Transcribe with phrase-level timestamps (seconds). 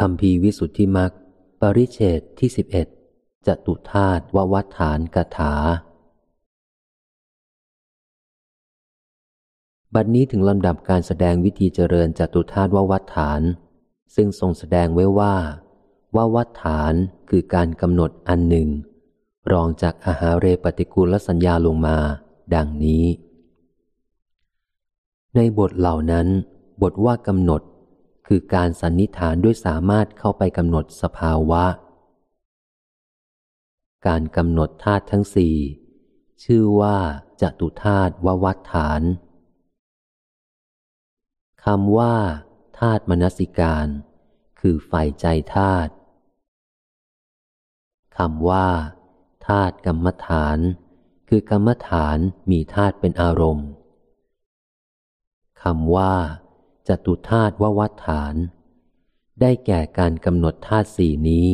[0.00, 1.12] คำพีวิสุทธิมัก
[1.60, 2.86] ปริเชตที่สิบเอ็ด
[3.46, 5.54] จตุธาตุววัฏฐานกถา
[9.94, 13.40] บัดนี้ถึงลำดับการแสดงวิธีเจริญจตุธาตุววัฏฐาน
[14.14, 15.36] ซึ่งทรงแสดงไว้ว่า
[16.16, 16.94] ววัฏฐาน
[17.30, 18.68] คือการกำหนดอันหนึ่ง
[19.52, 21.96] รองจากอาหาเรปฏิกูลสัญญาลงมา
[22.54, 23.04] ดังนี้
[25.36, 26.26] ในบทเหล่านั้น
[26.82, 27.62] บทว่ากำหนด
[28.26, 31.64] คือการสันนิฐานด้วยสามารถเข้าไปกำหนดสภาวะ
[34.06, 35.56] การกำหนดธาตุทั้งสี่
[36.44, 36.98] ชื่อว่า
[37.40, 39.02] จตุธาตุววัฏฐาน
[41.64, 42.16] คำว่า
[42.78, 43.86] ธาตุมนสิการ
[44.60, 45.92] คือฝ่ใจธาตุ
[48.18, 48.68] คำว่า
[49.48, 50.58] ธาตุกรรมฐาน
[51.28, 52.18] คือกรรมฐาน
[52.50, 53.68] มีธาตุเป็นอารมณ์
[55.62, 56.14] คำว่า
[56.88, 58.34] จตุธาตุววัฏฐาน
[59.40, 61.46] ได้แก่การกำหนดธาตุสี่นี้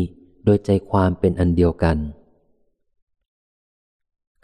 [0.45, 1.99] โดยใจความเป็นอันเดียวกัน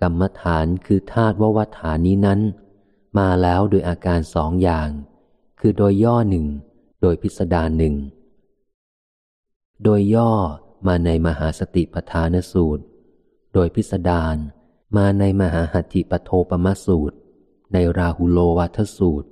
[0.01, 2.41] กรรมฐานคือธาตุววัฏฐานนี้นั้น
[3.19, 4.89] มาแล้วโดยอาการสองอย่าง
[5.61, 6.47] คือโดยย่อหนึ่ง
[7.03, 7.95] โดยพิสดารหนึ่ง
[9.85, 10.33] โดยย่อ
[10.87, 12.85] มาในมหาสติปทานสูตร
[13.55, 14.37] โดยพิสดาร
[14.97, 17.17] มาในมหาหัตถิปโทปมสูตร
[17.73, 19.29] ในราหุโลวัทสูตร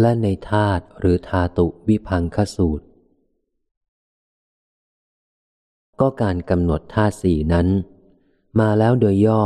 [0.00, 2.86] และในธาตุหรือธาตุวิพังคสูตร
[6.00, 7.68] ก็การกำหนดธาตุสี่นั้น
[8.60, 9.44] มาแล้วโดยย่อ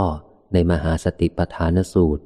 [0.53, 2.25] ในมหาสติปทานสูตร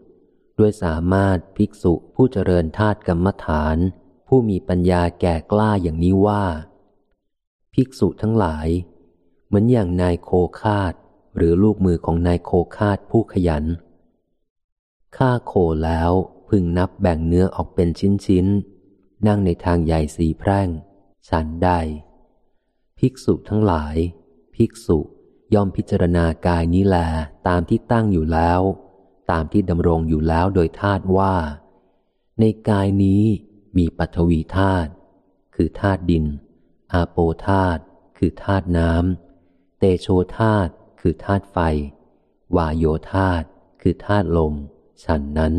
[0.59, 3.77] ด้วยสามารถภิกษุผู้เจริญธาตุกรรมฐาน
[4.27, 6.45] ผู้มีปัญญาแก่กล้าอย่างนี้ว่า
[7.75, 8.69] ภิกษุทั้งหลาย
[9.47, 10.93] เหมือนอย่างนายโคคาด
[11.37, 13.65] หรือลูกมือของนายโคคาดผู้ขยัน
[15.17, 15.53] ฆ่าโค
[15.85, 16.13] แล้ว
[16.57, 17.89] พึงนับแบ่งเนื้อออกเป็น
[18.27, 20.69] ชิ้นๆ นั่งในทางใหญ่สีแพร่ง
[21.29, 21.79] ฉันได้
[22.99, 23.97] ภิกษุทั้งหลาย
[24.55, 24.99] ภิกษุ
[25.55, 26.97] ย่อมพิจารณากายนี้แล
[27.49, 28.61] ตามที่ตั้งอยู่แล้ว
[29.31, 31.35] ตามที่ดำรงอยู่แล้วโดยธาตุว่า
[32.41, 33.25] ในกายนี้
[33.77, 34.91] มีปัทวีธาตุ
[35.55, 36.25] คือธาตุดิน
[36.93, 37.83] อาโปธาตุ
[38.19, 41.59] คือธาตุน้ำเตโชธาตุคือธาตุไฟ
[42.57, 43.47] วาโยธาตุ
[43.83, 44.55] คือธาตุลม
[45.05, 45.57] ฉันนั้น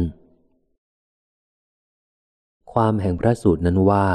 [2.73, 4.07] ความแห่งพระสูตรนั้นว่า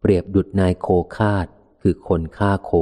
[0.00, 1.46] เปรียบดุดนายโคคาด
[1.82, 2.72] คือคนฆ่าโค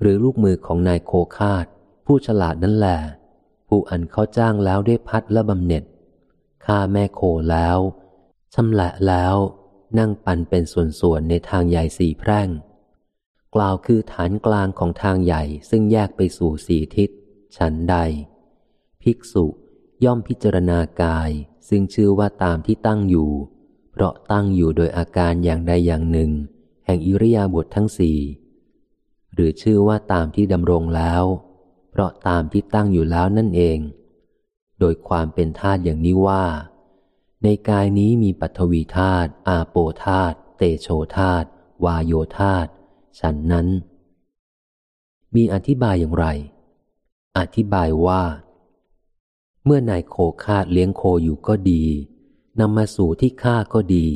[0.00, 1.66] หรือลูกมือของนายโคคาด
[2.06, 2.98] ผู้ฉลาดนั่นแหละ
[3.68, 5.84] ผู้อันเขาจ้างแล้วได้พัดและบำเหน็จ
[6.66, 7.20] ฆ่าแม่โค
[7.50, 7.78] แล้ว
[8.54, 9.36] ชำละแล้ว
[9.98, 12.48] นั่งปันเป็นส่วนๆในทางใหญ่สี่แพร่ง
[13.54, 17.10] กล่าวคือฐานกลางของทางใหญ่ซึ่งแยกไปสู่สี่ทิศ
[17.56, 17.96] ฉันใด
[19.02, 19.46] ภิกษุ
[20.04, 21.30] ย่อมพิจารณากาย
[21.68, 23.30] ซึ่งชื่อว่าตามที่ตั้งอยู่
[24.00, 26.30] ราะตั้งอยู่โดยอาการอย่างใดอย่างหนึ่ง
[26.86, 28.18] แห่งอิริยาบถททั้งสี่
[29.34, 31.24] หรือชื่อว่าตามที่ดำรงแล้ว
[31.90, 33.78] เพราะตามที่ตั้งอยู่แล้วนั่นเอง
[34.80, 36.44] โดยความเป็นธาตุอย่างนี้ว่า
[37.42, 41.46] ในกายนี้มีปัทวีธาตุอาโปธาตุเตโชธาตุ
[41.84, 42.70] วาโยธาตุ
[43.18, 43.66] ฉันนั้น
[45.34, 46.26] มีอธิบายอย่างไร
[47.38, 48.22] อธิบายว่า
[49.64, 51.84] เมื่อนายโคคาดเลี้ยงโคอยู่ก็ดี
[52.58, 54.06] นำมาสู่ที่ฆ่าก็ดี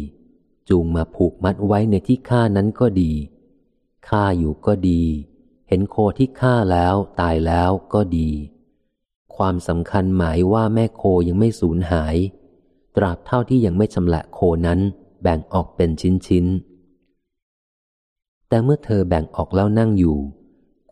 [0.69, 3.13] จูงมาผูกมัดไว้ในที่ฆ่านั้นก็ดี
[4.09, 5.03] ฆ่าอยู่ก็ดี
[5.69, 8.31] เห็นโคที่ฆ่าแล้วตายแล้วก็ดี
[9.37, 12.17] ความสำคัญหมายว่าแม่โคยังไม่สูญหาย
[12.97, 14.81] ตราบเท่าที่ยังไม่ชำละโคนั้น
[15.23, 15.91] แบ่งออกเป็น
[16.27, 20.19] ชิ้นๆ แต่เมื่อเธอแบ่งออกแล้วนั่งอยู่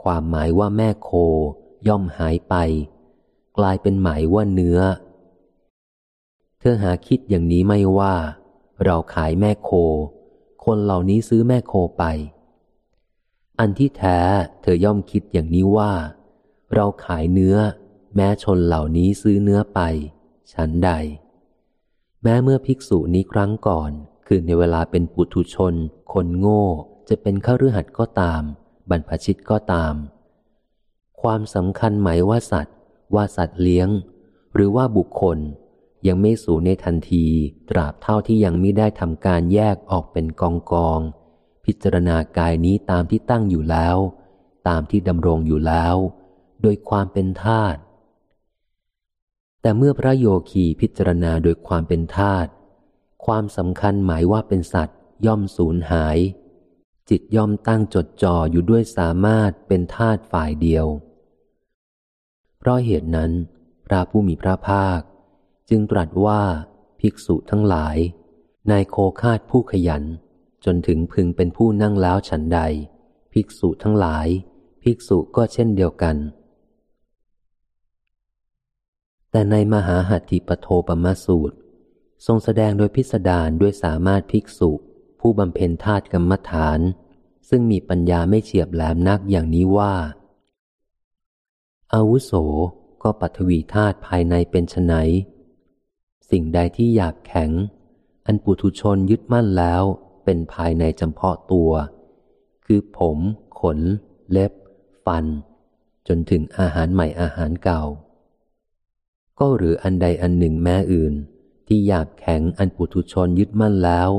[0.02, 1.10] ความหมายว่าแม่โค
[1.88, 2.54] ย่อมหายไป
[3.58, 4.78] กลายเป็นหมายว่าเนื้อ
[6.64, 8.14] เธอหาคิดอย่างนี้ไม่ว่า
[8.84, 9.70] เราขายแม่โค
[10.64, 12.04] คนเหล่านี้ซื้อแม่โคไป
[13.58, 14.18] อันที่แท้
[14.62, 15.92] เธอย่อมคิดอย่างนี้ว่า
[16.74, 17.56] เราขายเนื้อ
[18.16, 19.80] แม้ชนเหล่านี้ซื้อเนื้อไป
[20.52, 20.90] ฉันใด
[22.22, 23.90] แม้เมื่อภิกษุนี้ครั้งก่อน
[24.26, 25.74] คือในเวลาเป็นปุถุชน
[26.12, 26.64] คนโง่
[27.08, 28.42] จะเป็นข้ารือหัดก็ตาม
[28.90, 29.94] บรรพชิตก็ตาม
[31.22, 32.76] ความสำคัญหมายว่าสัตว์
[33.14, 33.88] ว่าสัตว์เลี้ยง
[34.54, 35.38] หรือว่าบุคคล
[36.06, 37.26] ยังไม่สูญในทันที
[37.70, 41.00] ตราบเท่าที่ยังไม่ได้ทำการแยกออกเป็นกองกอง
[41.64, 43.96] พิจารณากายนี้ตามที่ตั้งอยู่แล้ว
[44.68, 45.96] ตามที่ดำรงอยู่แล้ว
[46.62, 47.78] โดยความเป็นธาตุ
[49.60, 52.50] แต่เมื่อพระโยคีพิจารณาโดยความเป็นธาตุ
[53.24, 56.18] ความสำคัญหมายว่าเป็นสัตว์ย่อมสูญหาย
[57.08, 60.86] จิตย่อมตั้งจดจ่ออยู่ด้วยสามารถเป็นธาตุฝ่ายเดียว
[62.58, 63.32] เพราะเหตุนั้น
[63.86, 65.00] พระผู้มีพระภาค
[65.70, 66.42] จึงตรัสว่า
[67.00, 67.96] ภิกษุทั้งหลาย
[68.70, 70.04] นายโคคาดผู้ขยัน
[70.64, 72.60] จนถึงพึงเป็นผู้นั่งแล้วฉันใด
[73.32, 74.28] ภิกษุทั้งหลาย
[74.82, 76.16] ภิกษุก็เช่นเดียวกัน
[79.30, 81.56] แต่ในมหาหัตถิปโทปมสูตร
[82.26, 84.70] ทรงแสดงโดยพิสดารด้วยสามารถภิกษุ
[85.20, 86.80] ผู้บำเพ็ญธาตุกรรมฐาน
[87.48, 89.94] ซึ่งมีปัญญาไม่เฉียบแหลมนักอย่างนี้ว่า
[91.94, 92.32] อาวุโส
[93.02, 94.94] ก็ปัทวีธาตุภายในเป็นไน
[96.32, 97.50] สิ่งใดที่หยาบแข็ง
[98.26, 99.82] อันปุถุชนยึดมั่นแล้ว
[100.24, 101.70] เป็นภายในจำเพาะตัว
[102.66, 103.18] คือผม
[103.60, 103.78] ขน
[104.30, 104.52] เล็บ
[105.04, 105.24] ฟัน
[106.08, 107.82] จนถึงอาหารใหม่อาหารเก่า
[109.38, 111.14] ก็หรืออันใดอันหนึ่งแม้อื่น
[111.66, 114.10] ที่หยาบแข็งอันปุถุชนยึดมั่นแล้ว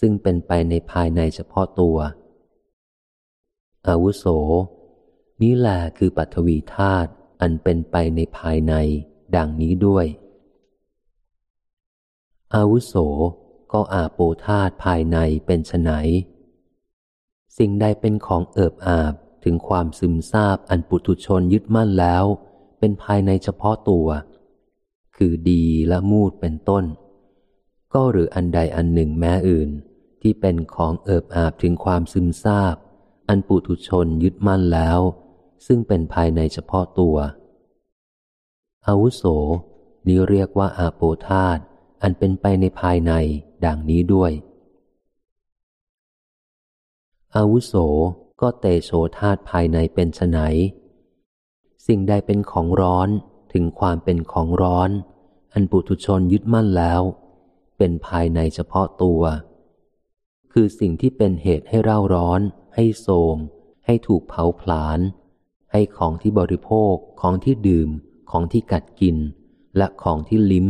[0.00, 1.96] ซึ่งเป็นไปในภายในเฉพาะตัว
[3.88, 4.24] อาวุโส
[5.42, 8.74] นี้แหละคือปัทวีธาตุอันเป็นไปในภายใน
[9.36, 10.06] ดังนี้ด้วย
[12.56, 12.94] อาวุโส
[13.72, 15.90] ก็อาโปธาตภายในเป็นไน
[17.58, 19.14] สิ่งใดเป็นของเอิบอาบ
[19.44, 22.24] ถึงความซึมซาบอันปุถุชนยึดมั่นแล้ว
[22.78, 24.08] เป็นภายในเฉพาะตัว
[25.16, 26.84] คือดีและมูดเป็นต้น
[27.94, 29.70] ก็หรืออันใดอันหนึ่งแม้อื่น
[30.22, 32.76] ที่เป็นของเอิบอาบถึงความซึมซาบ
[33.28, 35.00] อันปุถุชนยึดมั่นแล้ว
[35.66, 37.16] ซึ่งเป็นภายในเฉพาะตัว
[38.86, 39.22] อาวุโส
[40.06, 41.58] นี้เรียกว่าอาโปธาต
[42.02, 43.12] อันเป็นไปในภายใน
[43.64, 44.32] ดังนี้ด้วย
[47.36, 47.74] อาวุโส
[48.40, 50.38] ก็เตโชธาตภายในเป็นไน
[51.86, 53.08] สิ่งใดเป็นของร้อน
[53.52, 54.90] ถึงความเป็นของร้อน
[55.52, 57.02] อันปุถุชนยึดมั่นแล้ว
[57.78, 59.22] เป็นภายในเฉพาะตัว
[60.52, 62.40] คือสิ่งที่เป็นเหตุให้เร่าร้อน
[62.74, 63.36] ให้โสม
[63.86, 64.98] ให้ถูกเผาผลาญ
[65.72, 67.88] ให้ของที่บริโภค ของที่ดื่ม
[68.30, 69.16] ของที่กัดกิน
[69.76, 70.68] และของที่ลิ้ม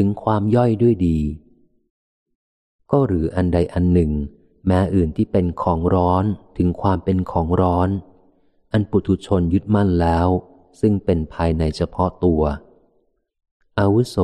[0.00, 1.18] ถึงความย่อยด้วยดี
[2.90, 4.12] ก็หรืออันใดอันหนึ่ง
[4.66, 6.24] แม้อื่นที่เป็นของร้อน
[6.56, 7.88] ถึงความเป็นของร้อน
[8.72, 10.28] อันปุถุชนยึดมั่นแล้ว
[10.80, 12.42] ซึ่งเป็นภายในเฉพาะตัว
[13.78, 14.16] อาวุโส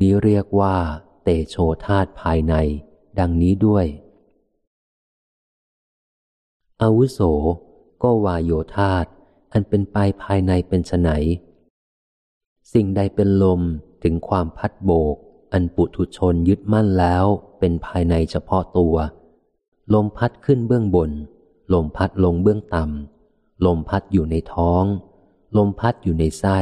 [0.00, 0.76] นี้เรียกว่า
[1.22, 1.56] เตโช
[1.86, 2.54] ธาตภายใน
[3.18, 3.86] ดังนี้ด้วย
[6.82, 7.20] อาวุโส
[8.02, 9.04] ก็วายโยธาต
[9.52, 11.10] อันเป็นไปภายในเป็นไน
[12.72, 13.62] สิ่งใดเป็นลม
[14.02, 15.16] ถึงความพัดโบก
[15.52, 17.24] อันปุถุชนยึดมั่นแล้ว
[17.58, 18.96] เป็นภายในเฉพาะตัว
[19.94, 21.10] ลมพัดขึ้นเบื้องบน
[21.72, 24.84] ลมพัดลงเบื้องต่ำ ลมพัดอยู่ในท้อง
[25.56, 26.58] ลมพัดอยู่ในไส้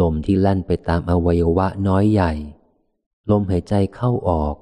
[0.00, 2.32] ลมที่ลั่นไปตามอวัยวะน้อยใหญ่
[3.30, 4.56] ลมหายใจเข้าออก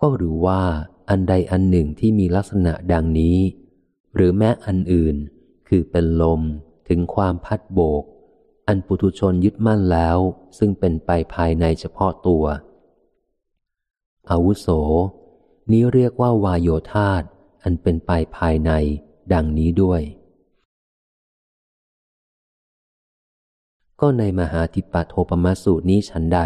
[0.00, 0.60] ก็หรือว่า
[1.08, 3.38] อันใดอันหนึ่งที่มีลักษณะดังนี้
[4.14, 5.16] หรือแม้อันอื่น
[5.68, 6.40] คือเป็นลม
[6.88, 8.04] ถึงความพัดโบก
[8.68, 10.18] อันปุถุชนยึดมั่นแล้ว
[10.58, 12.44] ซึ่งเป็นไปภายในเฉพาะตัว
[14.30, 14.66] อาวุโส
[15.70, 17.22] นี้เรียกว่าวายโยธาต
[17.62, 18.70] อันเป็นไปภายใน
[19.32, 20.02] ดังนี้ด้วย
[24.00, 26.40] ก็ในมหาทิปโทปมสูตรนี้ฉันใด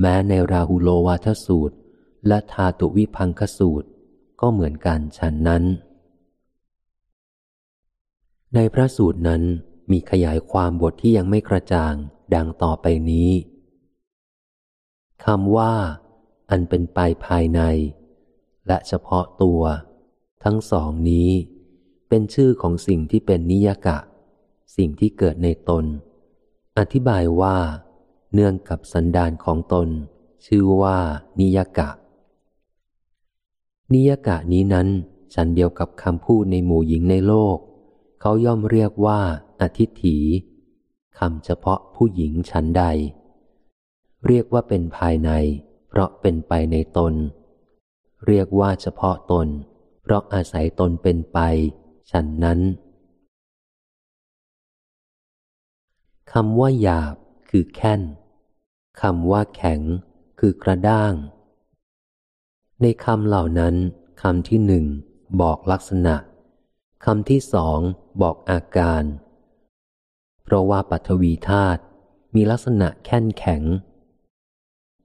[0.00, 1.76] แม้ในราหุโลวาทสูตร
[2.26, 3.88] และทาตุวิพังคสูตร
[4.40, 5.64] ก็เหมือนกันฉันนั้น
[8.54, 9.42] ในพระสูตรนั้น
[9.90, 11.94] มีขยายความบทที่ยังไม่กระจ่าง
[12.34, 13.30] ดังต่อไปนี้
[15.24, 15.74] คำว่า
[16.50, 17.60] อันเป็นไปภายใน
[18.66, 19.62] และเฉพาะตัว
[20.44, 21.30] ทั้งสองนี้
[22.08, 23.98] เป็นชื่อของสิ่งที่เป็นนิยกะ
[24.76, 25.84] สิ่งที่เกิดในตน
[26.78, 27.56] อธิบายว่า
[28.34, 29.88] เนื่องกับสันดานของตน
[30.46, 30.98] ชื่อว่า
[31.40, 31.90] นิยกะ
[33.92, 34.88] นิยกะนี้นั้น
[35.34, 37.58] ฉันเดียวกับคำพูดในหมู่หญิงในโลก
[38.20, 39.20] เขาย่อมเรียกว่า
[39.60, 40.16] อธิถี
[41.18, 42.84] คำเฉพาะผู้หญิงชั้นใด
[44.26, 45.30] เรียกว่าเป็นภายใน
[45.88, 47.14] เพราะเป็นไปในตน
[48.26, 49.48] เรียกว่าเฉพาะตน
[50.02, 51.38] เพราะอาศัยตนเป็นไป
[52.10, 52.60] ฉันนั้น
[56.32, 57.14] คำว่าหยาบ
[57.50, 58.00] คือแค้น
[59.02, 59.80] คำว่าแข็ง
[60.40, 61.12] คือกระด้าง
[62.80, 63.74] ในคำเหล่านั้น
[64.22, 64.84] คำที่หนึ่ง
[65.40, 66.14] บอกลักษณะ
[67.04, 67.78] คำที่สอง
[68.22, 69.02] บอกอาการ
[70.42, 71.80] เพราะว่าปัทวีธาตุ
[72.34, 73.62] มีลักษณะแข็งแข็ง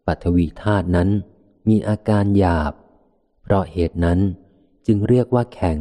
[0.06, 1.10] ปัทวีธาตุนั้น
[1.70, 2.74] มีอาการหยาบ
[3.42, 4.20] เพราะเหตุนั้น
[4.86, 5.80] จึงเรียกว่าแข็ง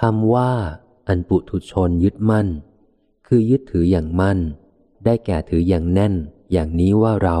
[0.00, 0.52] คำว่า
[1.08, 2.48] อันปุถุชนยึดมั่น
[3.26, 4.38] คือยึดถืออย่างมั่น
[5.04, 6.14] ได้แก่ถืออย่างแน่น
[6.52, 7.38] อย่างนี้ว่าเรา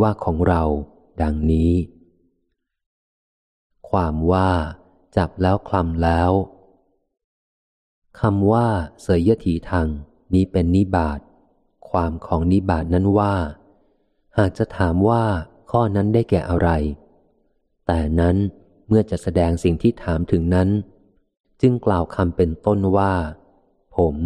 [0.00, 0.62] ว่าของเรา
[1.22, 1.72] ดังนี้
[3.88, 4.50] ความว่า
[5.16, 6.30] จับแล้วคลำแล้ว
[8.20, 8.66] คำว่า
[9.02, 9.88] เสยยถีทาง
[10.34, 11.20] นี้เป็นนิบาต
[11.88, 13.34] ความของนิบาตนั้นว่า
[14.38, 15.24] หากจะถามว่า
[15.70, 16.68] ข้อนั้นได้แก่อะไร
[17.86, 18.36] แต่นั้น
[18.88, 20.68] เมื่อจะแสดงสิ่งที่ถามถึงนั้น
[21.60, 23.12] จึงกล่าวคำเป็นต้นว่า
[23.96, 24.16] ผม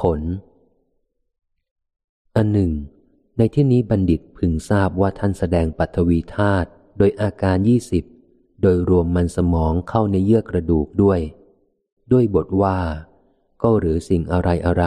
[0.00, 0.20] ขน
[2.36, 2.72] อันหนึ่ง
[3.38, 6.68] ในที่นี้บัณฑิตพึงทราบว่าท่านแสดงปัทวีธาตุ
[6.98, 8.04] โดยอาการยี่สิบ
[8.60, 11.20] โดยรวมมันสมองเข้าในเยื่อกระดูกด้วย
[12.12, 12.78] ด้วยบทว่า
[13.62, 14.84] ก็หรือสิ่งอะไรอะไร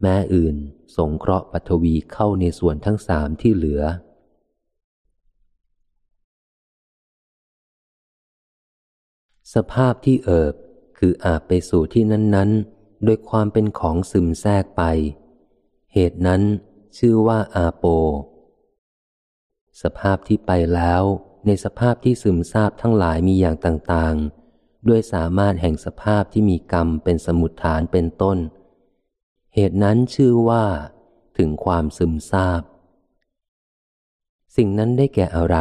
[0.00, 0.56] แม้อื่น
[0.96, 3.82] สงเคราะห์ปัทวีเข้าในส่วนทั้งสามที่เหลือ
[9.54, 10.54] สภาพที่เอิบ
[10.98, 14.82] คืออาบไปสู่ที่นั้น ๆ โดยความเป็นของซึมแทรกไป
[15.92, 16.42] เหตุนั้น
[16.98, 17.84] ชื่อว่าอาโป
[19.82, 21.02] สภาพที่ไปแล้ว
[21.46, 28.38] ในสภาพที่ซึมซาบทั้งหลายมีอย่างต่างๆ ด้วยสามารถแห่งสภาพที่มีกรรมเป็นสมุดฐานเป็นต้น
[29.54, 30.64] เหตุนั้นชื่อว่า
[31.38, 32.62] ถึงความซึมซาบ
[34.56, 35.56] สิ่งนั้นได้แก่อะไร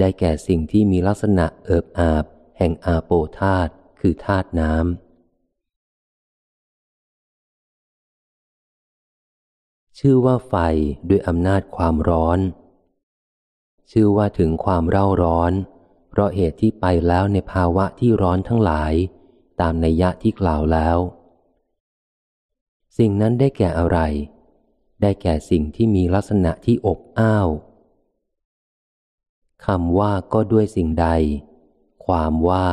[0.00, 2.24] ได้แก่สิ่งที่มีลักษณะเอิบอาบ
[2.58, 3.68] แห่งอาโปธาต
[4.00, 4.84] คือธาตุน้ำ
[9.98, 10.54] ชื่อว่าไฟ
[11.08, 12.38] ด้วยอำนาจความร้อน
[13.90, 15.52] ชื่อว่าถึงความเร่าร้อน
[16.10, 18.92] เพราะเหตุที่ไปแล้วในภาวะที่ร้อนทั้งหลาย
[19.60, 20.98] ตามนัยยะที่กล่าวแล้ว
[22.98, 23.98] สิ่งนั้นได้แก่อะไร
[25.02, 27.48] ได้แก่สิ่งที่มีลักษณะที่อบอ้าว
[29.66, 31.08] คำว่าก็ด้วยสิ่งใด
[32.06, 32.68] ความว่า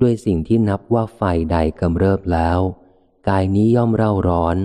[0.00, 1.22] ด้วยสิ่งที่นับว่าไฟ
[1.52, 2.58] ใดกำเริบแล้ว
[3.28, 4.56] กายนี้ย่อมเร่าร้อน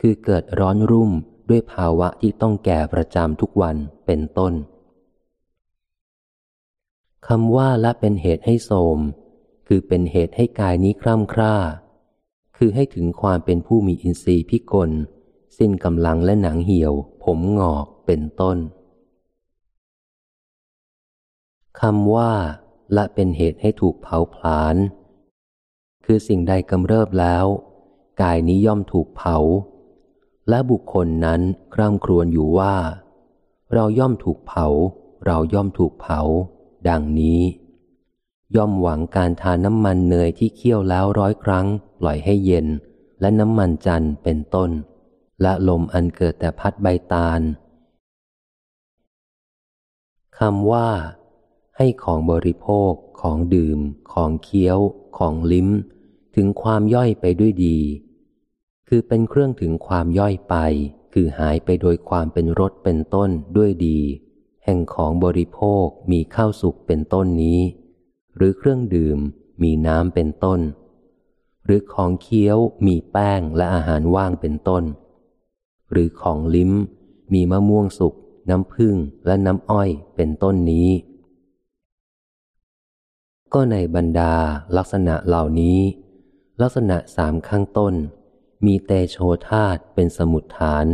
[0.00, 1.10] คือเกิดร้อนรุ่ม
[1.48, 4.52] ด้วยภาวะที่ต้องแก่ประจำทุกวันเป็นต้น
[7.28, 8.98] คำว่าละเป็นเหตุให้โสม
[9.66, 11.56] คือเป็นเหตุให้กายนี้คร่ำคร่า
[12.56, 14.90] คือให้ถึงความเป็นผู้มีอินทรีย์พิกล
[15.58, 16.92] สิ้นกำลังและหนังเหี่ยว
[17.24, 18.58] ผมงอกเป็นต้น
[21.80, 22.32] คำว่า
[22.96, 24.76] ละเป็นเหตุให้ถูกเผาผลาญ
[26.04, 27.46] คือสิ่งใดกำเริบแล้ว
[28.22, 29.36] กายนี้ย่อมถูกเผา
[30.48, 31.40] และบุคคลนั้น
[31.74, 32.76] คร่ำครวญอยู่ว่า
[33.74, 34.66] เราย่อมถูกเผา
[35.26, 36.20] เราย่อมถูกเผา
[36.88, 37.40] ดังนี้
[38.56, 41.66] ย่อมหวังการทานน้ำมันเนยที่เคี่ยวแล้วร้อยครั้ง
[42.00, 42.66] ปล่อยให้เย็น
[43.20, 44.70] และน้ำมันจันเป็นต้น
[45.42, 47.40] และลมอันเกิดแต่พัดใบตาล
[50.38, 50.88] คำว่า
[51.76, 53.78] ให้ของบริโภค ของดื่ม
[54.12, 54.78] ของเคี้ยว
[55.18, 55.68] ของลิ้ม
[56.36, 57.78] ถึงความย่อยไปด้วยดี
[58.88, 60.54] คือเป็นเครื่องถึงความย่อยไป
[61.12, 64.00] คือหายไปโดยความเป็นรสเป็นต้นด้วยดี
[64.64, 67.60] แห่งของบริโภคมีข้าวสุกเป็นต้นนี้
[68.36, 69.18] หรือเครื่องดื่ม
[69.62, 70.60] มีน้ำเป็นต้น
[71.64, 74.84] หรือของเคี้ยวมีแป้งและอาหารว่างเป็นต้น
[75.90, 76.72] หรือของลิ้ม
[77.32, 78.14] มีมะม่วงสุก
[78.50, 78.94] น้ำผึ้ง
[79.26, 80.90] และน้ำอ้อยเป็นต้นนี้
[83.52, 84.34] ก็ในบรรดา
[84.76, 85.78] ลักษณะเหล่านี้
[86.62, 87.94] ลักษณะสามข้างต้น
[88.64, 89.16] มีเตโช
[89.48, 90.86] ธาตเป็นสมุดฐาน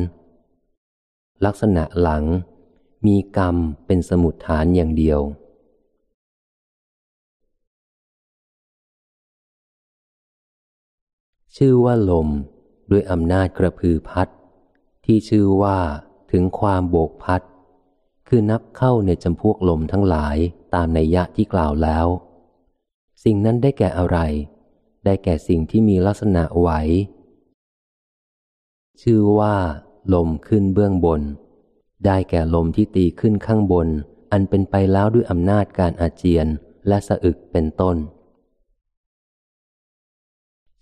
[1.44, 2.24] ลักษณะหลัง
[3.06, 5.20] มีกรรมเป็นสมุดฐานอย่างเดียว
[11.56, 12.28] ชื่อว่าลม
[12.90, 14.28] ด้วยอำนาจกระพือพัด
[15.04, 15.78] ที่ชื่อว่า
[16.30, 17.42] ถึงความโบกพัด
[18.28, 20.36] คือนับเข้าในจำพวกลมทั้งหลาย
[20.74, 22.06] ตามในยะที่กล่าวแล้ว
[23.24, 24.18] สิ่งนั้นได้แก่อะไร
[25.04, 26.68] ได้แก่สิ่งที่มีลักษณะไหว
[29.02, 29.54] ชื่อว่า
[30.14, 31.22] ลมขึ้นเบื้องบน
[32.06, 33.88] ได้แก่ลมที่ตีขึ้นข้างบน
[34.32, 36.46] อันเป็นไปแล้วด้วยอำนาจการอาเจียน
[36.88, 37.96] และสะอึกเป็นต้น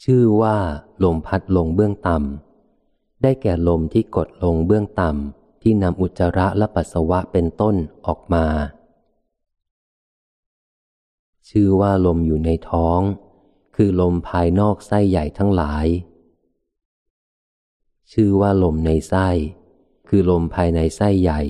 [0.04, 0.56] ชื่อว่า
[1.04, 8.46] ลมพัดลงเบื้องต่ำ ได้แก่ลมที่กดลงเบื้องต่ำ ที่นำอุจจาระและปัสสาวะเป็นต้นออกมา
[11.48, 13.00] ชื่อว่าลมอยู่ในท้อง
[13.76, 15.87] คือลมภายนอกไส้ใหญ่ทั้งหลาย
[18.12, 19.28] ชื่อว่าลมในไส้
[20.08, 21.40] คือลมภายในไส้ใหญ่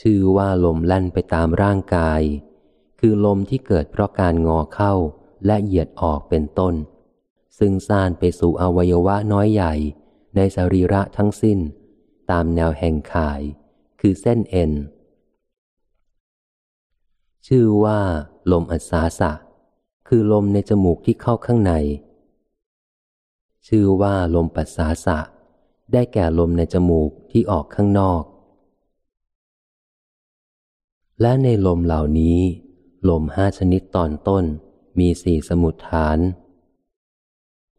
[0.00, 2.22] ชื่อว่าลมแล่นไปตามร่างกาย
[3.00, 4.94] คือลมที่เกิดเพราะการงอเข้า
[5.46, 6.74] และเหยียดออกเป็นต้น
[7.58, 9.74] ซึ่งซ่านไปสู่อวัยวะน้อยใหญ่
[10.36, 11.58] ในสรีระทั้งสิ้น
[12.30, 13.40] ตามแนวแห่งข่าย
[14.00, 14.72] คือเส้นเอ็น
[17.46, 18.00] ชื่อว่า
[18.52, 19.32] ลมอัศาสะ
[20.08, 21.72] คือลมในจมูกที่เข้าข้างใน
[23.68, 25.18] ชื่อว่าลมปัสสาสะ
[25.92, 28.22] ได้แก่ลมในจมูกที่ออกข้างนอก
[31.20, 32.38] และในลมเหล่านี้
[33.08, 34.44] ลมห้าชนิดตอนต้น
[34.98, 36.18] มีสี่สมุดฐาน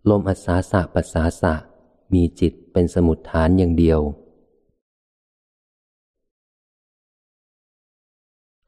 [0.10, 1.54] ลมอัศาสะปัสสาสะ
[2.14, 4.00] มีจิตเป็นสมุดฐานอย่างเดียว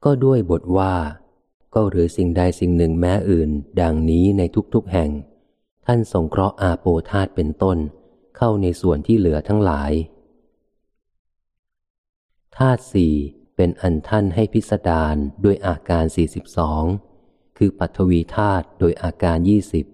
[0.04, 0.94] ก็ด้วยบทว่า
[1.74, 4.42] ก็หรือสิ่งใดสิ่งหนึ่งแม้อื่น ดังนี้ใน
[4.74, 5.10] ทุกๆแห่ง
[5.86, 7.78] ท่านสงเคราะห์อาโปธาตเป็นต้น
[8.44, 9.92] เข้าในส่วนที่เหลือทั้งหลาย
[12.56, 13.14] ธาตุสี่
[13.56, 16.84] เป็นอันท่านให้พิสดารด้วยอาการสี่สิบสอง
[17.58, 19.86] คือปัทวีธาตุโดยอาการยี่สิบ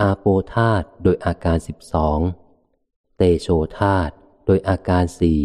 [0.00, 2.18] อาโปธาตุโดยอาการสิบสอง
[3.16, 4.12] เตโชธาตุ
[4.46, 5.42] โดยอาการสี่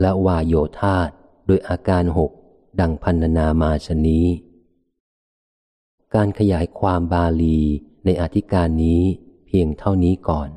[0.00, 1.12] และวายโยธาตุ
[1.46, 2.32] โดยอาการหก
[2.80, 4.26] ดังพันนามาชนี้
[6.14, 7.60] การขยายความบาลี
[8.04, 9.02] ในอธิการนี้
[9.46, 10.50] เพียงเท่านี้ก่อน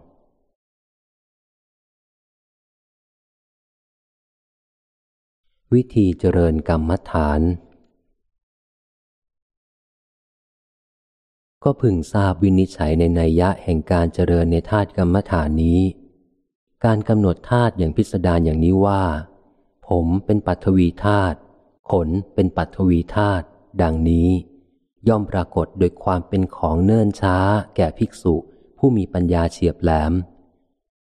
[5.75, 7.41] วิธีเจริญกรรมฐาน
[11.63, 15.81] ก็พึงทราบวินิจฉัยในนัยยะแห่งการเจริญในธาตุกรรมฐานนี้
[16.85, 19.03] การกำหนดธาตุอย่างพิสดารอย่างนี้ว่า
[19.87, 21.37] ผมเป็นปัทวีธาตุ
[21.91, 23.45] ขนเป็นปัทวีธาตุ
[23.81, 24.29] ดังนี้
[25.07, 27.37] ย่อมปรากฏโดยความเป็นของเนิ่นช้า
[27.75, 28.35] แก่ภิกษุ
[28.77, 30.13] ผู้มีปัญญาเฉียบแหลม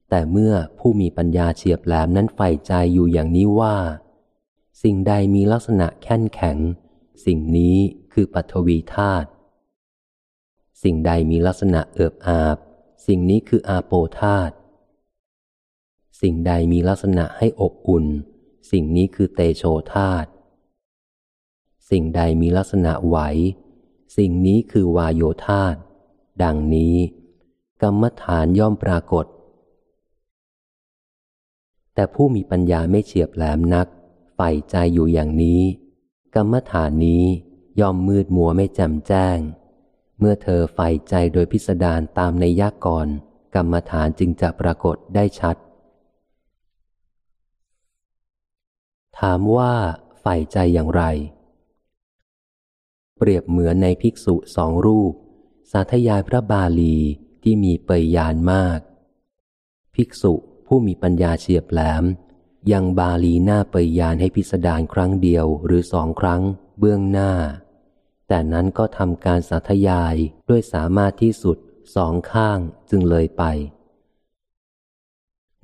[0.08, 3.76] แต่เมื่อผู้มีปัญญาเฉียบแหลมนั้นใฝ่ใจอยู่อย่างนี้ว่า
[4.82, 6.58] สิ่งใดมีลักษณะแข็งแข็ง
[7.26, 7.76] สิ่งนี้
[8.12, 9.28] คือปัทวีธาตุ
[10.82, 12.56] สิ่งใดมีลักษณะเอิบอาบ
[13.06, 14.54] สิ่งนี้คืออาโปธาตุ
[16.20, 18.06] สิ่งใดมีลักษณะให้อบอุ่น
[18.70, 20.28] สิ่งนี้คือเตโชธาตุ
[21.90, 23.18] สิ่งใดมีลักษณะไหว
[24.16, 25.74] สิ่งนี้คือวายโยธาต
[26.42, 26.96] ดังนี้
[27.82, 29.26] กรรมฐานย่อมปรากฏ
[31.94, 33.86] แต่ผู้มีปัญญาไม่เฉียบแหลมนัก
[34.34, 35.62] ใฝ่ใจอยู่อย่างนี้
[36.34, 37.24] กรรมฐานนี้
[37.80, 39.38] ย่อมมืดมัวไม่แจ่มแจ้ง
[40.18, 43.08] เมื่อเธอใฝ่ใจโดยพิสดารตามในยากก่อน
[43.54, 45.56] กรรมฐานจึงจะปรากฏได้ชัด
[49.18, 49.72] ถามว่า
[50.20, 51.02] ใฝ่ใจอย่างไร
[53.16, 55.12] เปรียบเหมือนในภิกษุสองรูป
[55.70, 56.96] สาธยายพระบาลี
[57.42, 58.80] ที่มีเปยยานมาก
[59.94, 60.32] ภิกษุ
[60.66, 62.04] ผู้มีปัญญาเฉียบแหลม
[62.72, 66.42] ยังบาลีหน้าเปยยานให้พิสดารครั้งเดียวหรือสองครั้ง
[66.78, 67.32] เบื้องหน้า
[68.28, 70.14] แต่นั้นก็ทำการสาธยาย
[70.48, 71.56] ด้วยสามารถที่สุด
[71.96, 72.58] สองข้าง
[72.90, 73.42] จึงเลยไป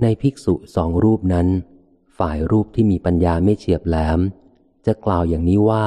[0.02, 1.48] ในภิกษุสองรูปนั้น
[2.18, 4.20] ฝ่ายรูปที่มีปัญญาไม่เฉียบแหลม
[4.87, 5.87] จะกล่าวอย่างนี้ว่า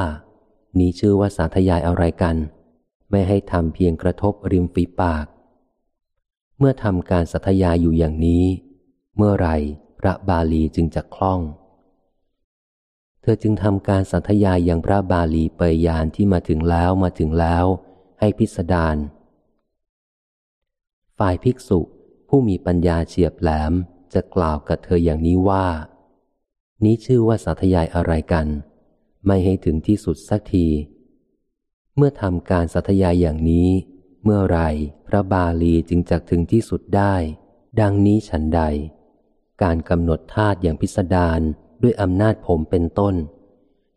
[0.79, 2.35] นี้ชื่อว่าสาธยายอะไรกัน
[3.11, 5.25] ไม่ให้ทำเพียงกระทบริมฝีปาก
[6.57, 8.43] เมื่อทำการสาธยายอยู่อย่างนี้
[9.17, 9.49] เมื่อไร
[10.01, 11.41] พระบาลีจึงจะคล่อง
[13.21, 17.65] เธอจึงทำการสาธยายอย่างพระบาลีเปยยานที่มาถึงแล้วมาถึงแล้ว
[18.19, 18.97] ให้พิสดาร
[21.17, 21.79] ฝ่ายภิกษุ
[22.27, 23.73] ผู้มีปัญญาเฉียบแหลม
[24.13, 25.67] จะกล่าวกับเธออย่างนี้ว่า
[26.83, 28.47] นี้ชื่อว่าสาธยายอะไรกัน
[29.25, 30.67] ไม่ให้ถึงที่สุดสักที
[31.95, 33.69] เมื่อทำการสัตยายอย่างนี้
[34.23, 34.59] เมื่อไร
[35.07, 37.15] พระบาลีจึงจะถึงที่สุดได้
[37.79, 38.61] ดังนี้ฉันใด
[39.63, 41.41] การกำหนดธาตุอย่างพิสดาร
[41.81, 43.15] ด้วยอำนาจผมเป็นต้น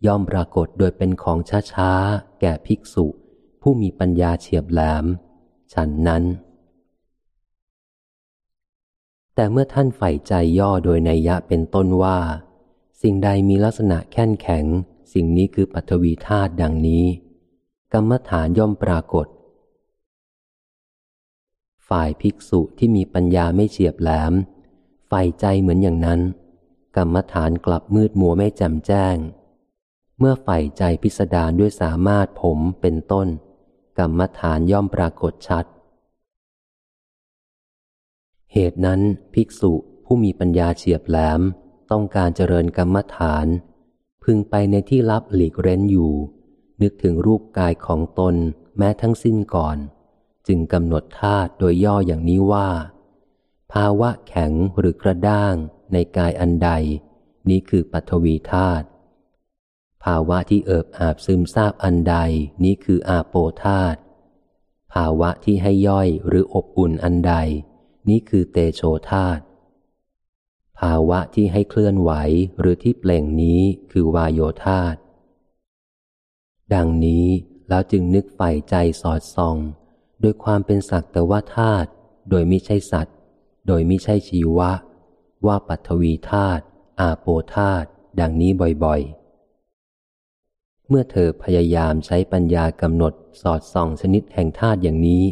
[0.07, 1.38] ย่อมปรากฏโดยเป็นของ
[1.72, 3.07] ช้าๆ แก่ภิกษุ
[3.61, 5.05] ผู้มีปัญญาเฉียบแหลม
[5.72, 6.24] ฉันนั้น
[9.35, 12.18] แต่เมื่อท่านใฝ่ใจย่อโดยนัยยะเป็นต้นว่า
[13.03, 14.64] สิ่งใดมีลักษณะแข็งแข็ง
[15.12, 17.05] สิ่งนี้คือปัทวีธาตุดังนี้
[17.92, 19.27] กรรมฐานย่อมปรากฏ
[21.88, 24.33] ฝ่ายภิกษุที่มีปัญญาไม่เฉียบแหลม
[25.18, 26.20] ฝ่ายใจเหมือนอย่างนั้น
[26.96, 29.16] กรรมฐานกลับมืดมัวไม่แจ่มแจ้ง
[30.18, 33.29] เมื่อฝ่ายใจพิสดารด้วยสามารถผมเป็นต้น
[33.98, 35.64] กรรมฐานย่อมปรากฏชัด
[38.53, 39.00] เหตุนั้น
[39.35, 39.72] ภิกษุ
[40.05, 41.40] ผู้มีปัญญาเฉียบแหลม
[41.90, 43.46] ต้องการเจริญกรรมฐาน
[44.24, 46.12] พึงไปในที่ลับหลีกเร้นอยู่
[46.83, 48.35] นึกถึงรูปกายของตน
[48.79, 49.77] แม้ทั้งสิ้นก่อน
[50.46, 52.68] จึงกำหนดธาตุโดยย่ออย่างนี้ว่า
[53.72, 55.55] ภาวะแข็งหรือกระด้าง
[55.92, 56.70] ในกายอันใด
[57.48, 58.87] นี้คือปัทวีธาตุ
[60.05, 62.16] ภาวะที่เอิบอาบซึมซาบอันใด
[62.64, 63.98] นี้คืออาโปธาตุ
[64.94, 67.35] ภาวะที่ให้ย่อยหรืออบอุ่นอันใด
[68.09, 69.42] นี้คือเตโชธาตุ
[70.81, 72.12] ภาวะที่ให้เคลื่อนไหว
[72.59, 73.61] หรือที่เปล่งนี้
[73.92, 74.94] คือวายโยธาต
[76.74, 77.27] ดังนี้
[77.68, 79.57] แล้วจึงนึกใฝ่ใจสอดส่อง
[80.20, 81.88] โดยความเป็นสักแต่ว่าธาตุ
[82.31, 83.13] โดยมิใช่สัตว์
[83.66, 84.72] โดยมิใช่ชีวะ
[85.46, 86.64] ว่าปัทวีธาตุ
[87.00, 87.88] อาโปธาตุ
[88.20, 88.50] ดังนี้
[88.85, 95.24] บ่อยๆ เมื่อเธอพยายามใช้ปัญญากำหนดสอดส่องชนิดแห่งธาตุอย่างนี้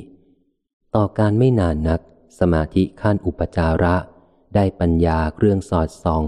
[0.94, 2.00] ต่อการไม่นานนัก
[2.38, 3.96] สมาธิขั้นอุปจาระ
[4.54, 6.24] ได้ปัญญาเครื่องสอดส่อง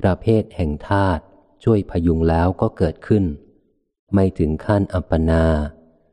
[0.00, 1.22] ประเภทแห่งธาตุ
[1.64, 3.24] ช่วยพยุงแล้วก็เกิดขึ้น
[4.14, 5.44] ไม่ถึงขั้นอัปปนา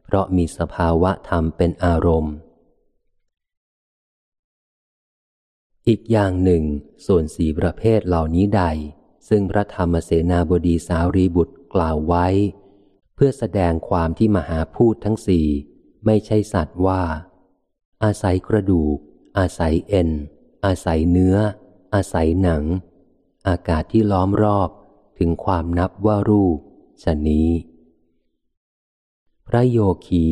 [0.03, 2.33] เพราะมีสภาวะธรรมเป็นอารมณ์
[5.87, 6.63] อีกอย่างหนึ่ง
[7.05, 8.63] ส่วนสีประเภทเหล่านี้ใด
[9.29, 12.27] ซึ่งพระธรรมเสนาบดีสารีบุตรกล่าวไว้
[13.15, 15.47] เพื่อแสดงความที่มหาพูดทั้งสี่
[16.05, 17.01] ไม่ใช่สัตว์ว่า
[18.03, 18.97] อาศัยกระดูก
[19.37, 20.09] อาศัยเอ็น
[20.65, 21.35] อาศัยเนื้อ
[21.93, 22.63] อาศัยหนัง
[23.47, 24.69] อากาศที่ล้อมรอบ
[25.19, 26.57] ถึงความนับว่ารูป
[27.03, 27.49] ชนี้
[29.47, 30.25] พระโยคี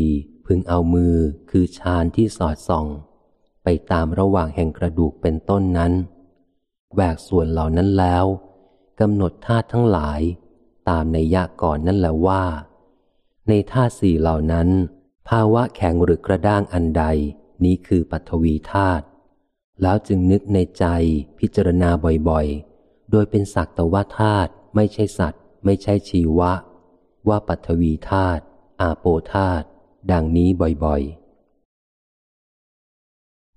[0.45, 1.15] พึงเอามือ
[1.49, 2.87] คือชานที่สอดส่อง
[3.63, 5.93] ไปตามระหว่างแห่งกระดูกเป็นต้นนั้น
[6.93, 8.25] แหวกส่วนเหล่านั้นแล้ว
[8.99, 10.21] กำหนดธาตุทั้งหลาย
[10.89, 12.43] ตามในยะก่อนนั่นแหละว่า
[13.47, 14.67] ในธาตุสี่เหล่านั้น
[15.29, 17.03] ภาวะแข็งหรือกระด้างอันใด
[17.63, 19.05] นี้คือปัทวีธาตุ
[19.81, 20.85] แล้วจึงนึกในใจ
[21.39, 21.89] พิจารณา
[22.29, 26.53] บ่อยๆ โดยเป็นสักตวธาตุไม่ใช่สัตว์ ไม่ใช่ชีวะ
[27.27, 28.43] ว่าปัทวีธาตุ
[28.81, 29.65] อาโปธาตุ
[30.11, 30.49] ดังนี้
[30.85, 31.20] บ่อยๆ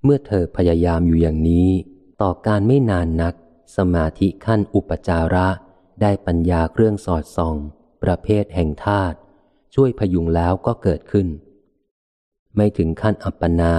[0.04, 1.68] เมื่อเธอพยายามอยู่อย่างนี้
[2.22, 3.34] ต่อการไม่นานนัก
[3.76, 5.48] สมาธิขั้นอุปจาระ
[6.00, 7.56] ได้ปัญญาเครื่องสอดส่อง
[8.02, 9.16] ประเภทแห่งธาตุ
[9.74, 11.28] ช่วยพยุงแล้วก็เกิดขึ้น
[12.56, 13.74] ไม่ถึงขั้นอัปปนา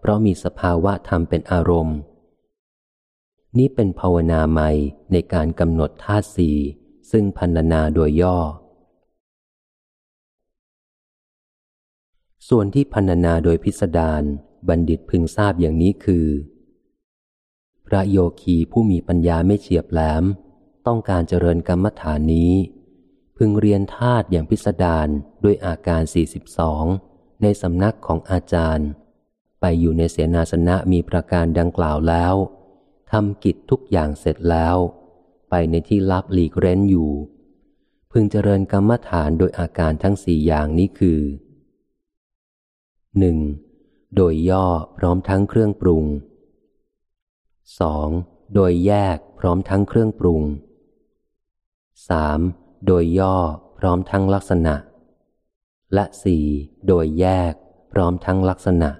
[0.00, 1.98] เพราะมีสภาวะธรรมเป็นอารมณ์
[3.58, 4.70] นี่เป็นภาวนาใหม่
[5.12, 6.56] ในการกำหนดธาตุสี่
[7.10, 8.38] ซึ่งพันนาโดยย่อ
[12.48, 14.24] ส่วนที่พันนาโดยพิสดาร
[14.68, 16.26] บัณฑิตพึงทราบอย่างนี้คือ
[17.86, 20.24] พระโยคีผู้มีปัญญาไม่เฉียบแหลม
[20.86, 22.52] ต้องการเจริญกรรมฐานนี้
[23.36, 25.08] พึงเรียนธาตุอย่างพิสดาร
[25.44, 26.02] ด้วยอาการ
[26.76, 28.88] 42 ในสำนักของอาจารย์
[29.60, 32.34] ไปอยู่ในเสนาสนะมีประการดังกล่าวแล้ว
[33.10, 34.76] ทำกิจทุกอย่างเสร็จแล้ว
[35.50, 37.10] ไปในที่ลับหลีกเร้นอยู่
[38.12, 41.20] พึงเจริญกรรมฐานโดยอาการทั้งสี่อย่างนี้คือ
[43.18, 43.38] หนึ่ง
[44.16, 46.04] โดยย่อพร้อมทั้งเครื่องปรุง
[47.80, 48.08] สอง
[48.54, 50.42] โดยแยกพร้อมทั้งเครื่องปรุง
[52.08, 52.40] สาม
[52.86, 53.36] โดยย่อ
[53.78, 54.74] พร้อมทั้งลักษณะ
[55.94, 56.44] และสี่
[56.86, 57.52] โดยแยก
[57.92, 58.90] พร้อมทั้งลักษณะ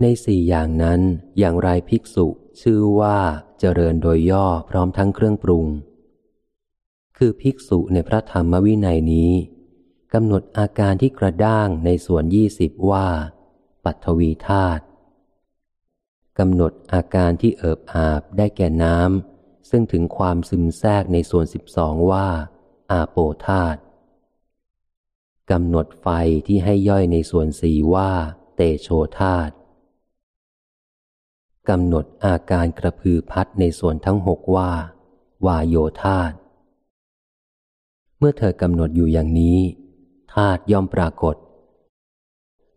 [0.00, 1.00] ในสี่อย่างนั้น
[1.38, 2.26] อย่างไรภิกษุ
[2.60, 3.18] ชื่อว่า
[3.58, 5.66] เจริญโดยย่อพร้อมทั้งเครื่องปรุง
[7.16, 9.30] คือภิกษุในพระธรรมวินัยนี้
[10.14, 13.06] กำหนดอาการที่กระด้างในส่วนยี่สิบว่า
[13.84, 14.82] ปัทวีธาตุ
[16.38, 22.28] กำหนดอาการที่เอิบอาบได้แก่น้ำซึ่งถึงความซึมแทรกในส่วนสิบสองว่า
[22.90, 23.16] อาโป
[23.46, 23.80] ธาตุ
[25.50, 26.06] กำหนดไฟ
[26.46, 28.10] ที่ให้ย่อยในส่วนสีว่า
[28.56, 29.52] เตโชธาตุ
[31.68, 34.70] กำหนดอาการกระพือพัดในส่วนทั้งหกว่า
[35.46, 36.32] วาโยธาต
[38.18, 39.58] เมื่อเธอกำหนดอยู่อย่างนี้
[40.34, 41.36] ธาตุย่อมปรากฏ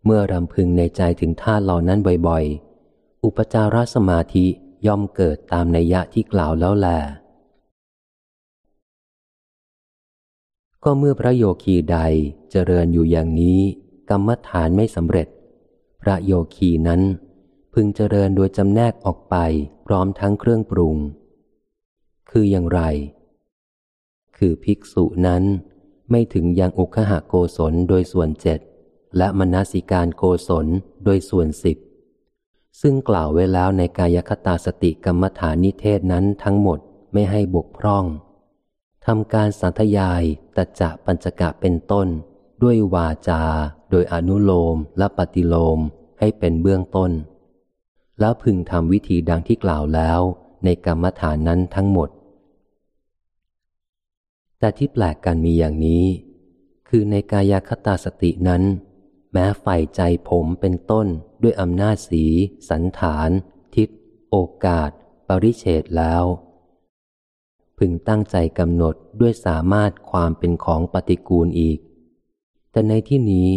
[0.04, 4.46] เมื่อรำพึงในใจถึงธาตุเหล่านั้นบ่อยๆ อุปจารสมาธิ
[4.86, 6.88] ย่อมเกิดตามนัยยะที่กล่าวแล้วแล
[10.84, 11.98] ก็เมื่อพระโยคีใด
[12.50, 13.60] เจริญอยู่อย่างนี้
[14.10, 15.28] กรรมฐานไม่สำเร็จ
[16.02, 17.00] พระโยคีนั้น
[17.72, 19.36] พึงเจริญโดยจำแนกออกไป
[19.86, 20.96] พร้อมทั้งเครื่องปรุง
[22.30, 22.80] คืออย่างไร
[24.36, 25.42] คือภิกษุนั้น
[26.12, 28.60] ไม่ถึงยังอุคหะโกศลโดยส่วนเจ็ด
[29.16, 30.66] และมนสิการโกศล
[31.04, 31.76] โดยส่วนสิบ
[32.80, 36.78] ซึ่งกล่าวไว้แล้วในกายคตาสติกรรมฐานนิเทศนั้นทั้งหมด
[37.12, 38.04] ไม่ให้บกพร่อง
[39.06, 40.22] ทำการสัทยาย
[40.56, 42.08] ตัจะปัญจกะเป็นต้น
[42.62, 43.42] ด้วยวาจา
[43.90, 45.78] โดยอนุโลมและปฏิโลม
[46.20, 47.10] ให้เป็นเบื้องต้น
[48.20, 50.20] แล้วพึงทำวิธีดังที่กล่าวแล้ว
[50.64, 52.08] ในกรรมฐานนั้นทั้งหมด
[54.62, 56.04] แต่ที่แปลกกันมีอย่างนี้
[56.88, 58.62] คือในกายคตาสตินั้น
[59.32, 61.06] แม้ใฝ่ใจผมเป็นต้น
[61.42, 62.24] ด้วยอำนาจสี
[62.70, 63.30] สันฐาน
[63.76, 63.88] ทิศ
[64.30, 64.90] โอกาส
[65.28, 66.24] ปริเฉดแล้ว
[67.78, 71.78] พึงตั้งใจกำหนดด้วยสามารถความเป็นของปฏิกูลอีก
[72.70, 73.48] แต่ในที่นี้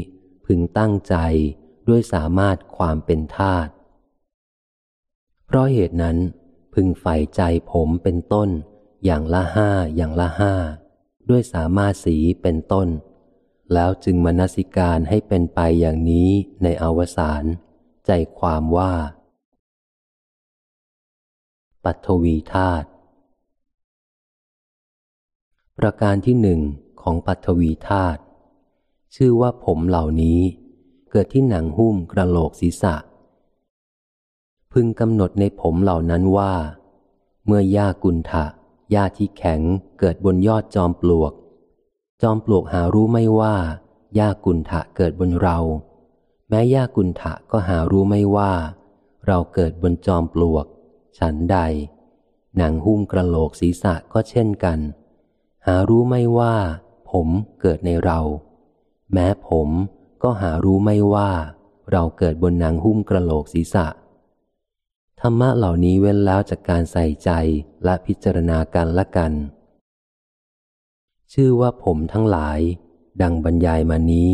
[0.46, 1.16] พึงตั้งใจ
[1.88, 3.72] ด้วยสามารถความเป็นธาตุ
[5.46, 6.18] เพราะเหตุนั้น
[6.74, 7.42] พึงใฝ่ใจ
[7.72, 8.50] ผมเป็นต้น
[9.06, 10.54] อย่างละห้าอย่างละห้า
[11.30, 12.88] ด้วยสามารถสีเป็นต้น
[13.74, 16.30] แล้วจึงมนสิการให้เป็นไปอย่างนี้
[16.64, 17.44] ในอวสาน
[18.06, 18.94] ใจความว่า
[21.84, 22.88] ปัทวีธาตุ
[25.78, 26.62] ประการที่หนึ่ง
[27.02, 28.22] ของปัทวีธาตุ
[29.16, 30.40] ชื่อว่าผมเหล่านี้
[31.12, 32.96] เกิดที่หนังหุ้มกระโหลกศีรษะ
[34.72, 36.54] พึงกำหนดในผมเหล่านั้นว่า
[37.46, 38.46] เมื่อยากุณฑะ
[38.92, 39.62] หญ้าที่แข็ง
[40.00, 41.34] เกิดบนยอดจอมปลวก
[42.22, 43.56] จอมปลวกหารู้ไม่ว่า
[44.16, 45.58] หญ้ากุนทะเกิดบนเรา
[46.50, 48.52] แม้หญ้ากุนทะก็หารู้ไม่ว่า
[49.28, 50.66] เราเกิดบนจอมปลวก
[51.18, 51.58] ฉันใด
[52.58, 54.80] หนังหุ้มกระโหลกศีรษะก็เช่นกัน
[55.68, 56.56] หารู้ไม่ว่า
[57.12, 57.28] ผม
[57.62, 58.20] เกิดในเรา
[59.14, 59.70] แม้ผม
[60.24, 61.30] ก็หารู้ไม่ว่า
[61.92, 63.86] เราเกิดบนหนังหุ้มกระโหลกศีรษะ
[65.28, 67.30] รรมะเหล่านี้เว้นแล้วจากการใส่ใจ
[67.84, 69.32] และพิจารณากันละกัน
[71.34, 72.60] ชื่อว่าผมทั้งหลาย
[73.22, 74.32] ดังบรรยายมานี้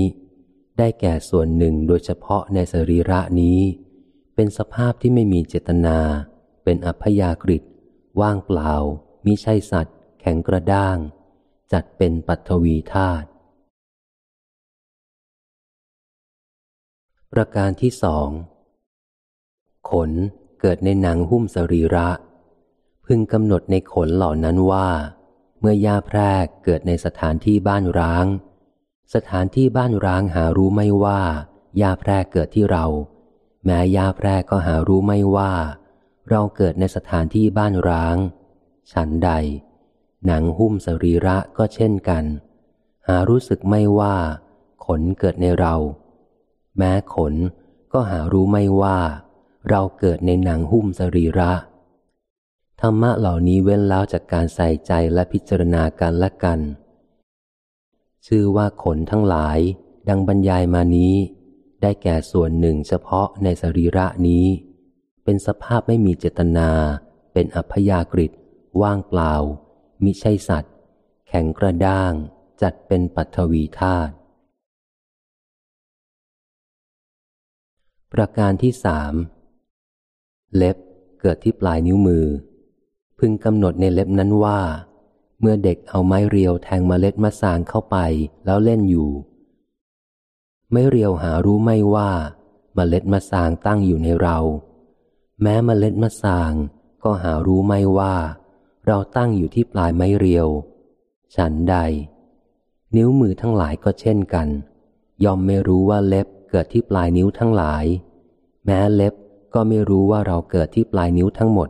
[0.77, 3.59] ได้แก่ส่วนหนึ่งโดยเฉพาะในสรีระนี้
[4.35, 5.97] เป็นสภาพที่ไม่มีเจตนา
[6.63, 7.57] เป็นอัพยากฤิ
[8.21, 8.73] ว่างเปล่า
[9.25, 10.97] มิใช่สัตว์ แข็งกระด้าง
[11.71, 13.27] จัดเป็นปัทวีธาตุ
[17.31, 18.29] ประการที่สอง
[19.89, 20.11] ขน
[20.61, 22.09] เกิดในหนังหุ้มสรีระ
[23.05, 24.89] พึงกำหนดในขนเหล่านั้นว่า
[25.59, 28.25] เมื่อยาแพรกเกิดในสถานที่บ้านร้าง
[29.13, 31.21] สถานที่บ้านร้างหารู้ไม่ว่า
[31.81, 32.85] ยาแพรกเกิดที่เรา
[33.65, 35.53] แม้ยาแพรกก็หารู้ไม่ว่า
[36.29, 38.17] เราเกิดในสถานที่บ้านร้าง
[38.91, 39.31] ฉันใด
[40.25, 42.23] หนังหุ้มสรีระก็เช่นกัน
[43.07, 44.15] หารู้สึกไม่ว่า
[44.85, 45.75] ขนเกิดในเรา
[46.77, 47.33] แม้ขน
[47.93, 48.97] ก็หารู้ไม่ว่า
[49.69, 51.51] เราเกิดในหนังหุ้มสรีระ
[52.81, 56.59] ธรรมะเหล่านี้เว้นแล้วจากการใส่ใจและพิจารณากันและกัน
[58.27, 59.59] ชื่อว่าขนทั้งหลาย
[60.09, 61.15] ดังบรรยายมานี้
[61.81, 64.45] ได้แก่ส่วนหนึ่งเฉพาะในสรีระนี้
[65.23, 66.69] เป็นสภาพไม่มีเจตนา
[67.33, 68.27] เป็นอัพยากฤิ
[68.81, 69.33] ว่างเปล่า
[70.03, 70.73] มิใช่สัตว์
[71.27, 72.13] แข็งกระด้าง
[72.61, 74.13] จัดเป็นปัทวีธาตุ
[78.13, 79.13] ประการที่สาม
[80.55, 80.77] เล็บ
[81.21, 82.25] เกิดที่ปลายนิ้วมือ
[83.19, 84.59] พึงกำหนดในเล็บนั้นว่า
[85.39, 87.97] เมื่อเด็กเอาไม้เรียวแทงมเมล็ดมะสางเข้าไป
[88.45, 89.09] แล้วเล่นอยู่
[90.71, 92.11] ไม่เรียวหารู้ไม่ว่า
[92.75, 94.37] เมล็ดมะสางตั้งอยู่ในเรา
[95.41, 96.53] แม้เมล็ดมะสาง
[97.03, 98.15] ก็หารู้ไม่ว่า
[98.87, 100.47] เราตั้งอยู่ที่ปลายไม้เรียว
[101.35, 101.75] ฉันใด
[102.95, 104.47] นิ้วมือทั้งหลายก็เช่นกัน
[105.23, 107.85] ยอมไม่รู้ว่าเล็บเกิดที่ปลายนิ้วทั้งหลาย
[108.65, 109.13] แม้เล็บ
[109.53, 111.69] ก็ไม่รู้ว่าเราเกิดที่ปลายนิ้วทั้งหมด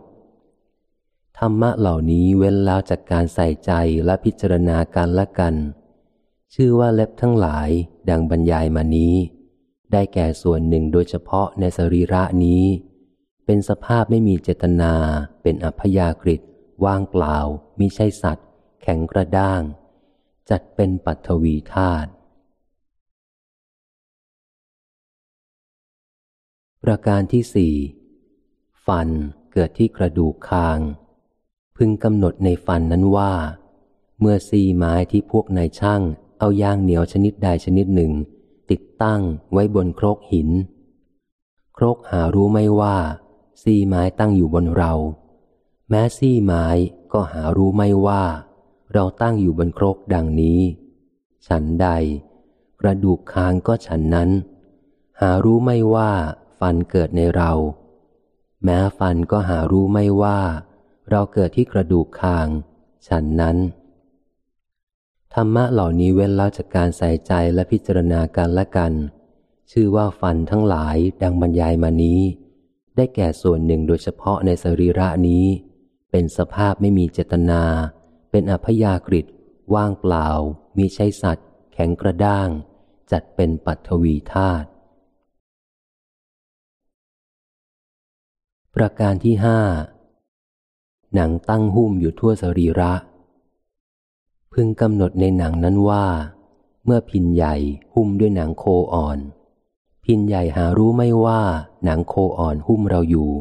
[1.40, 3.72] ธรรมะเหล่านี้เว้นแล้วจากการใส่ใจ
[4.06, 5.54] และพิจารณาการละกัน
[6.54, 7.70] ชื่อว่าเล็บทั้งหลาย
[8.10, 9.16] ดังบรรยายมานี้
[9.92, 12.64] ได้แก่ส่วนหนึ่งโดยเฉพาะในสรีระนี้
[13.46, 14.94] เป็นสภาพไม่มีเจตนา
[15.42, 16.42] เป็นอัพยากฤิต
[16.86, 17.38] ว่างเปล่า
[17.80, 18.48] มิใช่สัตว์
[18.82, 19.62] แข็งกระด้าง
[20.50, 22.10] จัดเป็นปัทวีธาตุ
[26.86, 27.76] ประการที่สี่
[28.86, 29.10] ฟัน
[29.54, 30.80] เกิดที่กระดูกคาง
[31.78, 33.34] พึงกำหนดในฟันนั้นว่า
[34.20, 36.02] เมื่อซีไม้ที่พวกนายช่าง
[36.40, 38.12] เอายางเหนียวชนิดใดชนิดหนึ่ง
[38.72, 40.50] ติดตั้งไว้บนโครกหิน
[41.74, 42.98] โครกหารู้ไม่ว่า
[43.62, 44.94] ซีไม้ตั้งอยู่บนเรา
[45.90, 46.66] แม้ซี่ไม้
[47.14, 48.24] ก็หารู้ไม่ว่า
[48.94, 50.60] เราตั้งอยู่บนโครกดังนี้
[51.48, 51.88] ฉันใด
[52.82, 54.30] กระดูกคางก็ฉันนั้น
[55.20, 56.12] หารู้ไม่ว่า
[56.62, 57.52] ฟันเกิดในเรา
[58.64, 60.40] แม้ฟันก็หารู้ไม่ว่า
[61.10, 62.48] เราเกิดที่กระดูกคาง
[63.08, 63.58] ฉันนั้น
[65.34, 68.94] ธรรมะเหล่านี้เว้นแล้วจากการใส่ใจและพิจารณากันและกัน
[69.72, 72.22] ชื่อว่าฟันทั้งหลายดังบรรยายมานี้
[72.96, 75.46] ได้แก่ส่วนหนึ่งโดยเฉพาะในสรีระนี้
[76.12, 77.64] เป็นสภาพไม่มีเจตนา
[78.32, 79.26] เป็นอพยากฤิต
[79.76, 80.28] ว่างเปล่า
[80.78, 82.50] มีใช้สัตว์ แข็งกระด้าง
[83.12, 84.68] จัดเป็นปัทวีธาตุ
[88.76, 89.60] ประการที่ห้า
[91.16, 92.94] หนังตั้งหุ้มอยู่ทั่วสรีระ
[94.54, 96.06] พึงกำหนดในหนังนั้นว่า
[96.86, 97.56] เมื่อพินใหญ่
[97.94, 99.20] หุ้มด้วยหนังโคอ่อน
[100.06, 101.42] พินใหญ่หารู้ไม่ว่า
[101.86, 103.32] หนังโคอ่อนหุ้มเราอยู่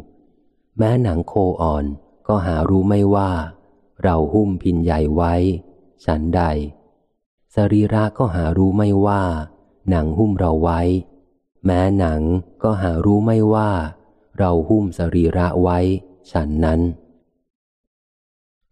[0.79, 1.85] แม้หนังโคอ่อน
[2.29, 3.31] ก็หารู้ไม่ว่า
[4.03, 5.35] เราหุ้มพินใหญ่ไว้
[6.05, 6.43] ฉันใด
[7.55, 9.23] สรีระก็หารู้ไม่ว่า
[9.91, 10.81] หนังหุ้มเราไว้
[11.65, 12.21] แม้หนัง
[12.63, 13.71] ก็หารู้ไม่ว่า
[14.39, 15.79] เราหุ้มสรีระไว้
[16.31, 16.81] ฉันนั้น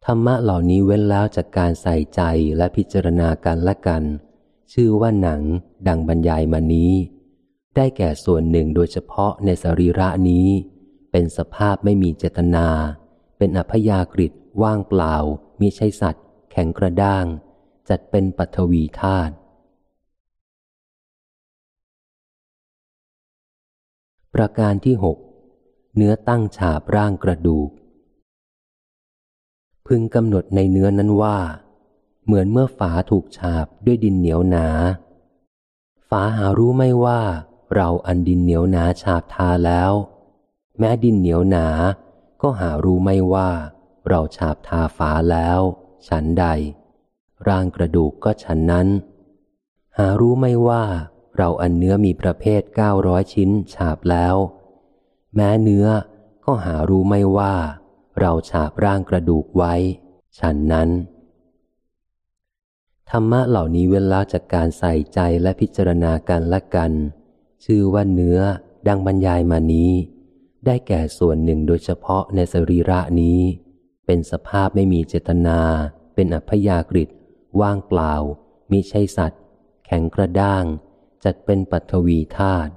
[0.05, 2.21] ธรรมะเหล่านี้เว้นแล้วจากการใส่ใจ
[2.57, 4.03] และพิจารณากันและกัน
[4.73, 5.41] ชื่อว่าหนัง
[5.89, 6.93] ดังบรรยายมานี้
[7.77, 10.49] ได้แก่ส่วนหนึ่งโดยเฉพาะในสรีระนี้
[11.11, 12.69] เป็นสภาพไม่มีเจตนา
[13.39, 15.15] เป็นอพยากฤิตว่างเปล่า
[15.61, 17.25] มีใช่สัตว์ แข็งกระด้าง
[17.89, 19.33] จัดเป็นปัทวีธาตุ
[24.35, 25.19] ประการที่หก
[26.01, 27.71] เนื้อตั้งฉาบร่างกระดูก
[29.87, 31.39] พึงกำหนดในเนื้อนั้นว่า
[32.25, 34.69] เหมือนเมื่อฝาถูกฉาบด้วยดินเหนียวหนา
[36.09, 37.21] ฝาหารู้ไม่ว่า
[37.75, 39.93] เราอันดินเหนียวหนาฉาบทาแล้ว
[40.79, 41.69] แม้ดินเหนียวหนา
[42.43, 43.51] ก็หารู้ไม่ว่า
[44.09, 45.61] เราฉาบทาฝาแล้ว
[46.09, 46.45] ฉันใด
[47.49, 48.89] ร่างกระดูกก็ฉันนั้น
[49.99, 50.85] หารู้ไม่ว่า
[51.37, 54.37] เราอันเนื้อมีประเภทเก้าร้อยชิ้นฉาบแล้ว
[55.35, 55.87] แม้เนื้อ
[56.45, 57.55] ก็หารู้ไม่ว่า
[58.21, 59.75] เราฉาบร่างกระดูกไว้
[60.39, 60.91] ฉันนั้น
[63.11, 66.93] ธรรมะเหล่านี้เว้นละจากการใส่ใจและพิจารณากันและกัน
[67.65, 68.41] ชื่อว่าเนื้อ
[68.89, 69.93] ดังบรรยายมานี้
[70.67, 73.41] ได้แก่ส่วนหนึ่งโดยเฉพาะในสรีระนี้
[74.07, 75.61] เป็นสภาพไม่มีเจตนา
[76.15, 77.09] เป็นอัพยากฤิต
[77.61, 78.15] ว่างเปล่า
[78.71, 79.43] มิใช่สัตว์
[79.87, 80.65] แข็งกระด้าง
[81.25, 82.71] จัดเป็นปัทวีธาตุ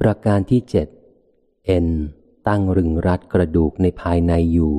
[0.00, 0.88] ประการที่เจ็ด
[1.66, 1.86] เอ็น
[2.48, 4.74] ตั้งรึงรัดกระดูกในภายในอยู่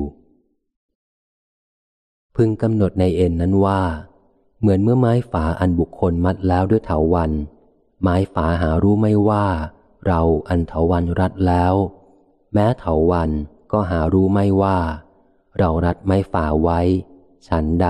[2.36, 3.82] พึงกำหนดในเอ็นนั้นว่า
[4.60, 7.30] เหมือนเมื่อไม้ฝาอันบุคคลมัดแล้วด้วยเถาวัน
[8.02, 9.46] ไม้ฝาหารู้ไม่ว่า
[10.06, 11.74] เราอันเถาวันรัดแล้ว
[12.52, 13.30] แม้เถาวัน
[13.72, 14.78] ก็หารู้ไม่ว่า
[15.58, 16.80] เรารัดไม้ฝาไว้
[17.48, 17.88] ฉันใด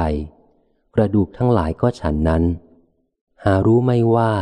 [0.95, 2.43] กระดูกทั้งหลายก็ฉันนั้น
[3.45, 4.33] หารู้ไม่ว่า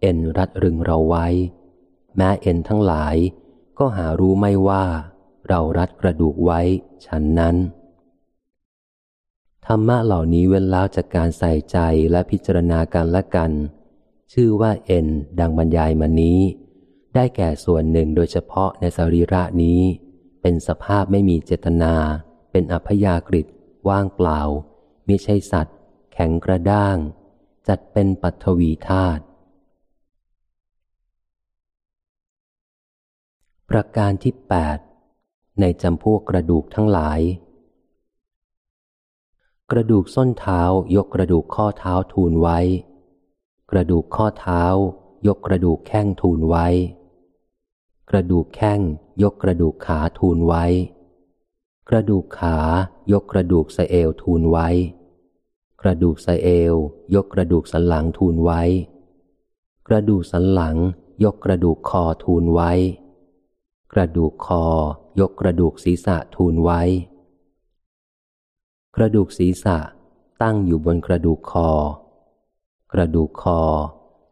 [0.00, 1.26] เอ็นรัดรึงเราไว้
[2.20, 3.16] แม้เอ็นทั้งหลาย
[3.78, 4.84] ก็หารู้ไม่ว่า
[5.48, 6.60] เรารัดกระดูกไว้
[7.06, 7.56] ฉันนั้น
[9.66, 11.78] ธรรมะเหล่านี้เว้นแล้วจากการใส่ใจ
[12.10, 13.50] และพิจารณากันและกัน
[14.32, 15.06] ชื่อว่าเอ็น
[15.40, 16.40] ดังบรรยายมานี้
[17.14, 19.80] ได้แก่ส่วนหนึ่งโดยเฉพาะในสรีระนี้
[20.42, 21.94] เป็นสภาพไม่มีเจตนา
[22.50, 23.46] เป็นอัพยากฤิต
[23.88, 24.40] ว่างเปล่า
[25.06, 25.76] มิใช่สัตว์
[26.12, 26.96] แข็งกระด้าง
[27.68, 29.22] จัดเป็นปัทวีธาตุ
[33.70, 34.78] ประการที่แปด
[35.60, 37.20] ในจำพวกกระดูกทั้งหลาย
[39.70, 40.62] กระดูกส้นเท้า
[40.96, 42.58] ยกกระดูกข้อเท้าทูลไว้
[43.70, 44.62] กระดูกข้อเท้า
[45.26, 46.66] ยกกระดูกแข้งทูลไว้
[48.10, 48.80] กระดูกแข้ง
[49.22, 50.64] ยกกระดูกขาทูลไว้
[51.88, 52.56] กระดูกขา
[53.12, 54.68] ยกกระดูกสะเอวทูลไว้
[55.82, 56.74] กระดูกสะเอว
[57.14, 58.62] ยกกระดูกสันหลังทูลไว้
[59.88, 60.76] กระดูกสันหลัง
[61.24, 62.72] ยกกระดูกคอทูลไว้
[63.92, 64.64] กระดูกคอ
[65.20, 66.82] ยกกระดูกศีรษะทูลไว้
[68.96, 69.78] กระดูกศีรษะ
[70.42, 71.70] ตั้งอยู่บนกระดูกคอ
[72.92, 73.60] กระดูกคอ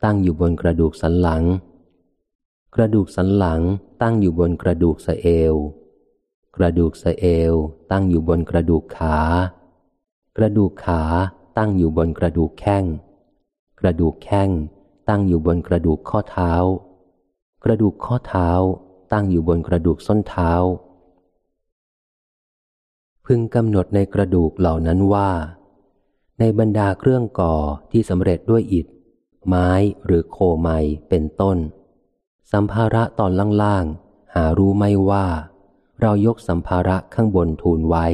[0.04, 1.44] ตั้งอยู่บนกระดูกสันหลัง
[2.74, 3.60] กระดูกสันหลัง
[4.02, 5.54] ตั้งอยู่บนกระดูกสะเอว
[6.56, 7.54] กระดูกสะเอว
[7.90, 9.16] ตั้งอยู่บนกระดูกขา
[10.36, 11.02] กระดูกขา
[11.56, 12.84] ตั้งอยู่บนกระดูกแข้ง
[13.80, 14.50] กระดูกแข้ง
[15.08, 16.52] ตั้งอยู่บนกระดูกข้อเท้า
[17.64, 18.50] กระดูกข้อเท้า
[19.12, 20.52] ตั้งอยู่บนกระดูกส้นเท้า
[23.26, 25.30] พึงกำหนดในกระดูกเหล่านั้นว่า
[26.38, 27.54] ในบรรดาเครื่องก่อ
[27.92, 28.86] ที่สำเร็จด้วยอิฐ
[29.46, 29.70] ไม้
[30.04, 30.68] หรือโคไม
[31.08, 31.58] เป็นต้น
[32.52, 35.26] สัมภาระตอนล่างๆหารู้ไม่ว่า
[36.00, 38.06] เรายกสัมภาระข้างบนทูลไว้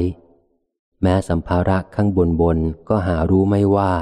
[1.01, 2.57] แม้สัมภาระข้างบนบน
[2.89, 3.93] ก็หารู้ไม่ว่า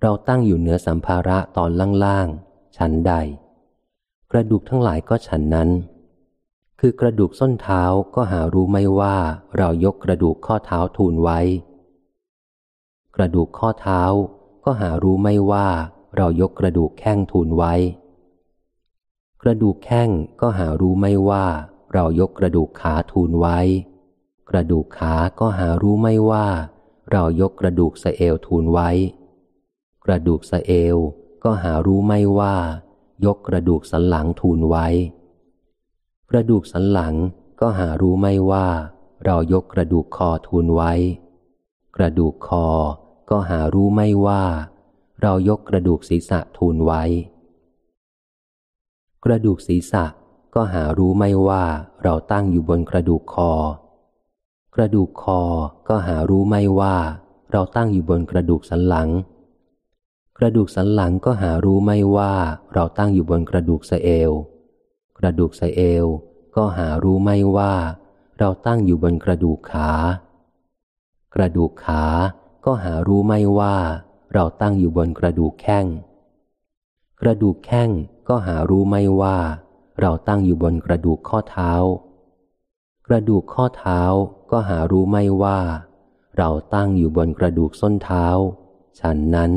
[0.00, 1.70] เราตั้งอยู่เหนือสัมภาระตอน
[2.04, 3.12] ล่างๆชั้นใด
[4.36, 5.70] กระดูกทั้งหลายก็ฉันนั้น
[6.80, 7.82] คือกระดูกส้นเท้า
[8.14, 9.16] ก็หารู้ไม่ว่า
[9.56, 11.40] เรายกกระดูกข้อเท้าทูลไว้
[13.16, 14.02] กระดูกข้อเท้า
[14.64, 15.68] ก็หารู้ไม่ว่า
[16.16, 17.74] เรายกกระดูกแข้งทูลไว้
[19.42, 21.46] กระดูกแข้งก็หารู้ไม่ว่า
[21.92, 23.58] เรายกกระดูกขาทูลไว้
[24.50, 26.46] กระดูกขาก็หารู้ไม่ว่า
[27.12, 28.90] เรายกกระดูกสะเอวทูลไว้
[30.04, 30.96] กระดูกสะเอว
[31.44, 32.56] ก็หารู้ไม่ว่า
[33.24, 34.86] ยกกระดูกสันหลังทูลไว้
[36.30, 37.14] กระดูกสันหลัง
[37.60, 38.66] ก็หารู้ไม่ว่า
[39.24, 40.92] เรายกกระดูกคอทูลไว้
[41.96, 42.66] กระดูกคอ
[43.30, 44.42] ก็หารู้ไม่ว่า
[45.22, 47.02] เรายกกระดูกศีรษะทูลไว้
[49.24, 50.04] กระดูกศีรษะ
[50.54, 51.64] ก็หารู้ไม่ว่า
[52.02, 53.52] เราตั้งอยู่บนกระดูกคอ
[54.74, 55.40] กระดูกคอ
[55.88, 56.96] ก็หารู้ไม่ว่า
[57.52, 59.08] เราตั้งอยู่บนกระดูกสันหลัง
[60.38, 62.34] กระดูกสันหลังก็หารู้ไม่ว่า
[62.74, 64.30] เราตั้งอยู่บนกระดูกสะเอว
[65.18, 66.06] กระดูกสะเอว
[66.56, 67.74] ก็หารู้ไม่ว่า
[68.38, 69.90] เราตั้งอยู่บนกระดูกขา
[71.34, 72.04] กระดูกขา
[72.64, 73.76] ก็หารู้ไม่ว่า
[74.34, 75.86] เราตั้งอยู่บนกระดูกแข้ง
[77.20, 77.90] กระดูกแข้ง
[78.28, 79.38] ก็หารู้ไม่ว่า
[80.00, 81.72] เราตั้งอยู่บนกระดูกข้อเท้า
[83.06, 84.00] กระดูกข้อเท้า
[84.50, 85.58] ก็หารู้ไม่ว่า
[86.38, 88.26] เราตั้งอยู่บนกระดูกส้นเท้า
[89.00, 89.52] ฉันนั้น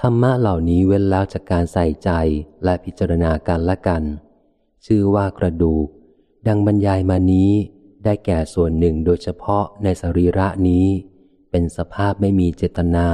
[0.00, 2.10] ธรรมะเหล่านี้เว้นแล้วจากการใส่ใจ
[2.64, 4.02] และพิจารณากันละกัน
[4.86, 5.86] ชื่อว่ากระดูก
[6.46, 7.50] ดังบรรยายมานี้
[8.04, 10.86] ได้แก่ส่วนหนึ่งโดยเฉพาะในสรีระนี้
[11.50, 13.08] เป็นสภาพไม่มีเจตนา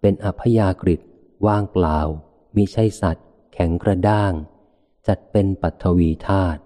[0.00, 0.96] เป็นอัพยากฤิ
[1.46, 1.98] ว่างเปล่า
[2.56, 4.32] มิใช่สัตว์ แข็งกระด้าง
[5.06, 6.60] จัดเป็นปัทวีธาตุ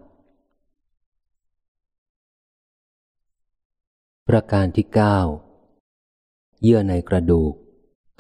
[4.28, 5.18] ประการที่เก้า
[6.62, 7.53] เยื่อในกระดูก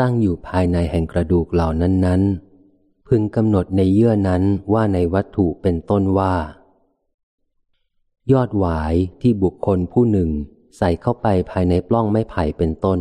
[0.00, 2.22] ตั้งอยู่ภายในแห่งกระดูกเหล่านั้น
[2.64, 4.42] ๆ พึงกำหนดในเยื่อนั้น
[4.72, 6.34] ว่าในวัตถุเป็นต้นว่า
[8.32, 10.30] ยอดหวายที่บุคคลผู้หนึ่ง
[10.76, 12.98] ใส่เข้าไปภายในปล้องไม้ไผ่เป็นต้น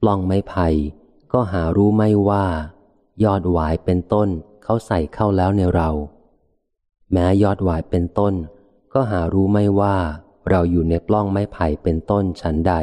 [0.00, 0.66] ปล้องไม้ไผ่
[1.32, 2.46] ก็หารู้ไม่ว่า
[3.24, 4.28] ยอดหวายเป็นต้น
[4.62, 5.90] เขาใส่เข้าแล้วในเรา
[7.12, 8.34] แม้ยอดหวายเป็นต้น
[8.92, 9.96] ก็หารู้ไม่ว่า
[10.50, 12.74] เราอยู่ในปล้องไม้ไผ่เป็นต้นฉันใด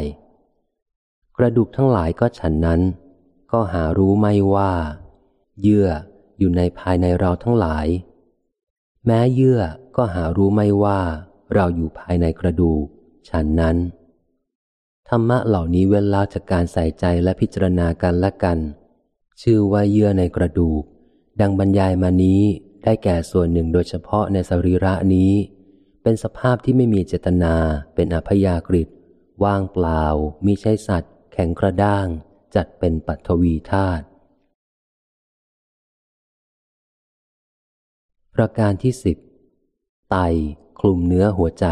[1.37, 2.81] กระดูกทั้งหลายก็ฉันนั้น
[3.51, 4.73] ก็หารู้ไม่ว่า
[5.61, 5.89] เยื่อ
[6.39, 7.87] อยู่ในภายในเราทั้งหลาย
[9.05, 9.61] แม้เยื่อ
[9.95, 10.99] ก็หารู้ไม่ว่า
[11.53, 12.85] เราอยู่ภายในกระดูก
[13.29, 13.77] ฉันนั้น
[15.09, 18.57] ธรรมะเหล่านี้เว้นแล้วจากการใส่ใจและพิจารณากันและกัน
[19.41, 20.83] ชื่อว่าเยื่อในกระดูก
[21.41, 22.41] ดังบรรยายมานี้
[22.83, 25.31] ได้แก่ส่วนหนึ่งโดยเฉพาะในสรีระนี้
[26.03, 27.55] เป็นสภาพที่ไม่มีเจตนา
[27.95, 28.83] เป็นอพยากฤิ
[29.43, 30.03] ว่างเปล่า
[30.45, 32.07] มิใช่สัตว์ แข็งกระด้าง
[32.55, 34.05] จัดเป็นปัทวีธาตุ
[38.35, 39.17] ประการที่สิบ
[40.09, 40.15] ไต
[40.79, 41.67] คลุมเนื้อหัวใจ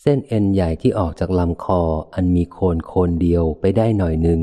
[0.00, 1.82] เส้นเอ็นใหญ่ที่ออกจากลำคอ
[2.14, 4.40] อันมีโคนโคนเดียวไปได้หน่อยหนึ่ง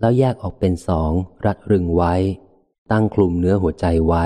[0.00, 1.10] แล้วแยกออกเป็นสอง
[1.46, 2.14] รัดรึงไว้
[2.90, 4.24] ตั้งคลุมเนื้อหัวใจไว้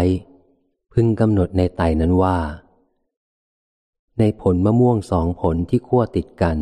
[0.93, 2.39] พึงกำหนดในไตนั้นว่า
[4.19, 6.59] ในผลมะม่วงสองผลที่คั่วติดกัน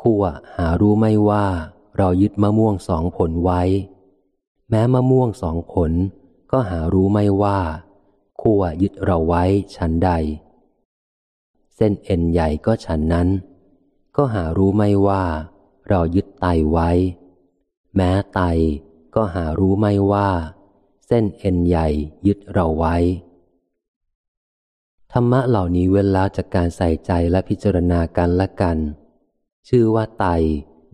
[0.00, 0.22] คั่ว
[0.56, 1.46] หารู้ไม่ว่า
[1.96, 3.62] เรายึดมะม่วงสองผลไว้
[4.70, 5.92] แม้มะม่วงสองผล
[6.50, 7.60] ก็หารู้ไม่ว่า
[8.40, 9.44] คั่วยึดเราไว้
[9.76, 10.10] ฉันใด
[11.76, 13.28] เส้นเอ็นใหญ่ก็ฉันนั้น
[14.16, 15.24] ก็หารู้ไม่ว่า
[15.88, 16.90] เรายึดไตไว้
[17.96, 18.40] แม้ไต
[19.14, 20.28] ก็หารู้ไม่ว่า
[21.06, 21.88] เส้นเอ็นใหญ่
[22.26, 22.96] ยึดเราไว้
[25.12, 28.78] ธรรมะเหล่านี้เว้นแล้วจากการใส่ใจและพิจารณากันและกัน
[29.68, 30.26] ชื่อว่าไต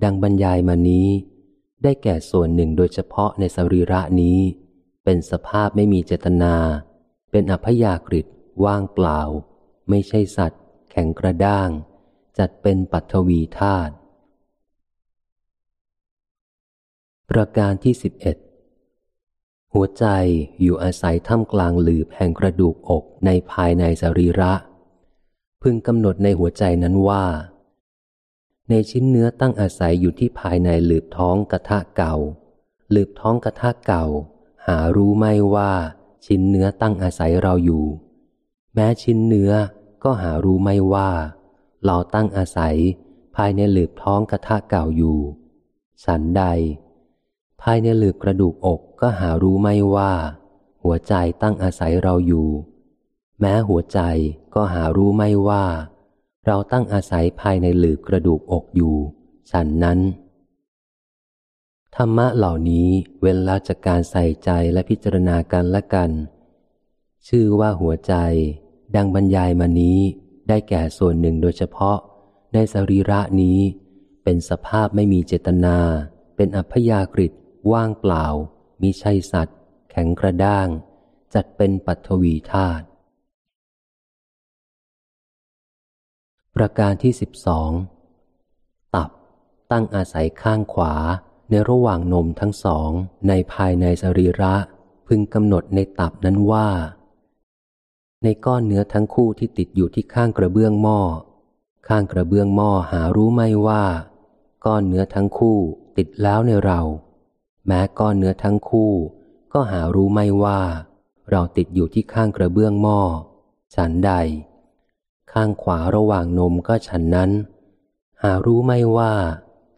[0.05, 1.09] ดังบรรยายมานี้
[1.83, 4.39] ได้แก่ส่วนหนึ่งโดยเฉพาะในสรีระนี้
[5.05, 6.55] เป็นสภาพไม่มีเจตนา
[7.31, 8.23] เป็นอพยากฤิ
[8.65, 9.21] ว่างเปล่า
[9.89, 11.69] ไม่ใช่สัตว์ แข็งกระด้าง
[12.39, 13.93] จัดเป็นปัทวีธาตุ
[17.31, 18.37] ประการที่สิบเอ็ด
[19.75, 20.07] หัวใจ
[20.61, 24.53] อยู่อาศัยท่ามกลางหลืบแห่งกระดูกอกในภายในสรีระ
[25.63, 27.25] พึงกำหนดในหัวใจนั้นว่า
[28.73, 32.15] ในชิ้นเนื้อตั้งอาศัยอยู่ที่ภายในหลืบท้องกระทะเก่า
[32.91, 34.05] หลืบท้องกระทะเก่า
[34.67, 35.73] หารู้ไม่ว่า
[36.27, 37.87] ชิ้นเนื้อตั้งอาศัยเราอยู่
[38.75, 39.53] แม้ชิ้นเนื้อ
[40.05, 41.11] ก็หารู้ไม่ว่า
[41.85, 42.77] เราตั้งอาศัย
[43.37, 45.19] ภายในหลืบท้องกระทะเก่าอยู่
[46.05, 46.43] สันใด
[47.63, 50.13] ภายในหลืบกระดูกอกก็หารู้ไม่ว่า
[50.83, 52.49] หัวใจตั้งอาศัยเราอยู่
[53.41, 54.01] แม้หัวใจ
[54.55, 55.65] ก็หารู้ไม่ว่า
[56.47, 58.97] เราตั้งอาศัยภายในหลืบกระดูกอกอยู่
[59.51, 59.99] ฉันนั้น
[61.97, 62.89] ธรรมะเหล่านี้
[63.21, 66.11] เว้นละจากการใส่ใจและพิจารณากันและกัน
[67.29, 68.15] ชื่อว่าหัวใจ
[68.97, 69.99] ดังบรรยายมานี้
[70.49, 71.99] ได้แก่ส่วนหนึ่งโดยเฉพาะ
[72.53, 73.59] ในสรีระนี้
[74.25, 75.79] เป็นสภาพไม่มีเจตนา
[76.37, 77.29] เป็นอัพยากฤิ
[77.73, 78.27] ว่างเปล่า
[78.81, 79.59] มิใช่สัตว์
[79.91, 80.69] แข็งกระด้าง
[81.35, 82.85] จัดเป็นปัทวีธาตุ
[86.65, 87.71] ประการที่สิบสอง
[88.95, 89.11] ตับ
[89.71, 90.95] ตั้งอาศัยข้างขวา
[91.51, 92.91] ในระหว่างนมทั้งสอง
[93.29, 94.55] ในภายในสรีระ
[95.07, 96.69] พึงกำหนดในตับนั้นว่า
[98.23, 101.01] ในก้อนเนื้อทั้งคู่ที่ติดอยู่ที่ข้างกระเบื้องหม้อ
[101.89, 103.85] ข้างกระเบื้องหม้อหารู้ไม่ว่า
[104.65, 105.59] ก้อนเนื้อทั้งคู่
[105.97, 106.81] ติดแล้วในเรา
[107.67, 108.93] แม้ก้อนเนื้อทั้งคู่
[109.53, 110.61] ก็หารู้ไม่ว่า
[111.31, 113.01] เราติดอยู่ที่ข้างกระเบื้องหม้อ
[113.75, 114.13] ฉันใด
[115.33, 117.31] ข้างขวาระหว่างนมก็ฉันนั้น
[118.23, 119.13] หารู้ไม่ว่า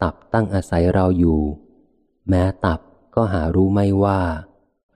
[0.02, 1.40] ตับตั้งอาศัยเราอยู่
[2.28, 2.80] แม้ตับ
[3.14, 4.20] ก็หารู้ไม่ว่า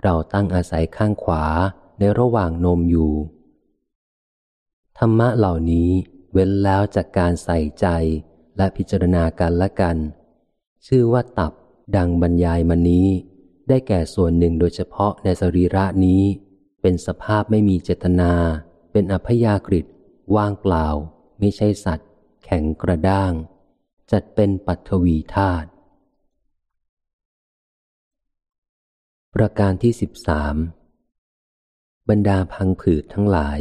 [0.03, 1.45] เราตั้งอาศัยข้างขวา
[1.99, 3.13] ในระหว่างนมอยู่
[4.99, 5.91] ธรรมะเหล่านี้
[6.33, 7.87] เว้นแล้วจากการใส่ใจ
[8.57, 9.97] และพิจารณากันละกัน
[10.87, 11.53] ชื่อว่าตับ
[11.97, 13.09] ดังบรรยายมานี้
[13.69, 16.23] ได้แก่ส่วนหนึ่งโดยเฉพาะในสรีระนี้
[16.83, 18.33] เป็นสภาพไม่มีเจตนา
[18.93, 19.81] เป็นอพยากฤิ
[20.37, 20.87] ว่างเปล่า
[21.39, 22.11] ไม่ใช่สัตว์
[22.45, 23.33] แข็งกระด้าง
[24.11, 25.68] จัดเป็นปัทวีธาตุ
[29.35, 30.57] ประการที่สิบสาม
[32.09, 33.61] บรรดาพังผืดทั้งหลาย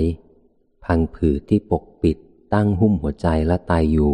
[0.85, 2.17] พังผืดที่ปกปิด
[2.53, 4.13] ตั้งหุ้มหัวใจและตายอยู่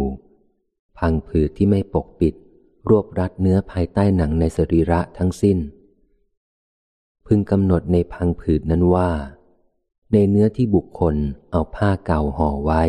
[0.98, 2.34] พังผืดที่ไม่ปกปิด
[2.88, 5.58] รวบรัดเนื้อภายใต้หนังในสรีระทั้งสิ้น
[7.26, 9.10] พึงกำหนดในพังผืดนั้นว่า
[10.14, 11.16] ในเนื้อที่บุคคล
[11.50, 12.82] เอาผ้าเก่าห่อไว้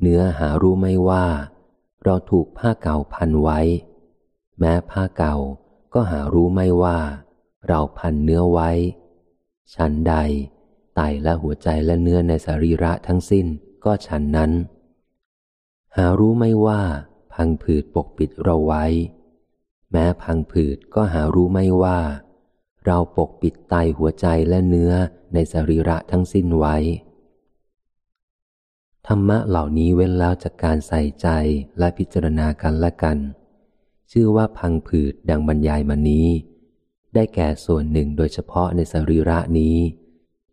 [0.00, 1.26] เนื้อหารู้ไม่ว่า
[2.04, 3.60] เราถูกผ้าเก่าพันไว้
[4.58, 5.34] แม้ผ้าเก่า
[5.94, 6.98] ก็หารู้ไม่ว่า
[7.68, 8.70] เราพันเนื้อไว้
[9.74, 10.14] ฉันใด
[10.94, 13.46] ไตและหัวใจและเนื้อในสรีระทั้งสิ้น
[13.84, 14.52] ก็ฉันนั้น
[15.96, 16.80] หารู้ไม่ว่า
[17.34, 18.84] พังผืดปกปิดเราไว้
[19.92, 21.98] แม้พังผืดก็หารู้ไม่ว่า
[22.86, 24.92] เราปกปิดไตหัวใจและเนื้อ
[25.34, 26.76] ในสรีระทั้งสิ้นไว้
[29.06, 31.28] ธรรมะเหล่านี้เว้นแล้วจากการใส่ใจ
[31.78, 33.18] และพิจารณากันและกัน
[34.12, 36.28] ชื่อว่าพังผืดดังบรรยายมานี้
[37.14, 39.76] ได้แก่ส่วนหนึ่งโดยเฉพาะในสรีระนี้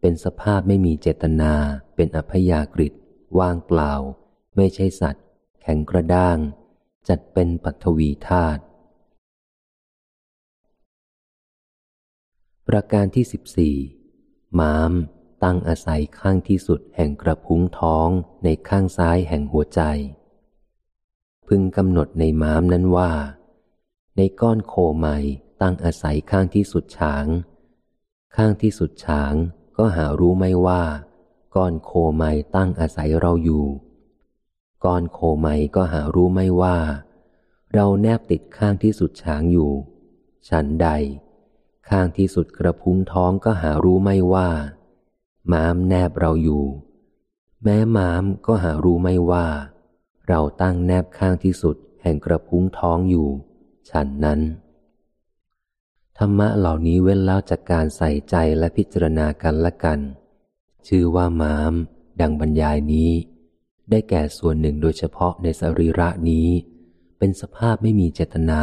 [0.02, 1.54] เป็นสภาพไม่มีเจตนา
[1.96, 2.88] เป็นอพยากฤิ
[3.40, 3.94] ว่างเปล่า
[4.56, 5.26] ไม่ใช่สัตว์
[5.62, 6.38] แข็งกระด้าง
[7.10, 8.62] จัดเป็นปัทวีธาตุ
[12.72, 13.76] ประการที่สิบสี่
[14.60, 14.92] ม้าม
[15.44, 18.10] ตั้งอาศัยข้างที่สุดแห่งกระพุ้งท้อง
[18.44, 19.82] ในข้างซ้ายแห่งหัวใจ
[21.48, 23.12] พึงกำหนดในม้ามนั้นว่า
[24.18, 25.18] ในก้อนโคใหม่
[25.62, 27.26] ตั้งอาศัยข้างที่สุดฉาง
[28.36, 29.34] ข้างที่สุดฉาง
[29.78, 30.84] ก็หารู้ไม่ว่า
[31.56, 32.24] ก้อนโคไม
[32.56, 33.66] ตั้งอาศัยเราอยู่
[34.86, 36.78] ก้อนโคไมก็หารู้ไม่ว่า
[37.74, 39.72] เราแนบติดข้างที่สุดช้างอยู่
[40.50, 40.90] ฉันใด
[41.92, 44.50] ข้างที่สุดกระพุ้งท้องก็หารู้ไม่ว่า
[45.52, 46.66] ม้ามแนบเราอยู่
[47.64, 49.48] แม้ม้ามก็หารู้ไม่ว่า
[50.28, 53.28] เราตั้งแนบข้างที่สุดแห่งกระพุ้งท้องอยู่
[53.90, 54.40] ฉันนั้น
[56.18, 60.00] ธรรมะเหล่านี้เว้นแล้วจากการใส่ใจและพิจารณากันละกัน
[60.88, 61.74] ชื่อว่าม้าม
[62.22, 63.12] ดังบรรยายนี้
[63.90, 66.48] ได้แก่ส่วนหนึ่งโดยเฉพาะในสรีระนี้
[67.18, 68.62] เป็นสภาพไม่มีเจตนา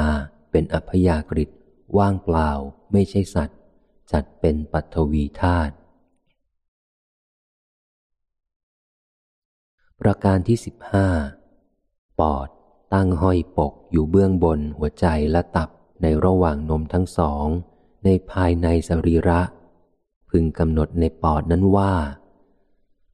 [0.50, 1.50] เป็นอัพยากฤิต
[1.96, 2.50] ว่างเปล่า
[2.92, 3.58] ไม่ใช่สัตว์
[4.12, 5.74] จัดเป็นปัทวีธาตุ
[10.00, 11.08] ประการที่สิบห้า
[12.20, 12.48] ปอด
[12.94, 15.68] ตั้งห้อยปกอยู่เบื้องบนหัวใจและตับ
[16.02, 17.46] ในระหว่างนมทั้งสอง
[18.04, 19.40] ในภายในสรีระ
[20.30, 21.92] พึงกำหนดในปอดนั้นว่า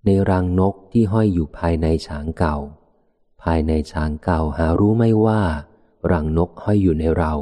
[0.04, 2.56] ในรังนกที่ห้อยอยู่ภายในฉางเก่า
[3.42, 5.42] ภายในฉางเก่าหารู้ไม่ว่า
[6.10, 7.32] รังนกห้อยอยู่ในเรา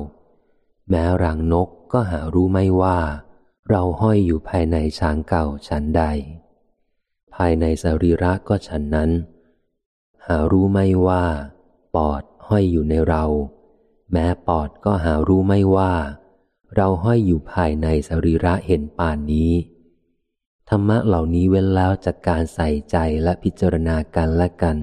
[0.95, 2.99] แม้รังนกก็หารู้ไม่ว่า
[3.69, 6.03] เราห้อยอยู่ภายในฉางเก่าฉันใด
[7.35, 9.11] ภายในสรีระก็ฉันนั้น
[10.27, 11.25] หารู้ไม่ว่า
[11.95, 13.25] ปอดห้อยอยู่ในเรา
[14.13, 15.93] แม้ปอดก็หารู้ไม่ว่า
[16.77, 19.53] เราห้อยอยู่ภายในสรีระเห็นป่านนี้
[20.69, 24.77] ธรรมะเหล่านี้เว้นแล้วจากการใส่ใจและพิจารณากันและกัน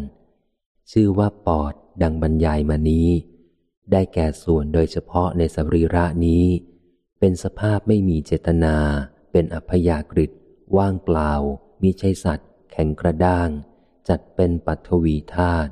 [0.91, 3.09] ชื่อว่าปอดดังบรรยายมานี้
[3.91, 6.45] ได้แก่ส่วนโดยเฉพาะในสรีระนี้
[7.19, 8.75] เป็นสภาพไม่มีเจตนา
[9.31, 10.27] เป็นอัพยากฤิ
[10.77, 11.31] ว่างเปล่า
[11.81, 13.49] มิใช่สัตว์ แข็งกระด้าง
[14.07, 15.71] จัดเป็นปัทวีธาตุ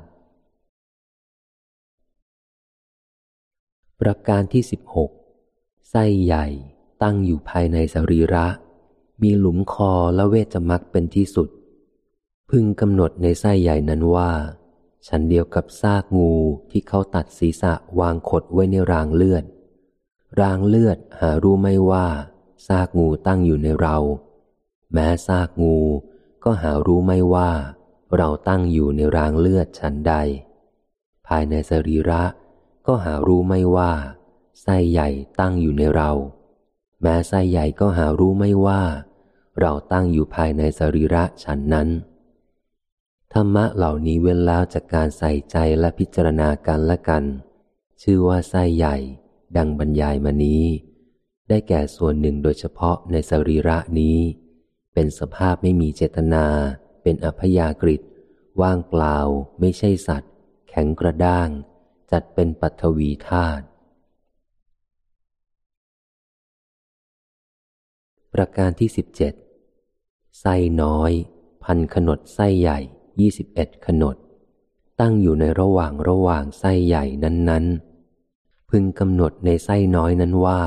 [4.00, 5.10] ประการที่สิบหก
[5.90, 6.46] ไส้ใหญ่
[7.02, 8.46] ตั้งอยู่ภายในสรีระ
[9.22, 11.48] มีหลุมคอและเวชมักเป็นที่สุด
[12.50, 14.30] พึงกำหนดในไส้ใหญ่นั้นว่า
[15.06, 16.32] ฉันเดียวกับซากงู
[16.70, 19.44] ที่เขาตัดศีรษะวางขดไว้ในรางเลือด
[20.40, 22.06] รางเลือดหารู้ไม่ว่า
[22.68, 23.96] ซากงูตั้งอยู่ในเรา
[24.92, 25.78] แม้ซากงู
[26.44, 27.50] ก็หารู้ไม่ว่า
[28.16, 30.14] เราตั้งอยู่ในรางเลือดฉันใด
[31.26, 32.22] ภายในสรีระ
[32.86, 33.92] ก็หารู้ไม่ว่า
[34.62, 35.08] ไส้ใหญ่
[35.40, 36.10] ตั้งอยู่ในเรา
[37.02, 38.82] แม้ไส้ใหญ่ก็หารู้ไม่ว่า
[39.60, 41.88] เราตั้งอยู่ภายในสรีระฉันนั้น
[43.34, 47.24] ธรรมะเหล่านี้เว้นแล้วจากการใส่ใจและพิจารณากันและกัน
[48.02, 48.96] ชื่อว่าไส้ใหญ่
[49.56, 50.64] ดังบรรยายมานี้
[51.48, 54.18] ได้แก่ส่วนหนึ่งโดยเฉพาะในสรีระนี้
[54.94, 56.46] เป็นสภาพไม่มีเจตนา
[57.02, 58.02] เป็นอัพยากฤิต
[58.62, 59.16] ว่างเปล่า
[59.60, 60.32] ไม่ใช่สัตว์
[60.68, 61.48] แข็งกระด้าง
[62.10, 63.64] จัดเป็นปัทวีธาตุ
[68.34, 69.34] ประการที่สิบเจ็ด
[70.40, 71.12] ไส้น้อย
[71.64, 72.80] พันขนดไส้ใหญ่
[73.20, 74.16] ยี่สิบเอ็ดขนด
[75.00, 77.64] ตั้งอยู่ในระหว่างระหว่างไส้ใหญ่นั้น
[78.18, 80.62] ๆ พึงกำหนดในไส้น้อยนั้นว่า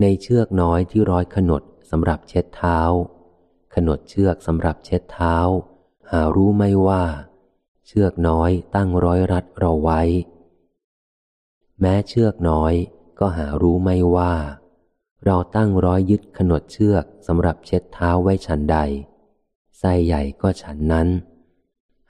[0.00, 2.78] ในเชือกน้อยที่ร้อยขนดสำหรับเช็ดเท้า
[3.74, 5.36] ขนดเชือกสำหรับเช็ดเท้า
[6.10, 7.04] หารู้ไม่ว่า
[7.86, 10.02] เชือกน้อยตั้งร้อยรัดเราไว้
[11.80, 12.74] แม้เชือกน้อย
[13.18, 14.34] ก็หารู้ไม่ว่า
[15.24, 18.78] เราตั้งร้อยยึดขนดเชือกสำหรับเช็ดเท้าไว้ฉันใด
[19.78, 21.08] ไส้ใหญ่ก็ฉันนั้น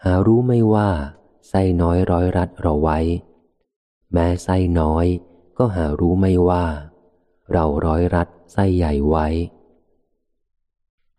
[0.05, 0.91] หารู้ไม่ว่า
[1.49, 2.99] ไส้น้อยร้อยรัดเราไว้
[4.13, 5.07] แม้ไส้น้อย
[5.59, 6.65] ก็หารู้ไม่ว่า
[7.53, 9.27] เราร้อยรัดไส้ใหญ่ไว้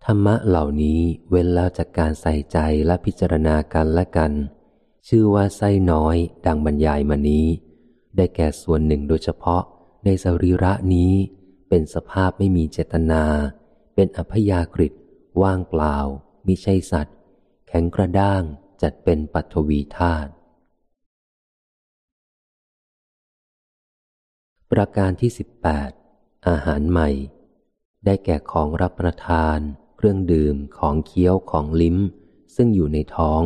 [0.05, 0.99] ธรรมะเหล่านี้
[1.29, 4.31] เว้นแล้วจากการใส่ใจและพิจารณากันและกัน
[5.07, 6.15] ชื่อว่าไส้น้อย
[6.45, 7.45] ดังบรรยายมานี้
[8.15, 9.61] ได้แก่ส่วนหนึ่งโดยเฉพาะ
[10.05, 11.13] ในสรีระนี้
[11.69, 13.23] เป็นสภาพไม่มีเจตนา
[13.95, 14.89] เป็นอัพยากฤิ
[15.41, 15.95] ว่างเปล่า
[16.45, 17.15] มิใช่สัตว์
[17.67, 18.43] แข็งกระด้าง
[18.81, 20.31] จัดเป็นปัทวีธาตุ
[24.71, 25.91] ประการที่สิบแปด
[26.47, 27.09] อาหารใหม่
[28.05, 29.57] ได้แก่ของรับประทาน
[29.97, 31.97] เครื่องดื่มของเคี้ยวของลิ้ม
[32.55, 33.41] ซึ่งอยู่ในท้อง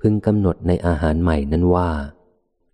[0.00, 1.90] พึงกำหนดในอาหารใหม่นั้นว่า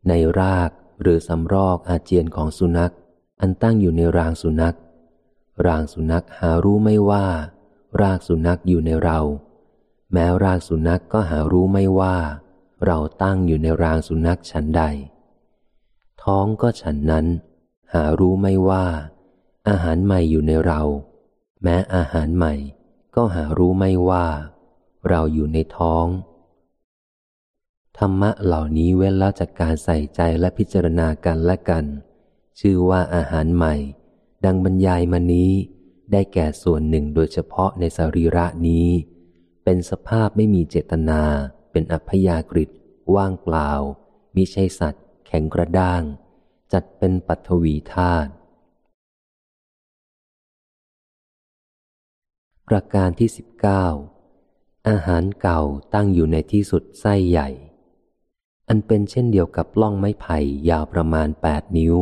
[0.08, 0.70] ในราก
[1.02, 2.94] หรือสำรอกอาเจียนของสุนัข
[3.40, 4.76] อันตั้งอยู่ในรางสุนัข
[5.66, 7.26] รางสุนัขหารู้ไม่ว่า
[8.00, 9.18] รากสุนัขอยู่ในเรา
[10.12, 12.16] แม้รากสุนัขก็หารู้ไม่ว่า
[12.86, 14.82] เราตั้งอยู่ในรางสุนัขฉันใด
[16.22, 17.26] ท้องก็ฉันนั้น
[17.92, 18.84] หารู้ไม่ว่า
[19.68, 20.80] อาหารใหม่อยู่ในเรา
[21.62, 22.54] แม้อาหารใหม่
[23.16, 24.26] ก็หารู้ไม่ว่า
[25.08, 26.06] เราอยู่ในท้อง
[27.98, 31.84] ธรรมะเหล่านี้เว้นแล้วจากการใส่ใจและพิจารณากันและกัน
[32.60, 33.74] ชื่อว่าอาหารใหม่
[34.44, 35.52] ดังบรรยายมานี้
[36.12, 38.88] ได้แก่ส่วนหนึ่งโดยเฉพาะในสรีระนี้
[39.64, 41.22] เป็นสภาพไม่มีเจตนา
[41.70, 42.66] เป็นอัพยากฤิ
[43.14, 43.70] ว่างเปล่า
[44.34, 46.02] มิใช่สัตว์ แข็งกระด้าง
[46.72, 48.30] จัดเป็นปัทวีธาตุ
[52.68, 53.86] ประการที่สิบเก้า
[54.88, 55.60] อาหารเก่า
[55.94, 57.48] ตั้งอยู่ในที่สุดไส้ใหญ่
[58.68, 60.38] อันเป็นเช่นเดียวกับล่องไม้ไผ่
[60.70, 61.96] ยาวประมาณแปดนิ้ว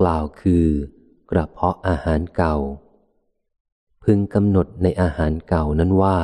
[0.00, 0.66] กล่าวคือ
[1.30, 2.56] กระเพาะอาหารเก่า
[4.02, 6.18] พึงกำหนดในอาหารเก่านั้นว่า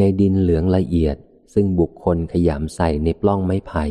[0.00, 1.16] ในดินเหลืองละเอียด
[1.54, 3.84] ซึ่งบุคคลขยำใส่ในปล้องไม้ไผ่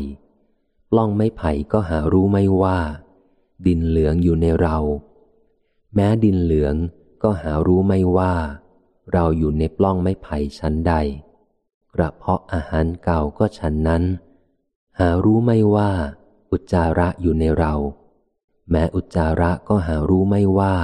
[0.91, 2.80] ปล้องไม้ไผ่ก็หารู้ไม่ว่า
[3.66, 4.78] ดินเหลืองอยู่ในเรา
[5.95, 6.76] แม้ดินเหลือง
[7.24, 8.34] ก็หารู้ไม่ว่า
[9.14, 10.93] เราอยู่ในปล้องไม้ไผ่ชั้นใด
[11.95, 14.03] กระเพาะอาหารเก่าก็ชั้นนั้น
[14.99, 15.91] หารู้ไม่ว่า
[16.51, 17.74] อุจจาระอยู่ในเรา
[18.70, 20.76] แม้อุจจาระก็หารู้ไม่ว่า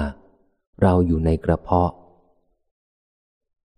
[0.81, 1.91] เราอยู่ในกระเพาะ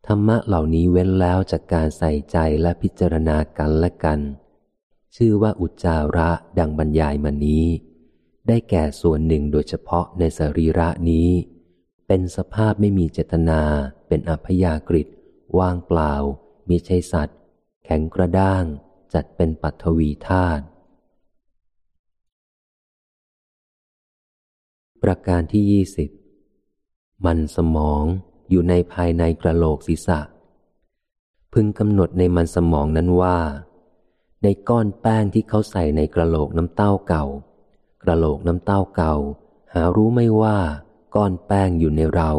[0.08, 4.20] ธรรมะเหล่านี้เว้นแล้วจากการใส่ใจและพิจารณากันและกัน
[5.16, 6.30] ชื่อว่าอุจจาระ
[6.60, 7.66] ดังบรรยายมานี้
[8.48, 11.30] ได้แก่ส่วนหนึ่งโดยเฉพาะในสรีระนี้
[12.08, 13.62] เป็นสภาพไม่มีเจตนา
[14.08, 15.04] เป็นอัพยากฤิ
[15.60, 16.14] ว่างเปล่า
[16.68, 17.38] มิใช่สัตว์
[17.86, 18.64] แข็งกระด้าง
[19.14, 20.64] จัดเป็นปัทวีธาตุ
[25.04, 26.10] ประการที่ยี่สิบ
[27.26, 28.06] มันสมอง
[28.50, 30.20] อยู่ในภายในกระโหลกศีรษะ
[31.54, 33.38] พึงกำหนดในมันสมองนั้นว่า
[34.44, 37.26] ในก้อนแป้งที่เขาใส่ในกระโหลกน้ำเต้าเก่า
[38.04, 39.16] กระโหลกน้ำเต้าเก่า
[39.74, 40.58] หารู้ไม่ว่า
[41.16, 42.32] ก้อนแป้งอยู่ในเรา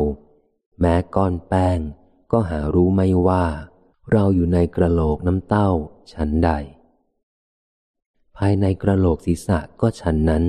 [0.80, 1.78] แม้ก้อนแป้ง
[2.32, 3.44] ก็หารู้ไม่ว่า
[4.12, 5.68] เราอยู่ในกระโหลกน้ำเต้า
[6.12, 6.50] ชั้นใด
[8.36, 10.44] ภายในกระโหลกศีรษะก็ชั้นนั้น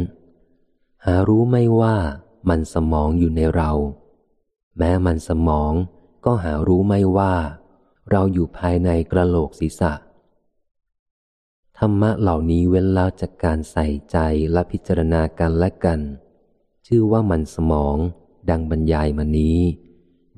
[1.06, 1.96] หารู้ไม่ว่า
[2.50, 3.72] มันสมองอยู่ในเรา
[4.80, 5.74] แม้มันสมอง
[6.26, 7.36] ก็หารู้ไม่ว่า
[8.12, 9.94] เราอยู่ภายในกระโหลกศีรษะ
[11.78, 14.18] ธรรมะเหล่านี้เว้นแล้วจากการใส่ใจ
[14.52, 16.00] และพิจารณากันและกัน
[16.88, 17.98] ชื่อว่ามันสมอง
[18.50, 19.60] ดังบรรยายมานี้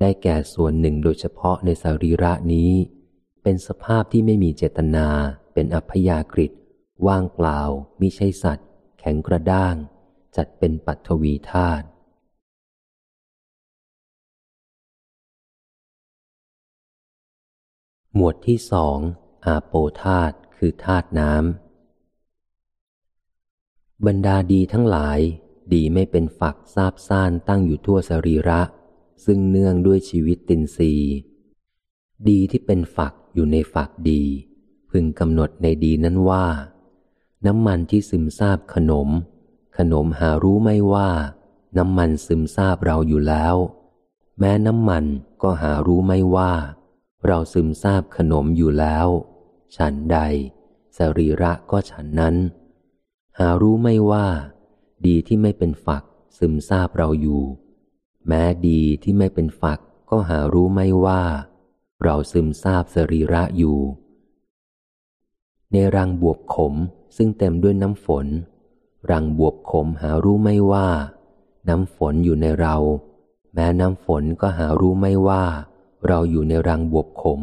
[0.00, 2.72] ได้แก่ส่วนหนึ่งโดยเฉพาะในสรีระนี้
[3.42, 5.08] เป็นสภาพที่ไม่มีเจตนา
[5.54, 6.46] เป็นอัพยากฤิ
[7.06, 7.60] ว่างเปล่า
[8.00, 8.68] มิใช่สัตว์
[8.98, 9.74] แข็งกระด้าง
[10.36, 11.84] จัดเป็นปัทวีธาตุ
[18.14, 18.98] หมวดที่สอง
[19.46, 25.18] อาโปธาตคือธาตุน้ำบรรดาดีทั้งหลาย
[25.72, 28.60] ดีไม่เป็นฝักซาบซ่านตั้งอยู่ทั่วสรีระ
[29.24, 30.92] ซึ่งเนื่องด้วยชีวิตตินรี
[32.28, 34.22] ดีที่เป็นฝักอยู่ในฝักดี
[34.90, 36.46] พึงกำหนดในดีนั้นว่า
[37.46, 39.08] น้ำมันที่ซึมซาบขนม
[39.78, 41.10] ขนมหารู้ไม่ว่า
[41.78, 43.56] น้ำมันซึมซาบเราอยู่แล้ว
[44.38, 45.04] แม้น้ำมัน
[45.42, 46.52] ก็หารู้ไม่ว่า
[47.26, 49.08] เราซึมซาบขนมอยู่แล้ว
[49.76, 50.18] ฉันใด
[50.96, 52.36] สรีระก็ฉันนั้น
[53.38, 54.26] หารู้ไม่ว่า
[55.06, 56.02] ดีที่ไม่เป็นฝัก
[56.38, 57.42] ซึมซาบเราอยู่
[58.26, 59.78] แม้ดีที่ไม่เป็นฝัก
[60.10, 61.22] ก็หารู้ไม่ว่า
[62.02, 63.78] เราซึมซาบสรีระอยู่
[65.72, 66.74] ในรังบวบขม
[67.16, 68.26] ซึ่งเต็มด้วยน้ำฝน
[69.10, 70.88] รังบวบขมหารู้ไม่ว่า
[71.68, 72.76] น้ำฝนอยู่ในเรา
[73.54, 75.44] แม้น้ำฝนก็หารู้ไม่ว่า
[76.06, 77.40] เราอยู่ในรังบวบขม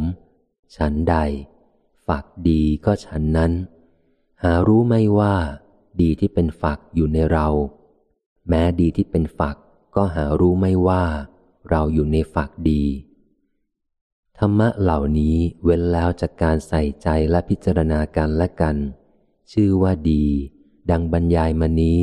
[0.76, 1.16] ฉันใด
[2.08, 3.52] ฝักดีก็ฉันนั้น
[4.44, 5.36] หารู้ไม่ว่า
[6.02, 7.48] ดีที่เป็นฝักอยู่ในเรา
[8.48, 9.56] แม้ดีที่เป็นฝัก
[9.96, 11.04] ก็หารู้ไม่ว่า
[11.70, 12.84] เราอยู่ในฝักดี
[14.38, 18.76] ธรรมะเหล่านี้เว้นแล้วจากการใส่ใจและพิจารณากันและกัน
[19.52, 20.26] ชื่อว่าดี
[20.92, 22.02] ดังบรรยายมานี้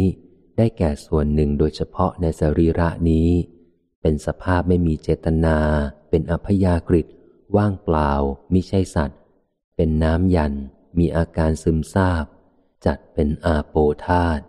[0.56, 3.28] ได้แก่ส่วนหนึ่งโดยเฉพาะในสรีระนี้
[4.08, 5.58] เป็นสภาพไม่มีเจตนา
[6.10, 7.02] เป็นอัพยากฤิ
[7.56, 8.10] ว่างเปล่า
[8.52, 9.20] มิใช่สัตว์
[9.76, 10.52] เป็นน้ำยัน
[10.98, 12.24] มีอาการซึมซาบ
[12.86, 13.74] จัดเป็นอาโป
[14.06, 14.40] ธาต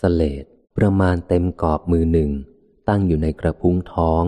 [0.00, 0.44] สเลด
[0.76, 2.30] ประมาณเต็มกอบมือหนึ่ง
[2.88, 4.24] ตั้งอยู่ในกระพุ้งท้อง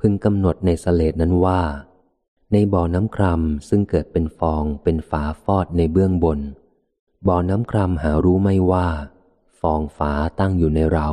[0.00, 1.62] พึงกำหนดในสเลดนั้นว่า
[2.52, 6.38] ในบ่อน้ำครามซึ่งเกิดเป็นฟองเป็นฝาฟอดในเบื้องบน
[7.26, 8.88] บ่อน้ำครามหารู้ไม่ว่า
[9.62, 11.08] ฟองฝาตั้งอยู่ในเรา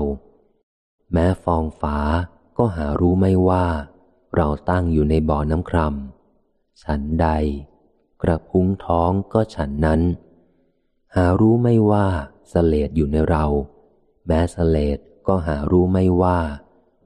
[1.13, 1.97] แม้ฟองฝา
[2.57, 3.65] ก็หารู้ไม่ว่า
[4.35, 5.95] เราตั้งอยู่ในบ่อน้ำคราม
[6.83, 7.27] ฉันใด
[8.21, 10.01] กระพุ้งท้องก็ฉันนั้น
[11.15, 13.45] หารู้ไม่ว่าเสลดอยู่ในเรา
[14.27, 16.39] แม้เสลดก็หารู้ไม่ว่า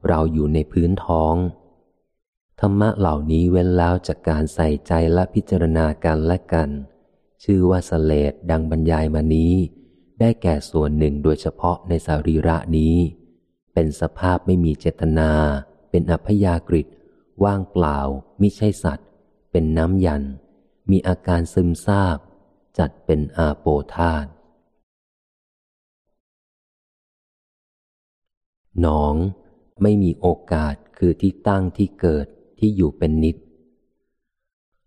[0.07, 1.35] เราอยู่ในพื้นท้อง
[2.59, 6.69] ธรรมะเหล่านี้เว้นแล้วจากการใส่ใจและพิจารณากันและกัน
[7.43, 9.53] ชื่อว่าเสลดดังบรรยายมานี้
[10.19, 12.95] ได้แก่ส่วนหนึ่งโดยเฉพาะในสรีระนี้
[13.73, 15.31] เป็นสภาพไม่มีเจตนา
[15.89, 16.83] เป็นอัพยากฤต
[17.43, 17.97] ว่างเปล่า
[18.41, 19.07] มิใช่สัตว์
[19.51, 20.23] เป็นน้ำยัน
[20.91, 22.17] มีอาการซึมซาบ
[22.77, 24.25] จัดเป็นอาโปธาต
[28.81, 29.15] หนอง
[29.81, 32.25] ไม่มีโอกาสคือที่ตั้งที่เกิด
[32.59, 33.37] ที่อยู่เป็นนิด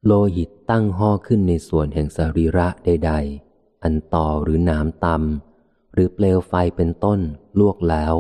[0.05, 3.45] โลหิตตั้งห่อขึ้นในส่วนแห่งสรีระใดๆ
[3.87, 7.20] อันต่อหรือหนามตำหรือเปลวไฟเป็นต้น
[7.59, 8.14] ลวกแล้ว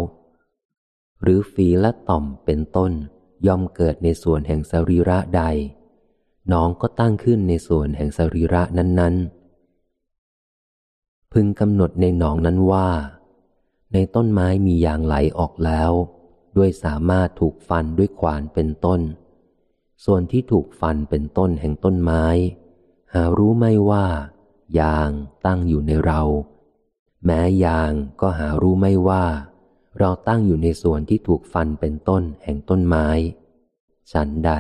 [1.22, 2.92] หรือฝีและต่อมเป็นต้น
[3.46, 5.42] ย่อมเกิดในส่วนแห่งสรีระใด
[6.52, 9.14] น้องก็ตั้งขึ้นในส่วนแห่งสรีระนั้น
[10.38, 12.88] ๆ พึงกำหนดในหนองนั้นว่า
[13.92, 15.92] ในต้นไม้มียางไหลออกแล้ว
[16.56, 19.00] ด้วยสามารถถูกฟันด้วยขวานเป็นต้น
[20.04, 22.24] ส่วนที่ถูกฟันเป็นต้นแห่งต้นไม้
[23.14, 24.06] หารู้ไม่ว่า
[24.80, 25.10] ยาง
[25.46, 26.22] ตั้งอยู่ในเรา
[27.24, 29.24] แม้ยางก็หารู้ไม่ว่า
[29.98, 33.08] เราตั้งอยู่ในส่วนที่ถูกฟันเป็นต้นแห่งต้นไม้
[34.12, 34.52] ฉันใด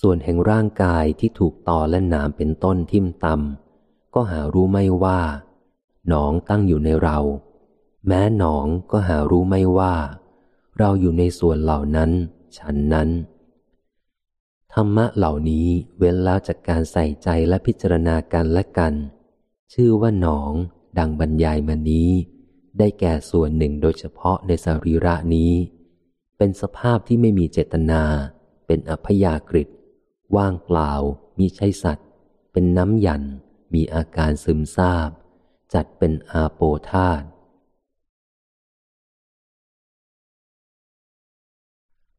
[0.00, 5.20] ส่วนแห่งร่างกายที่ถูกต่อและหนามเป็นต้นทิ่มตำก็หารู้ไม่ว่า
[6.08, 7.18] หนองตั้งอยู่ในเรา
[8.06, 9.94] แม้หนองก็หารู้ไม่ว่า
[10.78, 12.10] เราอยู่ในส่วนเหล่านั้น
[12.56, 13.08] ฉันนั้น
[14.74, 15.68] ธรรมะเหล่านี้
[15.98, 18.94] เว้นแล้วจากการใส่ใจและพิจารณากันและกัน
[19.72, 20.52] ชื่อว่าหนอง
[20.98, 22.10] ดังบรรยายมานี้
[22.78, 25.52] ได้แก่ส่วนหนึ่งโดยเฉพาะในสรีระนี้
[26.38, 28.02] เป็นสภาพที่ไม่มีเจตนา
[28.66, 29.64] เป็นอัพยากฤิ
[30.36, 30.92] ว่างเปล่า
[31.38, 32.08] มีใช่สัตว์
[32.52, 33.22] เป็นน้ำยัน
[33.74, 35.10] มีอาการซึมซาบ
[35.74, 36.60] จัดเป็นอาโป
[36.90, 37.22] ธาต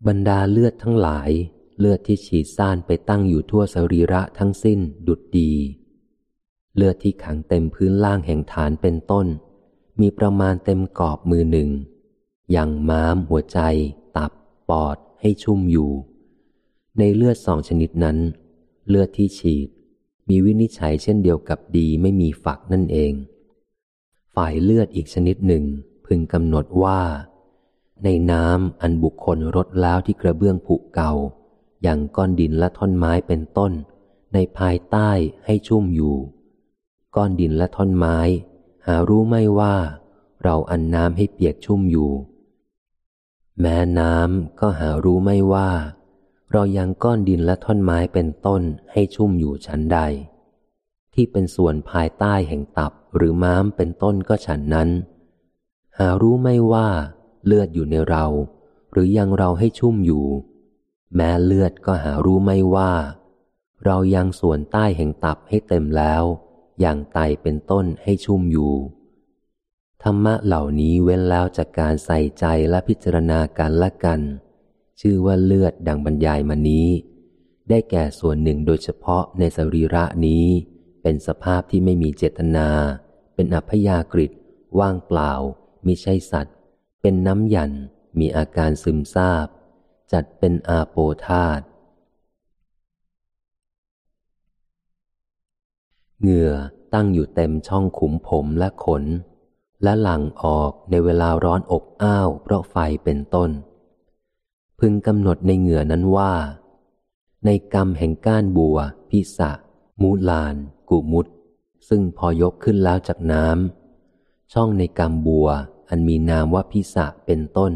[0.08, 1.32] บรรดาเลือดทั้งหลาย
[1.80, 5.54] เลือดที่ฉีดซ่านไปตั้งอยู่ทั่วสรีระทั้งสิ้นดุดดี
[6.76, 9.28] เลือดที่ขังเต็มพื้นล่างแห่งฐานเป็นต้น
[10.02, 11.70] มีประมาณเต็มกอบมือหนึ่ง
[12.52, 13.60] อยังม้ามหัวใจ
[14.18, 14.32] ตับ
[14.70, 15.92] ปอดให้ชุ่มอยู่
[16.98, 18.18] ในเลือดสองชนิดนั้น
[18.88, 19.68] เลือดที่ฉีด
[20.30, 23.14] มีวินิจฉัยเช่นเดียวกับดีไม่มีฝักนั่นเอง
[24.36, 25.64] ฝ่ายเลือดอีกชนิดหนึ่ง
[26.06, 27.02] พึงกำหนดว่า
[28.04, 31.14] ในน้ำอันบุคคลรดแล้วที่กระเบื้องผุเก่า
[31.84, 33.72] อย่างก้อนดินและท่อนไม้เป็นต้น
[34.34, 35.10] ในภายใต้
[35.46, 36.16] ให้ชุ่มอยู่
[37.16, 38.18] ก้อนดินและท่อนไม้
[38.86, 39.76] หารู้ไม่ว่า
[40.44, 42.12] เราอันน้ำให้เปียกชุ่มอยู่
[43.60, 45.72] แม้น้ำก็หารู้ไม่ว่า
[46.52, 48.62] เรายังก้อนดินและท่อนไม้เป็นต้น
[48.92, 50.00] ให้ชุ่มอยู่ชั้นใด
[51.14, 54.90] ที่เป็นส่วนภายใต้แห่งตับหรือม้ามเป็นต้นก็ฉันนั้น
[55.98, 56.88] หารู้ไม่ว่า
[57.46, 58.26] เลือดอยู่ในเรา
[58.92, 60.26] หรือยังเราให้ชุ่มอยู่
[61.16, 62.94] แม้เลือดก็หารู้ไม่ว่า
[63.86, 66.24] เรายังส่วนใต้แห่งตับให้เต็มแล้ว
[66.80, 68.74] อย่างไตเป็นต้นให้ชุ่มอยู่
[70.04, 74.20] ธรรมะเหล่านี้เว้นแล้วจากการใส่ใจและพิจารณากันละกัน
[75.00, 76.88] ชื่อว่าเลือดดังบรรยายมานี้
[77.70, 80.46] ได้แก่ส่วนหนึ่งโดยเฉพาะในสรีระนี้
[81.02, 82.70] เป็นสภาพที่ไม่มีเจตนา
[83.36, 84.28] เป็นอัพยากฤิ
[84.80, 85.32] ว่างเปล่า
[85.86, 86.56] มิใช่สัตว์
[87.02, 87.72] เป็นน้ำยัน
[88.20, 89.48] มีอาการซึมซาบ
[90.16, 91.62] จัดเป็นอาโปธาต
[96.22, 96.54] เหงื่อ
[96.94, 99.04] ตั้งอยู่เต็มช่องขุมผมและขน
[99.84, 103.50] และหลั่งออกในเวลาร้อนอบอ้าวเพราะไฟเป็นต้น
[104.80, 106.34] พึงกำหนดในเหงื่อนั้นว่า
[107.46, 108.78] ในกรรมแห่งก้านบัว
[109.10, 109.52] พิสะ
[110.02, 110.56] มูลาน
[110.90, 111.26] กุมุต
[111.88, 115.48] ซึ่งพอยกขึ้นแล้วจากน้ำช่องในกรรมบัว
[115.90, 117.74] อันมีนามว่าพิสะเป็นต้น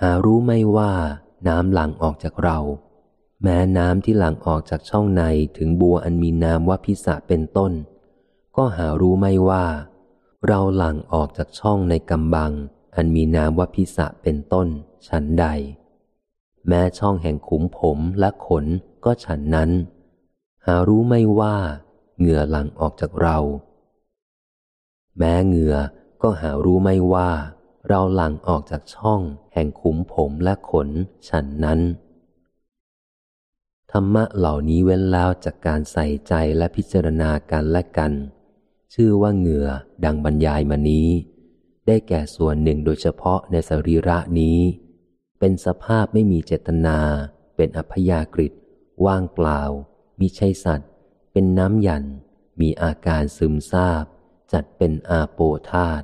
[0.00, 0.92] หารู้ไม่ว่า
[1.48, 2.58] น้ำหลั่งออกจากเรา
[3.42, 5.22] แม้น้ำที่หลั่งออกจากช่องใน
[5.56, 7.72] ถึงบัวอันมีนามว่าพิสะเป็นต้น
[8.56, 9.64] ก็หารู้ไม่ว่า
[10.46, 12.52] เราหลั่งออกจากช่องในกำบัง
[12.94, 14.68] อันมีนามว่าพิสะเป็นต้น
[15.08, 15.46] ฉันใด
[16.66, 18.64] แม้ช่องแห่งขุมผมและขน
[19.04, 19.70] ก็ฉันนั้น
[20.66, 21.56] หารู้ไม่ว่า
[22.18, 23.38] เหงื่อหลั่งออกจากเรา
[25.18, 25.76] แม้เหงื่อ
[26.22, 27.30] ก็หารู้ไม่ว่า
[27.92, 29.20] เราหลั่งออกจากช่อง
[29.54, 30.88] แห่งขุมผมและขน
[31.28, 31.80] ฉันนั้น
[33.92, 38.12] ธรรมะเหล่านี้เว้นแล้วจากการใส่ใจและพิจารณากันและกัน
[38.94, 39.68] ชื่อว่าเหงื่อ
[40.04, 41.08] ดังบรรยายมานี้
[41.86, 44.58] ได้แก่ส่วนหนึ่งโดยเฉพาะในสรีระนี้
[45.38, 46.98] เป็นสภาพไม่มีเจตนา
[47.56, 48.48] เป็นอัพยากฤิ
[49.06, 49.60] ว่างเปล่า
[50.18, 50.90] มิใช่สัตว์
[51.32, 52.04] เป็นน้ำหยัน
[52.60, 54.04] มีอาการซึมซาบ
[54.52, 56.02] จัดเป็นอาโปธาต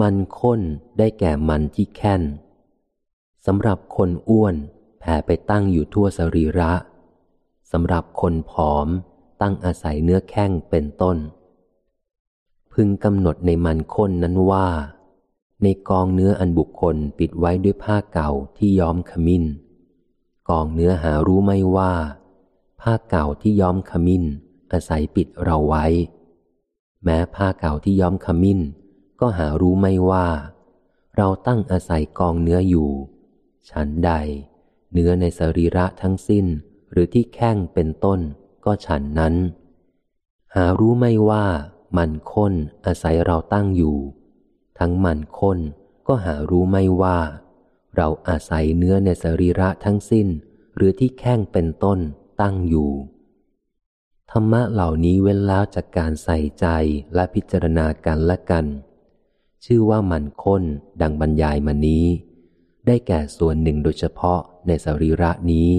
[0.00, 0.60] มันข้น
[0.98, 2.22] ได้แก่มันที่แค้น
[3.46, 4.54] สำหรับคนอ้วน
[5.00, 6.72] แผ่ไปตั้งอยู่ทั่วสรีระ
[7.72, 8.88] สำหรับคนผอม
[9.40, 11.16] ตั้งอาศัยเนื้อแข้งเป็นต้น
[12.72, 14.68] พึงกำหนดในมันข้นนั้นว่า
[15.62, 19.44] ในกองเนื้ออันบุคคลปิดไว้ด้วยผ้าเก่าที่ย้อมขมิ้น
[20.48, 21.92] กองเนื้อหารู้ไม่ว่า
[22.80, 24.24] ผ้าเก่าที่ย้อมขมิ้น
[24.72, 25.86] อาศัยปิดเราไว้
[27.04, 28.60] แม้ผ้าเก่าที่ย้อมขมิ้น
[29.20, 30.28] ก็หารู้ไม่ว่า
[31.16, 32.90] เราตั้งอาศัยกองเนื้ออยู่
[33.70, 34.12] ฉันใด
[34.92, 36.46] เนื้อในสรีระทั้งสิ้น
[36.90, 38.20] หรือที่แข้งเป็นต้น
[38.64, 39.34] ก็ฉันนั้น
[40.54, 41.46] หารู้ไม่ว่า
[41.96, 42.54] มันค้น
[42.86, 43.96] อาศัยเราตั้งอยู่
[44.78, 45.58] ทั้งมันค้น
[46.06, 47.18] ก็หารู้ไม่ว่า
[47.96, 50.28] เราอาศัยเนื้อในสรีระทั้งสิ้น
[50.76, 51.98] หรือที่แข้งเป็นต้น
[52.40, 52.92] ตั้งอยู่
[54.30, 56.66] ธรรมะเหล่านี้เว้นแล้วจากการใส่ใจ
[57.14, 58.64] และพิจารณากันและกัน
[59.64, 60.62] ชื่อว่ามันค้น
[61.02, 62.06] ดังบรรยายมานี้
[62.86, 65.72] ได้แก่ส่วนหนึ่งโดยเฉพาะในสรีระนี้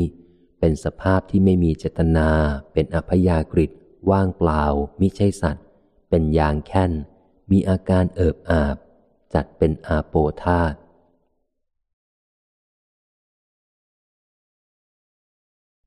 [0.59, 2.29] เป็นสภาพที่ไม่มีเจตนา
[2.73, 3.65] เป็นอพยากฤิ
[4.11, 4.63] ว่างเปล่า
[4.99, 5.65] มิใช่สัตว์
[6.09, 6.91] เป็นยางแค้น
[7.51, 8.75] มีอาการเอิบอาบ
[9.33, 10.73] จัดเป็นอาโปธาต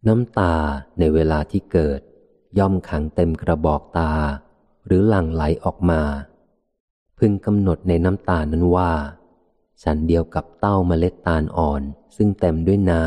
[0.07, 0.55] น้ำตา
[0.99, 2.01] ในเวลาที่เกิด
[2.59, 4.13] ย่อมขังเต็มกระบอกตา
[4.87, 6.03] หรือหลั่งไหลออกมา
[7.25, 8.93] พึงกำหนดในน้ำตาลนั้นว่า
[9.83, 11.83] ฉันเดียวกับเต้าเมล็ดตาลอ่อน
[12.17, 13.05] ซึ่งเต็มด้วยน้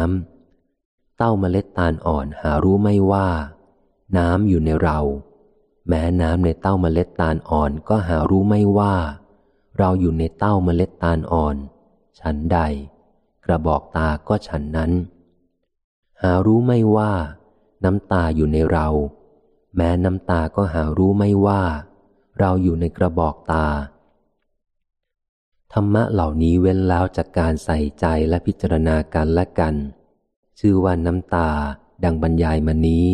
[0.57, 3.29] ำเต้าเมล็ดตาลอ่อนหารู้ไม่ว่า
[4.17, 4.99] น้ำอยู่ในเรา
[5.87, 8.95] แม้น้ำในเต้าเมล็ดตาลอ่อนก็หารู้ไม่ว่า
[9.77, 11.55] เราอยู่ในเต้าเมล็ดตาลอ่อน
[12.19, 12.59] ฉันใด
[13.45, 14.91] กระบอกตาก็ฉันนั้น
[16.21, 17.11] หารู้ไม่ว่า
[17.83, 18.87] น้ำตาอยู่ในเรา
[19.75, 21.61] แม้น้ำตาก็หารู้ไม่ว่า
[22.39, 23.67] เราอยู่ในกระบอกตา
[25.77, 29.75] ธรรมะเหล่านี้เว้นแล้วจากการใส่ใจและพิจารณากันและกัน
[30.59, 31.49] ชื่อว่าน้ำตา
[32.03, 33.07] ดังบรรยายมานี้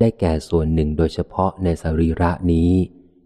[0.00, 2.72] ได้แก่ส่วนหนึ่งโดยเฉพาะในสรีระนี้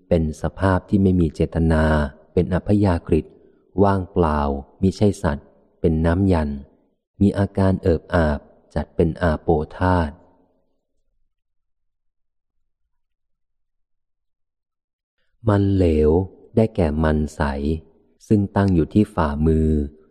[0.08, 1.84] เป็นสภาพที่ไม่มีเจตนา
[2.32, 3.20] เป็นอัพยากฤิ
[3.82, 4.40] ว่างเปล่า
[4.82, 5.46] มิใช่สัตว์
[5.80, 6.50] เป็นน้ำยัน
[7.20, 8.38] มีอาการเอิบอาบ
[8.74, 9.48] จัดเป็นอาโป
[9.78, 10.10] ธาต
[15.48, 16.10] มันเหลว
[16.56, 17.42] ได้แก่มันใส
[18.28, 19.68] ซึ่งตั้งอยู่ที่ฝ่ามือ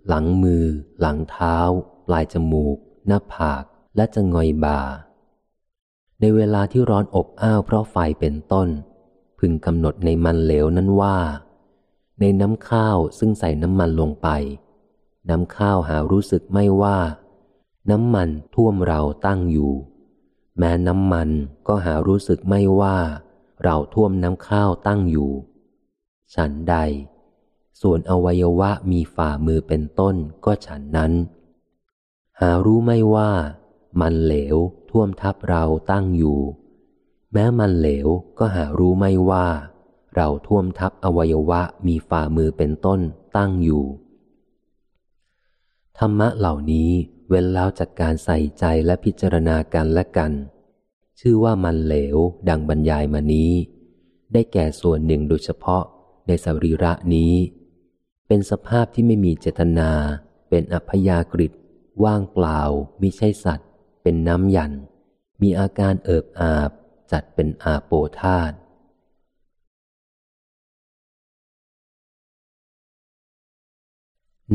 [0.07, 0.63] หลังมือ
[0.99, 1.57] หลังเท้า
[2.07, 3.63] ปลายจมูก หน้าผาก
[3.95, 4.81] และจะงอยบ่า
[6.19, 8.67] ในเวลาที่ร้อนอบอ้าวเพราะไฟเป็นต้น
[9.39, 11.17] พึงกำหนดในมันเหลวนั้นว่า
[12.19, 14.27] ในน้ำข้าวซึ่งใส่น้ำมันลงไป
[15.29, 16.97] น้ำข้าวหารู้สึกไม่ว่า
[17.91, 19.73] น้ำมันท่วมเราตั้งอยู่
[20.57, 21.29] แม้น้ำมัน
[21.67, 22.97] ก็หารู้สึกไม่ว่า
[23.63, 25.31] เราท่วมน้ำข้าวตั้งอยู่
[26.35, 26.75] ฉันใด
[27.81, 30.15] ส่วนอวัยวะมีฝ่ามือเป็นต้น
[30.45, 31.13] ก็ฉันนั้น
[32.39, 33.31] หารู้ไม่ว่า
[34.01, 34.57] มันเหลว
[34.89, 36.39] ท่วมทับเราตั้งอยู่
[37.33, 38.07] แม้มันเหลว
[38.39, 39.47] ก็หารู้ไม่ว่า
[40.15, 42.99] เราท่วมทับอวัยวะมีฝ่ามือเป็นต้น
[43.37, 43.85] ตั้งอยู่
[45.97, 46.91] ธรรมะเหล่านี้
[47.29, 50.31] เว้นแล้วจากการใส่ใจและพิจารณากันและกัน
[51.19, 52.17] ชื่อว่ามันเหลว
[52.49, 53.51] ดังบรรยายมานี้
[54.33, 55.83] ได้แก่ส่วนหนึ่งโดยเฉพาะ
[56.27, 57.33] ในสรีระนี้
[58.27, 59.91] เป็นสภาพที่ไม่มีเจตนา
[60.49, 61.47] เป็นอัพยากฤิ
[62.03, 62.59] ว่างเปล่า
[63.01, 63.69] มิใช่สัตว์
[64.01, 64.73] เป็นน้ำยัน
[65.41, 66.71] มีอาการเอิบอาบ
[67.11, 68.53] จัดเป็นอาโปธาต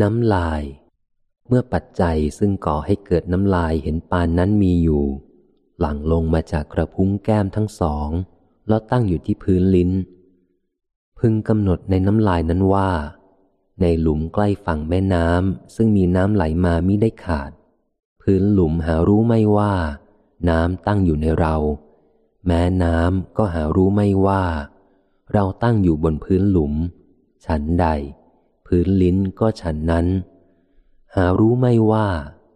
[0.01, 0.63] น้ำลาย
[1.49, 5.05] เมื่อปัจจัยซึ่งก่อให้เกิดน้ำลายเห็นปานนั้นมีอยู่
[5.79, 8.09] หลั่งลงมาจากกระพุ้งแก้มทั้งสอง
[8.69, 9.91] แล้วตั้งอยู่ที่พื้นลิ้น
[11.19, 12.91] พึงกำหนดในน้ำลายนั้นว่า
[13.81, 17.51] ในหลุมใกล้ฝั่งแม่น้ำซึ่งมีน้ำไหลมามิได้ขาด
[18.23, 19.75] พื้นหลุมหารู้ไม่ว่า
[20.49, 21.57] น้ำตั้งอยู่ในเรา
[22.47, 24.45] แม้น้ำก็หารู้ไม่ว่า
[25.33, 26.75] เราตั้งอยู่บนพื้นหลุม
[27.47, 27.87] ฉันใด
[28.67, 30.07] พื้นลิ้นก็ฉันนั้น
[31.15, 32.09] หารู้ไม่ว่า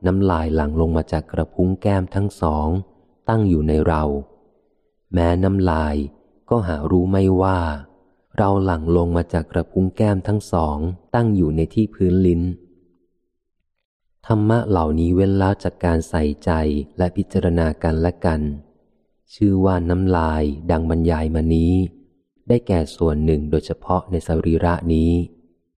[0.07, 2.69] น้ำลายหลั่งลงมาจากกระพุ้งแก้มทั้งสอง
[3.29, 4.03] ตั้งอยู่ในเรา
[5.13, 5.97] แม้น้ำลาย
[6.51, 7.59] ก็หารู้ไม่ว่า
[8.39, 10.77] เราหลั่งลงมาจากกระพุ้งแก้มทั้งสอง
[11.15, 12.43] ตั้งอยู่ในที่พื้นลิ้น
[14.27, 16.51] ธรรมะเหล่านี้เว้นแล้วจากการใส่ใจ
[16.99, 18.41] และพิจารณากันและกัน
[19.35, 21.75] ชื่อว่าน้ำลายดังบรรยายมานี้
[22.49, 25.13] ได้แก่ส่วนหนึ่งโดยเฉพาะในสรีระนี้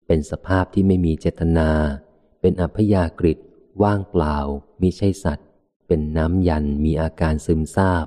[0.07, 1.71] เป็นสภาพที่ไม่มีเจตนา
[2.41, 3.35] เป็นอัพยากฤิ
[3.83, 4.37] ว่างเปล่า
[4.81, 5.49] มิใช่สัตว์
[5.87, 8.07] เป็นน้ำยันมีอาการซึมซาบ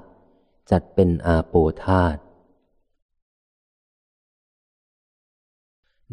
[0.71, 2.17] จัดเป็นอาโปธาต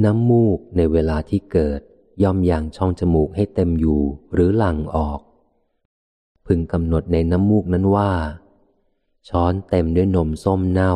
[0.05, 1.81] น้ำมูกในเวลาที่เกิด
[2.23, 4.01] ย่อมยังช่องจมูกให้เต็มอยู่
[4.33, 5.21] หรือหลั่งออก
[6.47, 8.13] พึงกำหนดในน้ำมูกนั้นว่า
[9.29, 10.95] ช้อนเต็มด้วยนมส้มเน่า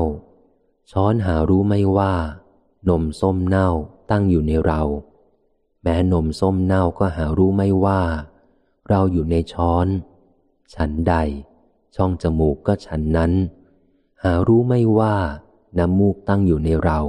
[0.91, 2.15] ช้อนหารู้ไม่ว่า
[2.89, 3.69] นมส้มเน่า
[4.11, 4.83] ตั้งอยู่ในเรา
[5.83, 8.01] แม้นมส้มเน่าก็หารู้ไม่ว่า
[8.89, 9.87] เราอยู่ในช้อน
[10.75, 11.15] ฉันใด
[11.97, 13.33] ช่องจมูกก็ฉันนั้น
[14.23, 15.17] หารู้ไม่ว่า
[15.79, 17.01] น้ำมูกตั้งอยู่ในเรา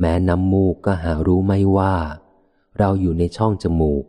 [0.00, 1.96] แม้น้ำมูกก็หารู้ไม่ว่า
[2.78, 4.04] เราอยู่ในช่องจมูก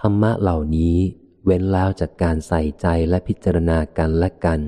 [0.00, 0.96] ธรรมะเหล่านี้
[1.44, 4.60] เว้นแล้วจากการใส่ใจและพิจารณากันและกัน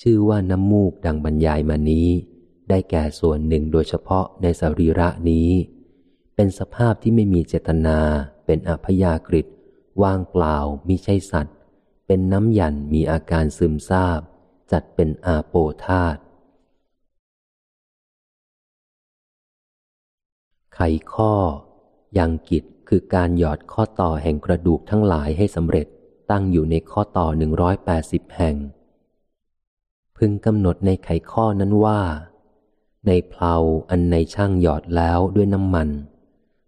[0.00, 2.08] ชื่อว่าน้ำมูกดังบรรยายมานี้
[2.68, 5.50] ได้แก่ส่วนหนึ่งโดยเฉพาะในสรีระนี้
[6.34, 7.98] เป็นสภาพที่ไม่มีเจตนา
[8.46, 9.42] เป็นอพยากฤิ
[10.02, 10.56] ว่างเปล่า
[10.88, 11.56] มิใช่สัตว์
[12.06, 14.20] เป็นน้ำหยันมีอาการซึมซาบ
[14.72, 15.54] จัดเป็นอาโป
[15.84, 16.16] ธาต
[20.80, 21.32] ไขข้อ
[22.18, 25.86] ยังกิจคือการหยอดข้อต่อแห่งกระดูกทั้งหลายให้สำเร็จ
[26.30, 28.56] ตั้งอยู่ในข้อต่อหนึ่งร้อยแปดสิบแห่ง
[30.16, 32.00] พึงกำหนดในไขข้อนั้นว่า
[33.06, 33.54] ในเพลา
[33.90, 35.88] อันในช่างหยอดแล้วด้วยน้ำมัน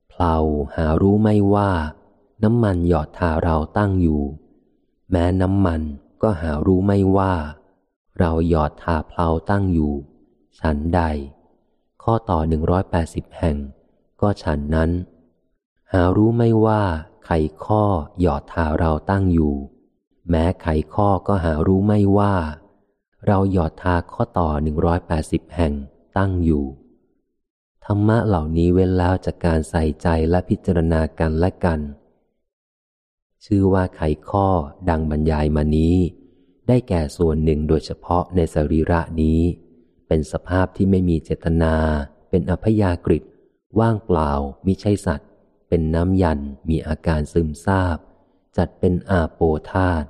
[0.09, 0.37] เพลา
[0.77, 1.71] หารู้ไม่ว่า
[2.45, 4.23] น้ำมันหยอดทาเราตั้งอยู่
[5.11, 5.81] แม้น้ำมัน
[6.23, 7.35] ก็หารู้ไม่ว่า
[8.19, 9.93] เราหยอดทาเพลาตั้งอยู่
[10.61, 11.01] ฉันใด
[12.03, 13.59] ข้อต่อหนึ่งร้อยแปดสิบแห่ง
[14.21, 14.91] ก็ฉันนั้น
[15.93, 16.83] หารู้ไม่ว่า
[17.25, 17.31] ไข
[17.65, 17.83] ข้อ
[18.21, 19.55] หยอดทาเราตั้งอยู่
[20.31, 22.35] แม้ไขข้อก็หารู้ไม่ว่า
[23.27, 25.73] เราหยอดทาข้อต่อหนึ่งร้อยแปดสิบแห่ง
[26.17, 26.65] ตั้งอยู่
[27.85, 31.81] ธรรมะเหล่านี้เว้นแล้วจากการใส่ใจและพิจารณากันและกัน
[33.45, 34.47] ชื่อว่าไขข้อ
[34.89, 35.97] ดังบรรยายมานี้
[36.69, 39.41] ได้แก่ส่วนหนึ่งโดยเฉพาะในสรีระนี้
[40.09, 41.75] เป็นสภาพที่ไม่มีเจตนา
[42.31, 43.19] เป็นอพยากฤิ
[43.79, 44.31] ว่างเปล่า
[44.67, 45.29] มิใช่สัตว์
[45.69, 47.99] เป็นน้ำยันมีอาการซึมซาบ
[48.57, 49.41] จัดเป็นอาโป
[49.71, 50.05] ธาต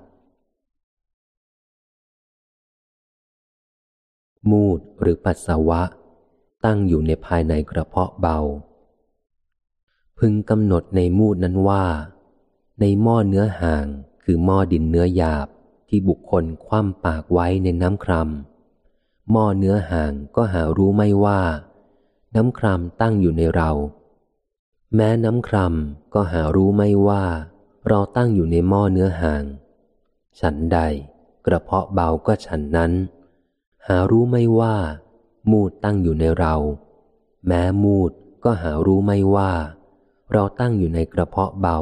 [4.50, 5.82] มูดหรือปัสสาวะ
[6.64, 8.38] ตั้งอยู่ในภายในกระเพาะเบา
[10.18, 11.84] พึงกำหนดในมูดนั้นว่า
[12.80, 13.86] ในหม้อเนื้อห่าง
[14.22, 15.48] คือหม้อดินเนื้อหยาบ
[15.88, 18.28] ที่บุคคลคว่ำปากไว้ในน้ำคราม
[19.30, 21.40] หม้อเนื้อห่างก็หารู้ไม่ว่า
[22.36, 23.70] น้ำครามตั้งอยู่ในเรา
[24.94, 25.74] แม้น้ำคราม
[26.14, 27.24] ก็หารู้ไม่ว่า
[27.88, 29.44] เราตั้งอยู่ในหม้อเนื้อห่าง
[30.40, 30.78] ฉันใด
[31.46, 32.92] กระเพาะเบาก็ฉันนั้น
[33.86, 34.76] หารู้ไม่ว่า
[35.50, 36.54] มูดตั้งอยู่ในเรา
[37.46, 38.10] แม้มูด
[38.44, 39.52] ก็หารู้ไม่ว่า
[40.32, 41.78] เราตั้งอยู่ในกระเพาะเบา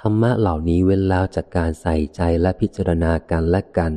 [0.00, 3.92] ธรรมะเหล่านี้เว้นแล้วจากการใส่ใจและพิจารณากันและกัน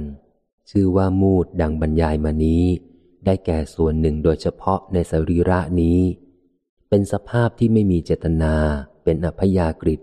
[0.69, 2.65] ชื่อว่ามูดดังบรรยายมานี้
[3.27, 5.99] ได้แก่ส่วนหนึ่งโดยเฉพาะในสรีระนี้
[6.89, 8.55] เป็นสภาพที่ไม่มีเจตนา
[9.03, 9.95] เป็นอพยากฤิ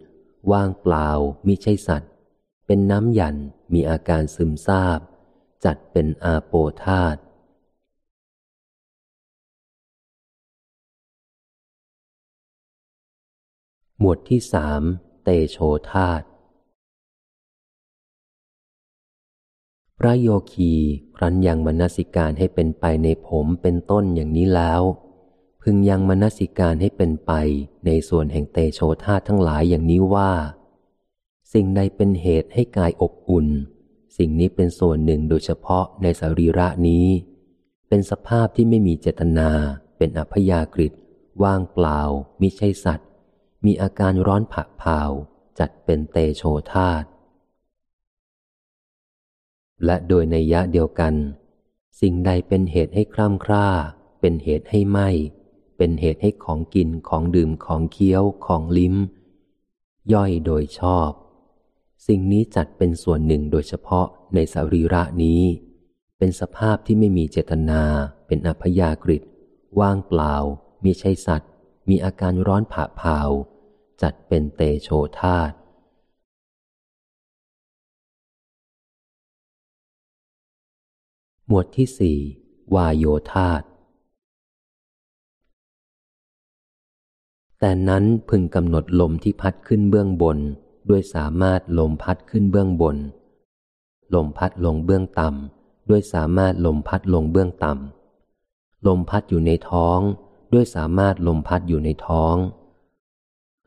[0.52, 1.08] ว่างเปล่า
[1.46, 2.10] มิใช่สัตว์
[2.66, 3.36] เป็นน้ำหยัน
[3.72, 5.00] มีอาการซึมซาบ
[5.64, 6.52] จัดเป็นอาโป
[6.84, 7.16] ธาต
[13.98, 14.82] หมวดที่สาม
[15.24, 15.58] เตโช
[15.90, 16.22] ธาต
[19.98, 20.72] พระโยคี
[21.16, 24.82] ครั้นยังมนสิการให้เป็นไปในผมเป็นต้นอย่างนี้แล้ว
[25.62, 27.32] พึงยังมนสิการให้เป็นไป
[27.86, 30.32] ในส่วนแห่งเตโชธาทั้งหลายอย่างนี้ว่า
[31.52, 33.48] สิ่งใดเป็นเหตุให้กายอบอุ่น
[34.16, 37.06] สิ่งนี้เป็นส่วนหนึ่งโดยเฉพาะในสรีระนี้
[37.88, 39.50] เป็นสภาพที่ไม่มีเจตนา
[39.98, 40.88] เป็นอพยากฤิ
[41.42, 42.00] ว่างเปล่า
[42.40, 43.08] มิใช่สัตว์
[43.64, 45.00] มีอาการร้อนผะเผา
[45.58, 46.42] จัดเป็นเตโช
[46.72, 47.04] ธาต
[49.84, 51.14] และโดยในยะเดียวกัน
[52.00, 53.68] สิ่งใดเป็นเหตุให้คร่ำคร่า
[54.20, 54.98] เป็นเหตุให้ไหม
[55.76, 58.94] เป็นเหตุให้ของกินของดื่มของเคี้ยวของลิ้ม
[60.12, 61.10] ย่อยโดยชอบ
[62.06, 65.42] สิ่งนี้จัดเป็นส่วนหนึ่งโดยเฉพาะในสรีระนี้
[66.18, 67.82] เป็นสภาพที่ไม่มีเจตนา
[68.26, 69.18] เป็นอัพยากฤิ
[69.80, 70.34] ว่างเปล่า
[70.84, 71.50] มีใช่สัตว์
[71.88, 73.18] มีอาการร้อนผะเผา
[74.02, 74.88] จัดเป็นเตโช
[75.20, 75.52] ธาต
[81.48, 82.18] หมวดที่สี่
[82.74, 83.62] วายโยธาต
[87.58, 90.38] แต่นั้นพึงกำหนดลมที่พัดขึ้นเบื้องบน
[90.90, 92.96] ด้วยสามารถลมพัดขึ้นเบื้องบน
[94.14, 99.98] ลมพัดลงเบื้องต่ำด้วยสามารถลมพัดลงเบื้องต่ำลมพัดอยู่ในท้อง
[100.52, 102.36] ด้วยสามารถลมพัดอยู่ในท้อง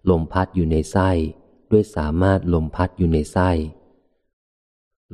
[0.09, 1.09] ลมพัดอยู่ในไส้
[1.71, 3.49] ด้วยสามารถลมพัดอยู่ในไส้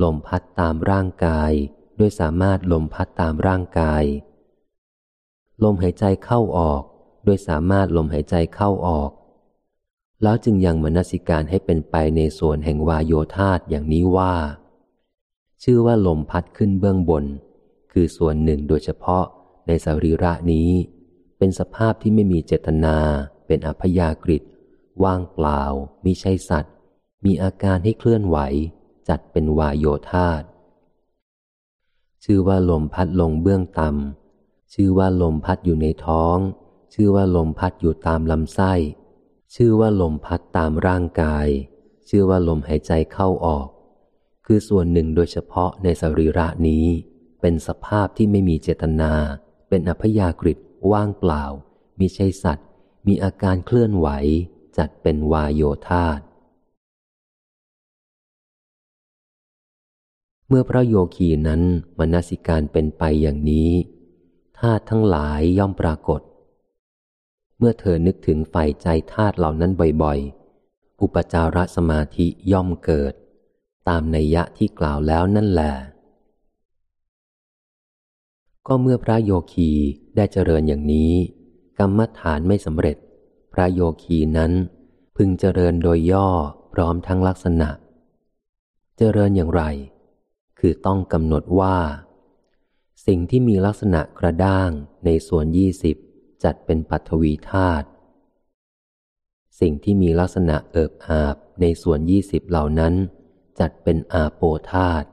[0.04, 1.52] ลมพัดตามร่างกาย
[2.04, 4.04] ด้วยสามารถลมพัดตามร่างกาย
[5.64, 6.82] ลมหายใจเข้าออก
[7.26, 9.12] โดยสามารถลมหายใจเข้าออก
[10.24, 14.36] แล้วจึงยังมนสิการให้เป็นไปในส่วนแห่งวายโยธาตอย่างนี้ว่า
[15.64, 17.26] ชื่อว่าลมพัดขึ้นเบื้องบน
[17.92, 19.26] คือส่วนหนึ่งโดยเฉพาะ
[19.68, 20.70] ในสรีระนี้
[21.38, 22.98] เป็นสภาพที่ไม่มีเจตนา
[23.48, 24.38] เป็นอัพยากฤิ
[25.04, 25.62] ว่างเปล่า
[26.04, 26.74] มิใช่สัตว์
[27.26, 28.38] มีอาการให้เคลื่อนไหว
[29.10, 30.44] จัดเป็นวายโยธาต
[32.24, 36.38] ชื่อว่าลมพัดลงเบื้องต่ำชื่อว่าลมพัดอยู่ในท้อง
[36.94, 38.74] ชื่อว่าลมพัดอยู่ตามลำไส้
[39.56, 41.48] ชื่อว่าลมพัดตามร่างกาย
[42.10, 43.68] ชื่อว่าลมหายใจเข้าออก
[44.46, 46.86] คือส่วนหนึ่งโดยเฉพาะในสรีระนี้
[47.42, 49.14] เป็นสภาพที่ไม่มีเจตนา
[49.70, 50.54] เป็นอพยากฤิ
[50.92, 51.44] ว่างเปล่า
[52.00, 52.68] มีใช่สัตว์
[53.08, 54.08] มีอาการเคลื่อนไหว
[54.78, 56.20] จัดเป็นวายโยธาต
[60.48, 61.62] เมื่อพระโยคีนั้น
[62.00, 63.72] มนสิการเป็นไปอย่างนี้
[64.60, 66.22] ธาตุทั้งหลายย่อมปรากฏ
[67.58, 69.72] เมื่อเธอนึกถึงใฝ่ใจธาตุเหล่านั้น
[70.04, 73.14] บ่อยๆ อุปจารสมาธิย่อมเกิด
[73.88, 75.74] ตามนัยยะที่กล่าวแล้วนั่นแหละ
[78.68, 79.72] ก็เมื่อพระโยคี
[80.16, 81.14] ได้เจริญอย่างนี้
[81.80, 82.98] กรรมฐานไม่สำเร็จ
[83.54, 84.52] พระโยคีนั้น
[85.16, 86.28] พึงเจริญโดยย่อ
[86.74, 87.70] พร้อมทั้งลักษณะ
[88.98, 89.64] เจริญอย่างไร
[90.66, 91.78] คือต้องกำหนดว่า
[93.08, 94.70] สิ่งที่มีลักษณะกระด้าง
[95.06, 95.96] ในส่วนยี่สิบ
[96.44, 97.88] จัดเป็นปัทวีธาตุ
[99.60, 102.94] สิ่งที่มีลักษณะเอิบอาบในส่วนยี่สิบเหล่านั้น
[103.60, 104.42] จัดเป็นอาโป
[104.72, 105.08] ธาตุ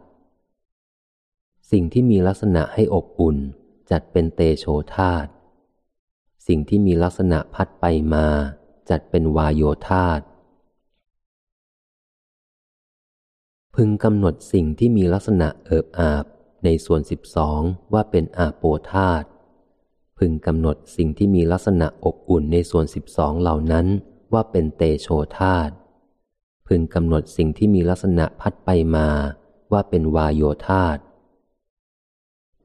[1.71, 3.39] สิ่งที่มีลักษณะให้อบอุ่น
[3.91, 5.31] จัดเป็นเตโชธาตุ
[6.47, 7.85] สิ่งที่มีลักษณะพัดไป
[8.15, 8.27] มา
[8.91, 10.23] จัดเป็นวายโยธาตุ
[13.83, 16.25] พึงกำหนดสิ่งที่มีลักษณะเอิบอาบ
[16.65, 17.61] ในส่วนสิบสอง
[17.93, 19.25] ว่าเป็นอาโปธาต
[20.19, 23.87] พึงกำหนดสิ่งที่มีลักษณะอบอุ่นในส่วนสิบสองเหล่านั้น
[24.33, 25.09] ว่าเป็นเตโช
[25.39, 25.71] ธาต
[26.67, 29.09] พึงกำหนดสิ่งที่มีลักษณะพัดไปมา
[29.73, 30.99] ว่าเป็นวายโยธาต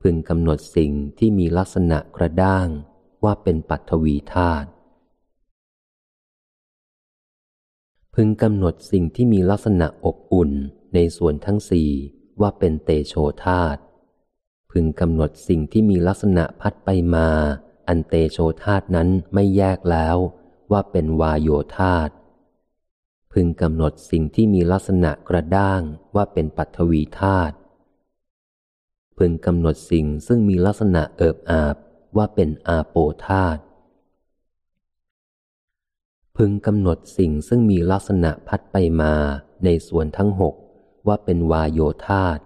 [0.01, 2.67] พึงกำหนดสิ่งที่มีลักษณะกระด้าง
[3.23, 4.67] ว่าเป็นปัทวีธาตุ
[8.15, 10.51] พึงกำหนดสิ่งที่มีลักษณะอบอุ่น
[10.95, 11.89] ในส่วนทั้งสี่
[12.41, 13.13] ว่าเป็นเตโช
[13.45, 13.77] ธาต
[14.71, 17.29] พึงกำหนดสิ่งที่มีลักษณะพัดไปมา
[17.87, 20.17] อันเตโชธาตนั้นไม่แยกแล้ว
[20.71, 22.09] ว่าเป็นวายโยธาต
[23.33, 25.81] พึงกำหนดสิ่งที่มีลักษณะกระด้าง
[26.15, 27.51] ว่าเป็นปัทวีธาต
[29.17, 31.75] พึงกำหนดสิ่งซึ่งมีลักษณะเอิบอาบ
[32.17, 32.95] ว่าเป็นอาโป
[33.25, 33.57] ธาต
[36.37, 39.13] พึงกำหนดสิ่งซึ่งมีลักษณะพัดไปมา
[39.63, 40.55] ในส่วนทั้งหก
[41.07, 42.39] ว่าเป็นวายโยธาต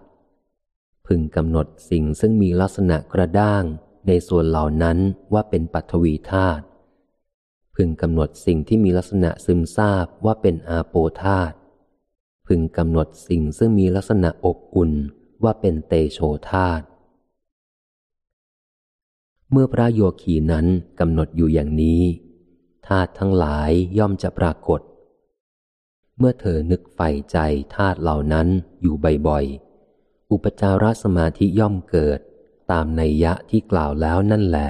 [1.07, 3.64] พึงกำหนดสิ่งซึ่งมีลักษณะกระด้าง
[4.07, 4.98] ในส่วนเหล่านั้น
[5.34, 6.64] ว่าเป็นปัทวีธาตุ
[7.76, 11.56] พึงกำหนดสิ่งที่มีลักษณะซึมซาบว่าเป็นอาโปธาตุ
[12.48, 14.91] พึงกำหนดสิ่งซึ่งมีลักษณะอบอุ่น
[15.44, 16.19] ว่าเป็นเตโช
[16.52, 16.86] ธาตุ
[19.52, 20.65] เมื่อพระโยคีนั้น
[20.99, 22.02] กำหนดอยู่อย่างนี้
[22.88, 24.81] ธาตุทั้งหลายย่อมจะปรากฏ
[26.19, 27.37] เมื่อเธอนึกใฝ่ใจ
[27.75, 28.47] ธาตุเหล่านั้น
[28.81, 28.95] อยู่
[29.27, 32.19] บ่อยๆ อุปจารสมาธิย่อมเกิด
[32.71, 34.69] ตามในยะที่กล่าวแล้วนั่นแหละ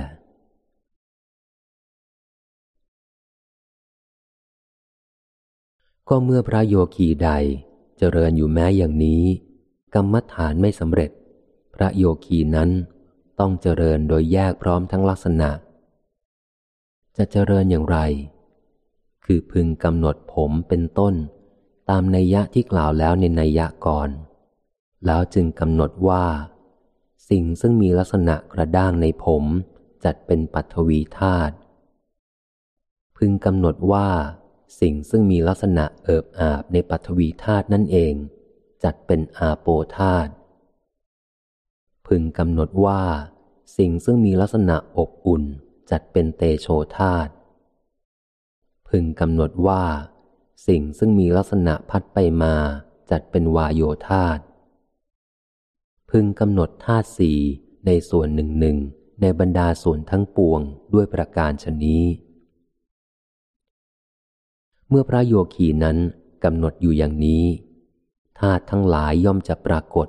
[6.09, 7.29] ก็เมื่อพระโยคีใด
[7.97, 9.23] เจริญอยู่แม้อย่างนี้
[9.95, 11.11] กรรมฐานไม่สำเร็จ
[11.75, 12.69] พระโยคีนั้น
[13.39, 15.49] ต้องเจริญโดยแยกพร้อมทั้งลักษณะ
[17.17, 17.97] จะเจริญอย่างไร
[19.25, 21.13] คคือพึงกำหนดผมเป็นต้น
[21.89, 24.09] ตามนัยยะที่กล่าวแล้วในนัยยะก่อน
[25.05, 26.25] แล้วจึงกำหนดว่า
[27.29, 29.43] สิ่งซึ่งมีลักษณะกระด้างในผม
[30.03, 31.53] จัดเป็นปัทวีธาตุ
[33.17, 34.09] พึงกำหนดว่า
[34.79, 38.13] สิ่งซึ่งมีลักษณะเอิบอาบในปัทวีธาตุนั่นเอง
[38.83, 39.67] จัดเป็นอาโป
[39.97, 40.31] ธาตุ
[42.07, 43.03] พึงกำหนดว่า
[43.77, 45.43] สิ่งซึ่งมีลักษณะอบอุ่น
[45.91, 46.67] จัดเป็นเตโช
[46.97, 47.31] ธาตุ
[48.89, 49.83] พึงกำหนดว่า
[50.67, 52.55] สิ่งซึ่งมีลักษณะพัดไปมา
[53.11, 54.39] จัดเป็นวายโยธาต
[56.09, 57.39] พึงกำหนดธาตุสี่
[57.85, 58.77] ในส่วนหนึ่งหนึ่ง
[59.21, 60.61] ในบรรดาส่วนทั้งปวง
[60.93, 62.03] ด้วยประการชนี้
[64.89, 65.97] เมื่อพระโยคีนั้น
[66.43, 67.45] กำหนดอยู่อย่างนี้
[68.39, 70.07] ธาตุทั้งหลายย่อมจะปรากฏ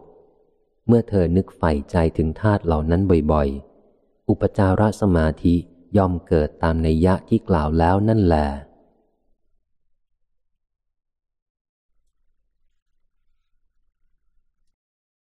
[0.87, 3.03] เมื่อเธอนึกใฝ่ใจถึงธาตุเหล่านั้น
[3.33, 5.55] บ่อยๆ อุปจารสมาธิ
[5.97, 8.47] ย่อมเกิดตามในยะที่กล่าวแล้วนั่นแหละ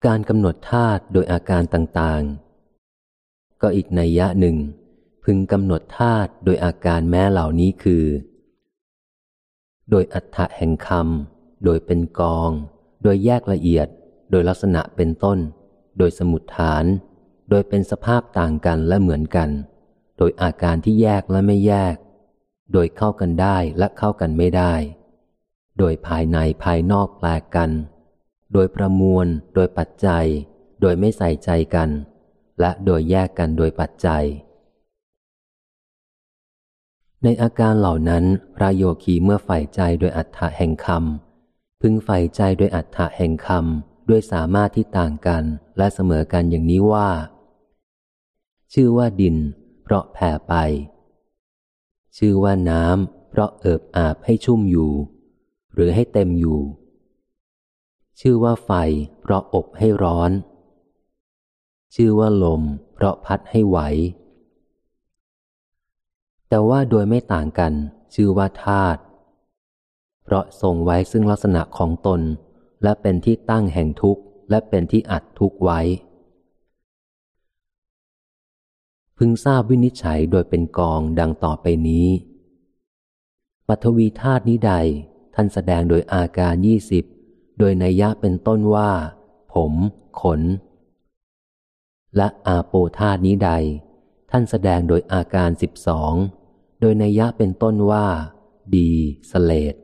[0.06, 4.56] การกำหนดธาตุโดยอาการต่างๆ ก็อีกนัยยะหนึ่ง
[5.24, 8.04] พึงกำหนดธาตุโดยอาการแม้เหล่านี้คือ
[9.90, 12.50] โดยอัฏฐะแห่งคำโดยเป็นกอง
[13.02, 13.88] โดยแยกละเอียด
[14.30, 15.38] โดยลักษณะเป็นต้น
[15.98, 16.84] โดยสมุดฐาน
[17.50, 19.50] โดยเป็นสภาพต่างกันและเหมือนกัน
[20.18, 21.94] โดยอาการที่แยกและไม่แยก
[22.72, 24.74] โดยเข้ากันได้และเข้ากันไม่ได้
[25.78, 27.72] โดยภายในภายนอกแปลกกัน
[28.52, 30.26] โดยประมวล โดยปัจจัย
[30.80, 31.88] โดยไม่ใส่ใจกัน
[32.60, 34.24] และโดยแยกกันโดยปัจจัย
[37.24, 38.24] ในอาการเหล่านั้น
[38.56, 45.42] พระโยคีเมื่อใฝ่ใจโดยอัฏฐะแห่งคำพึงใฝ่ใจโดยอัฏฐะแห่งคำด้วยสามารถที่ต่างกัน
[45.78, 47.10] และเสมอกันอย่างนี้ว่า
[48.72, 49.36] ชื่อว่าดิน
[49.82, 50.54] เพราะแผ่ไป
[52.16, 54.92] ชื่อว่าน้ำเพราะเอิบอาบให้ชุ่มอยู่
[55.74, 56.60] หรือให้เต็มอยู่
[58.20, 58.70] ชื่อว่าไฟ
[59.20, 60.30] เพราะอบให้ร้อน
[61.94, 62.62] ชื่อว่าลม
[62.94, 63.78] เพราะพัดให้ไหว
[66.48, 67.72] แต่ว่าโดยไม่ต่างกัน
[68.14, 69.00] ชื่อว่าธาตุ
[70.24, 72.20] เพราะทรงไว้ซึ่งลักษณะของตน
[72.82, 75.80] และเป็นที่ตั้งแห่งทุกข์ และเป็นที่อัดทุกข์ไว้
[79.16, 82.08] พึงทราบวินิจฉัยโดยเป็นกองดังต่อไปนี้
[83.68, 84.72] ปัทวีธาตุนี้ใด
[85.34, 87.04] ท่านแสดงโดยอาการยี่สิบ
[87.58, 88.90] โดยนัยยะเป็นต้นว่า
[89.54, 89.72] ผม
[90.20, 90.40] ขน
[92.16, 93.50] และอาโปธาตนี้ใด
[94.30, 96.14] ท่านแสดงโดยอาการสิบสอง
[96.80, 98.06] โดยนัยยะเป็นต้นว่า
[98.74, 98.90] ดี
[99.30, 99.74] สเลด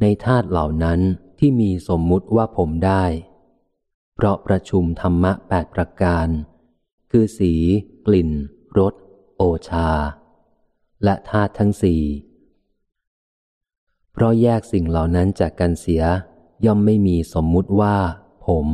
[0.00, 1.00] ในธาตุเหล่านั้น
[1.38, 3.04] ที่มีสมมุติว่าผมได้
[4.14, 6.28] เพราะประชุมธรรมะแปดประการ
[7.10, 7.52] คือสี
[8.06, 8.30] กลิ่น
[8.78, 8.94] รส
[9.36, 9.90] โอชา
[11.04, 12.02] และธาตุทั้งสี่
[14.18, 16.02] เพราะแยกสิ่งเหล่านั้นจากกันเสีย
[16.64, 17.96] ย่อมไม่มีสมมุติว่า
[18.46, 18.66] ผม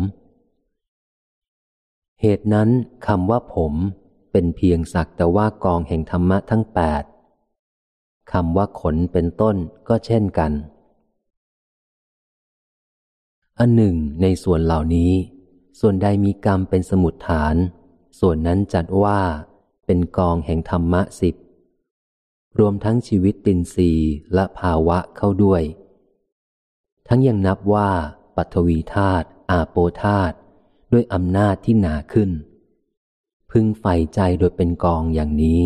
[2.20, 2.68] เหตุนั้น
[3.06, 3.72] คำว่าผม
[4.32, 7.02] เป็นเพียงสักแต่ว่ากองแห่งธรรมะทั้งแปด
[8.32, 9.56] คำว่าขนเป็นต้น
[9.88, 10.52] ก็เช่นกัน
[13.58, 15.12] อันหนึ่งในส่วนเหล่านี้
[15.80, 17.54] ส่วนใดมีกรรมเป็นสมุดฐาน
[18.20, 19.20] ส่วนนั้นจัดว่า
[19.86, 21.34] เป็นกองแห่งธรรมะสิบ
[22.58, 23.90] รวมทั้งชีวิตตินรี
[24.34, 25.62] และภาวะเข้าด้วย
[27.08, 27.90] ทั้งยังนับว่า
[28.36, 30.36] ปัทวีธาตุอาโปธาตุ
[30.92, 32.30] ด้วยอำนาจที่หนาขึ้น
[33.50, 35.62] พึงใฝ่ใจโดยเป็นกองอย่างนี้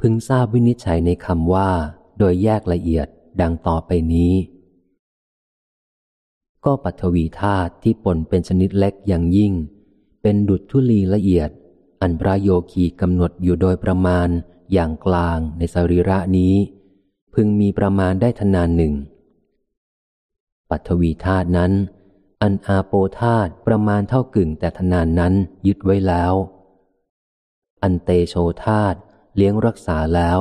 [0.00, 1.70] พึงทราบวินิจฉัยในคำว่า
[2.18, 3.06] โดยแยกละเอียด
[3.40, 4.32] ดังต่อไปนี้
[6.64, 9.52] ก็ปัทวีธาตุที่ปนเป็นชนิดเล็กอย่างยิ่ง
[10.22, 11.50] เป็นดุจทุลีละเอียด
[12.02, 14.28] อันพระโยคีกำหนดอยู่โดยประมาณ
[14.72, 16.54] อย่างกลางในสรีระนี้
[17.34, 18.94] พึงมีประมาณได้ทนานหนึ่ง
[20.70, 21.72] ปัทวีธาตุนั้น
[22.42, 25.34] อันอาโปธาตุประมาณเท่ากึ่งแต่ทนานนั้น
[25.66, 26.34] ยึดไว้แล้ว
[27.82, 28.34] อันเตโช
[28.64, 28.98] ธาตุ
[29.36, 30.40] เลี้ยงรักษาแล้ว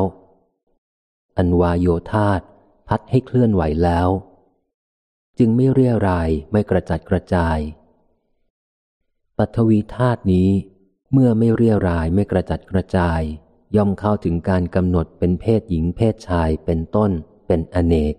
[1.37, 2.43] อันวายโยธาตุ
[2.87, 4.09] พัดให้เคลื่อนไหวแล้ว
[5.39, 7.57] จึงไม่เรียรายไม่กระจัดกระจาย
[9.37, 10.49] ปัทวีธาตุนี้
[11.11, 13.21] เมื่อไม่เรียรายไม่กระจัดกระจาย
[13.75, 17.11] ย่อมเข้าถึงการกำหนดเป็นเพศหญิงเพศชายเป็นต้น
[17.47, 18.15] เป็นอเนก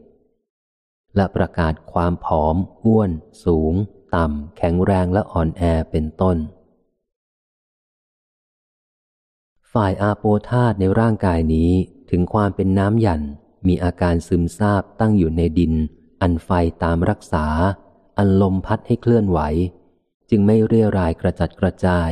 [1.16, 3.10] และประกาศความผอมอ้วน
[3.44, 3.74] สูง
[4.14, 6.36] ต่ำ แข็งแรงและอ่อนแอเป็นต้น
[9.72, 11.72] ฝ่ายอาโปธาตในร่างกายนี้
[12.10, 13.22] ถึงความเป็นน้ำหยัน
[13.66, 15.72] มีอาการซึมซาบตั้งอยู่ในดิน
[16.20, 16.50] อันไฟ
[16.82, 17.46] ตามรักษา
[18.18, 19.40] อันลมพัดให้เคลื่อนไหว
[20.30, 22.10] จึงไม่เรียรายกระจัดกระจาย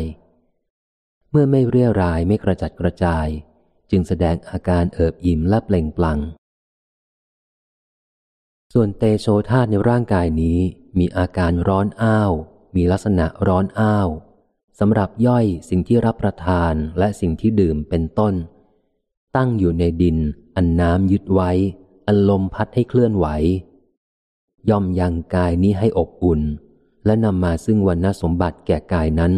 [1.31, 3.27] เมื่อไม่เรียรายไม่กระจัดกระจาย
[3.90, 6.20] จึงแสดงอาการเอิบอิ่มและเปล่งปลั่ง
[8.73, 10.59] ส่วนเตโชธาตุในร่างกายนี้
[10.98, 12.32] มีอาการร้อนอ้าว
[12.77, 14.09] มีลักษณะร้อนอ้าว
[14.78, 18.35] สำหรับย่อยสิ่งที่รับประทานและสิ่งที่ดื่มเป็นต้น
[19.36, 20.16] ตั้งอยู่ในดิน
[20.57, 21.51] อันน้ำยึดไว้
[22.07, 23.27] อันลมพัดให้เคลื่อนไหว
[24.70, 26.40] ย่อมยังกายนี้ให้อบอุ่น
[27.07, 29.32] และนำมาซึ่งวันนสมบัติแก่กายนั้น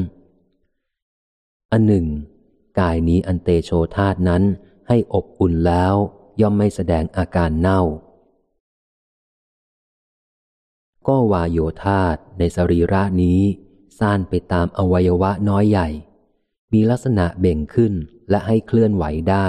[1.72, 2.06] อันหนึ่ง
[2.80, 4.42] กายนี้อันเตโชธาตนั้น
[4.88, 5.94] ให้อบอุ่นแล้ว
[6.40, 7.82] ย่อมไม่แสดงอาการเน่า
[11.06, 13.40] ก็วาโยธาตในสรีระนี้
[13.98, 15.88] ซ่านไปตามอวัยวะน้อยใหญ่
[16.72, 17.92] มีลักษณะเบ่งขึ้น
[18.30, 19.48] และให้เคลื่อนไหวได้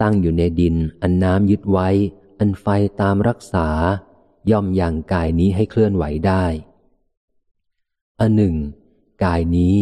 [0.00, 1.88] ตั้งอยู่ในดินอันน้ำยึดไว้
[2.38, 2.66] อันไฟ
[3.00, 3.68] ตามรักษา
[4.50, 6.44] ย่อมยังกายนี้ให้เคลื่อนไหวได้
[8.20, 8.54] อันหนึ่ง
[9.24, 9.76] กายนี้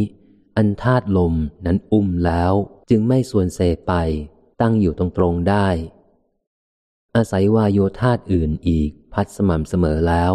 [0.57, 1.35] อันธาตุลม
[1.67, 2.53] นั้นอุ้มแล้ว
[2.91, 3.93] จึงไม่ส่วนเสไป
[4.61, 5.69] ตั้งอยู่ตรงๆได้
[7.17, 10.33] อาศัยวายโยธาตุอื่นอีกพัดสม่ำเสมอแล้ว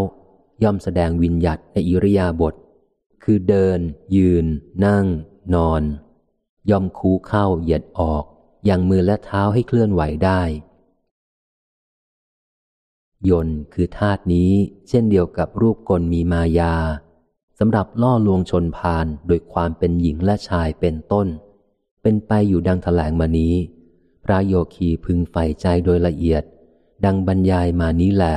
[0.64, 2.54] ย่อมแสดงวิญญัตในอิริยาบถ
[3.24, 3.80] คือเดิน
[4.16, 4.46] ยืน
[4.86, 5.06] นั่ง
[5.56, 5.84] นอน
[6.70, 8.24] ย่อมคูเข้าเหยียดออก
[8.66, 10.42] อย่างมือและเท้าให้เคลื่อนไหวได้
[13.30, 14.52] ยนคือธาตุนี้
[14.90, 16.76] เช่นเดียวกับรูปกลมีมายา
[17.60, 21.28] สำหรับล่อลวงชนพานโดยความเป็นหญิงและชายเป็นต้น
[22.02, 23.56] เป็นไปอยู่ดังแถลงมานี้
[24.24, 26.44] พระโยคีพึงใฝ่ใจโดยละเอียด
[27.06, 28.36] ดังบรรยายมานี้แหละ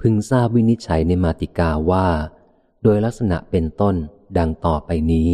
[0.00, 2.06] พึงทราบวินิจฉัยในมาติกาว่า
[2.82, 3.94] โดยลักษณะเป็นต้น
[4.38, 5.30] ดังต่อไปนี้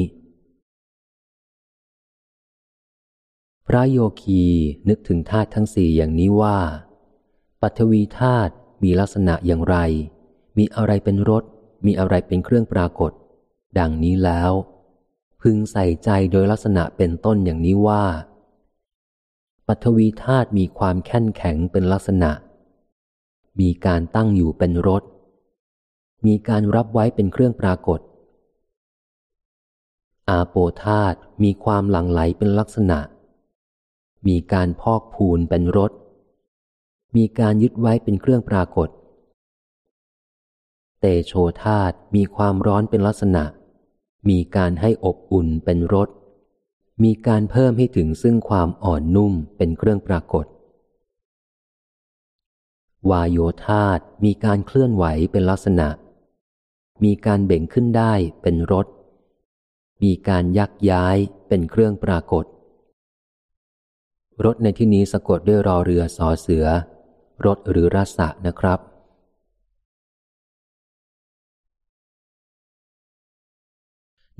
[3.67, 4.43] พระโยคี
[4.89, 6.59] นึกถึงธาตุทั้งสี่อย่างนี้ว่า
[7.67, 9.77] ปัทวีธาตุมีลักษณะอย่างไร
[10.57, 11.45] มีอะไรเป็นรส
[11.87, 13.13] มีอะไรเป็นเครื่องปรากฏ
[13.79, 14.53] ดังนี้แล้ว
[15.41, 18.05] พึงใส่ใจโดยลักษณะเป็นต้นอย่างนี้ว่า
[19.67, 22.31] ปัทวีธาตุมีความแข็งแข็งเป็นลักษณะ
[23.61, 25.03] มีการตั้งอยู่เป็นรถ
[26.27, 28.01] มีการรับไว้เป็นเครื่องปรากฏ
[30.29, 32.99] อาโปธาตมีความหลั่งไหลเป็นลักษณะ
[34.27, 35.93] มีการพอกพูนเป็นรถ
[37.17, 38.89] มีการยึดไว้เป็นเครื่องปรากฏ
[41.01, 41.33] เตโช
[41.63, 43.45] ธาตมีความร้อนเป็นลักษณะ
[44.29, 46.09] มีการให้อบอุ่นเป็นรถ
[47.05, 50.47] มีการเพิ่มให้ถึงซึ่งความอ่อนนุ่มเป็นเครื่องปรากฏ
[53.11, 55.89] วายโยธาตมีการเคลื่อนไหวเป็นลักษณะ
[57.05, 58.13] มีการเบ่งขึ้นได้
[58.43, 58.87] เป็นรถ
[60.03, 61.17] มีการยักย้าย
[61.49, 62.45] เป็นเครื่องปรากฏ
[64.45, 66.67] รถในที่นี้สะกดด้วยรอเรือสอเสือ
[67.47, 68.81] รถหรือรสะนะครับ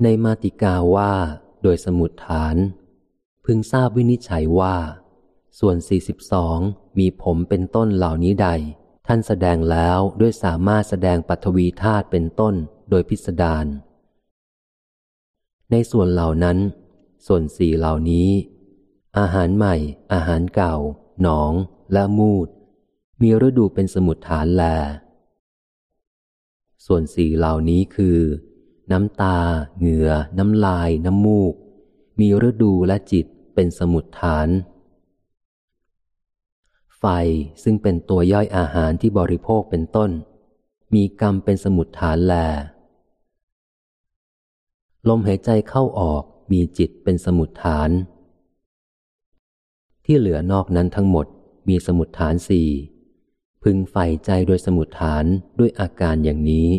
[0.03, 1.13] ในมาติกาว่า
[1.63, 2.55] โดยสมุดฐาน
[3.45, 4.75] พึงทราบวินิจฉัยว่า
[5.59, 5.77] ส่วน
[6.37, 8.49] 42 มีผมเป็นต้นเหล่านี้ใด
[9.07, 12.55] ท่านแสดงแล้วด้วยสามารถแสดงปัทวีธาตุเป็นต้น
[12.89, 13.65] โดยพิสดาร
[15.71, 16.57] ในส่วนเหล่านั้น
[17.27, 18.29] ส่วนสี่เหล่านี้
[19.17, 19.75] อาหารใหม่
[20.13, 20.75] อาหารเก่า
[21.21, 21.51] หนอง
[21.93, 22.47] และมูด
[23.21, 24.63] มีฤดูเป็นสมุดฐานแล
[26.85, 28.17] ส่วนสี่เหล่านี้คือ
[28.91, 29.37] น้ำตา
[29.77, 31.53] เหงื่อ น้ำลาย น้ำมูก
[32.19, 34.47] มีฤดูและจิตเป็นสมุดฐาน
[36.97, 37.05] ไฟ
[37.63, 40.11] ซึ่งเป็นตัวย่อยอาหารที่บริโภคเป็นต้น
[40.93, 42.33] มีกรรมเป็นสมุดฐานแล
[45.07, 47.89] ลมหายใจเข้าออกมีจิตเป็นสมุดฐาน
[50.05, 51.25] ที่เหลือนอกนั้นทั้งหมด
[51.67, 52.69] มีสมุดฐานสี่
[53.69, 55.25] พึงใฝ่ใจโดยสมุดฐาน
[55.59, 56.69] ด้วยอาการอย่างนี้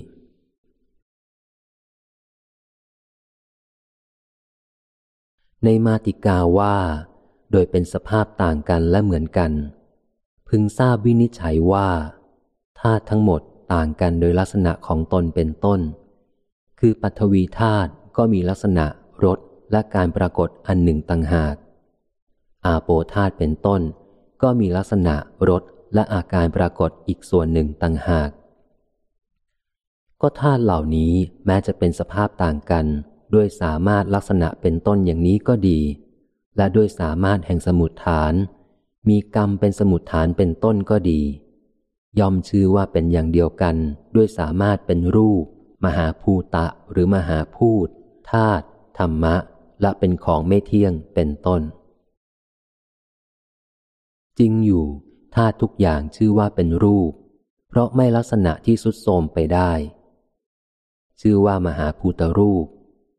[5.65, 6.77] ในมาติกาว่า
[7.53, 9.53] โดยเป็นสภาพต่างกันและเหมือนกัน
[10.49, 11.89] พึงทราบวินิจฉัยว่า
[12.81, 13.41] ธาตุทั้งหมด
[13.73, 15.81] ต่างกันโดยลักษณะของตนเป็นต้น
[16.81, 18.87] คือปัทวีธาตุก็มีลักษณะ
[19.25, 19.39] รส
[19.73, 21.55] และการปรากฏอันหนึ่งต่างหาก
[22.67, 23.81] อาโปธาตุเป็นต้น
[24.43, 25.17] ก็มีลักษณะ
[25.51, 25.63] รส
[25.95, 28.31] และอาการปรากฏอีกส่วนหนึ่งต่างหาก
[30.23, 31.13] ก็ธาตุเหล่านี้
[31.47, 32.87] แม้จะเป็นสภาพต่างกัน
[33.35, 35.81] ด้วยสามารถลักษณะเป็นต้นอย่างนี้ก็ดี
[36.57, 38.35] และด้วยสามารถแห่งสมุดฐาน
[39.09, 41.23] มีกรรมเป็นสมุดฐานเป็นต้นก็ดี
[42.19, 43.77] ยอมชื่อว่าเป็นอย่างเดียวกัน
[44.15, 45.45] ด้วยสามารถเป็นรูป
[45.85, 47.89] มหาภูตะหรือมหาพูด
[48.31, 48.65] ธาตุ
[48.99, 49.37] ธรรมะ
[49.81, 51.63] และเป็นของไม่เที่ยงเป็นต้น
[54.39, 54.87] จริงอยู่
[55.37, 57.13] ธาตุทุกอย่างชื่อว่าเป็นรูป
[57.69, 59.73] เพราะไม่ลักษณะที่สุดโทมไปได้
[61.21, 62.67] ชื่อว่ามหาภูตรูป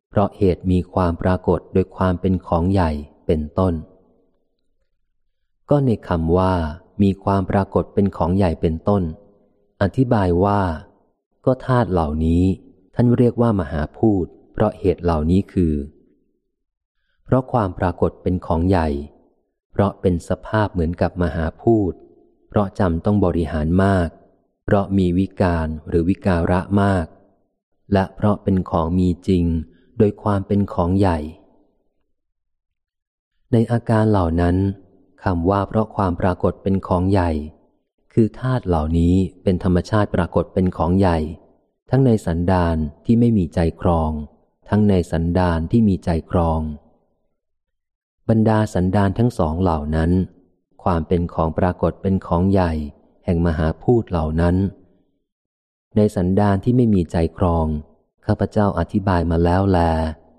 [0.10, 2.92] เพราะเหตุมีความปรากฏโดยความเป็นของใหญ่
[3.28, 3.74] เป็นต้น
[5.70, 6.54] ก็ในคำว่า
[7.04, 9.04] มีความปรากฏเป็นของใหญ่เป็นต้น
[9.82, 10.62] อธิบายว่า
[11.46, 12.44] ก็ธาตุเหล่านี้
[12.96, 15.74] ท่านเรียกว่ามหาพูดเพราะเหตุเหล่านี้คือ
[17.26, 18.88] เพราะความปรากฏเป็นของใหญ่
[19.72, 21.94] เพราะเป็นสภาพเหมือนกับมหาพูด
[22.58, 24.10] ราะจำต้องบริหารมาก
[24.66, 27.06] เพราะมีวิการหรือวิการะมาก
[27.94, 29.46] และเพราะเป็นของมีจริง
[29.98, 31.20] โดยความเป็นของใหญ่
[33.52, 34.56] ในอาการเหล่านั้น
[35.24, 37.32] คำว่าเพราะความปรากฏเป็นของใหญ่
[38.14, 41.18] คือธาตุเหล่านี้เป็นธรรมชาติปรากฏเป็นของใหญ่
[41.90, 42.76] ทั้งในสันดาน
[43.06, 44.12] ที่ไม่มีใจครอง
[44.70, 46.62] ทั้งในสันดานที่มีใจครอง
[48.30, 50.12] บรรดาสันดานทั้งสองเหล่านั้น
[50.84, 52.72] ความเป็นของปรากฏเป็นของใหญ่
[53.26, 54.56] แห่งมหาพูดเหล่านั้น
[55.96, 57.68] ในสันดานที่ไม่มีใจครอง
[58.26, 59.80] ข้าพเจ้าอธิบายมาแล้วแล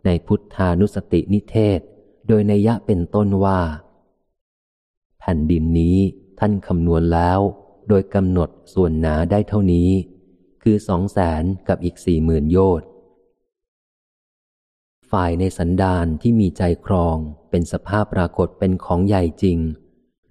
[0.06, 1.80] ในพุทธานุสตินิเทศ
[2.28, 3.60] โดยในยะเป็นต้นว่า
[5.18, 5.98] แผ่นดินนี้
[6.38, 7.40] ท่านคำนวณแล้ว
[7.88, 9.90] โดยกำหนดส่วนหนาได้เท่านี้
[10.62, 12.86] คือสองแสนกับอีกสี่หมื่นโยชน์
[15.10, 17.16] ฝ่ายในสันดานที่มีใจครอง
[17.50, 19.58] เป็นสภาพปรากฏเป็นของใหญ่จริง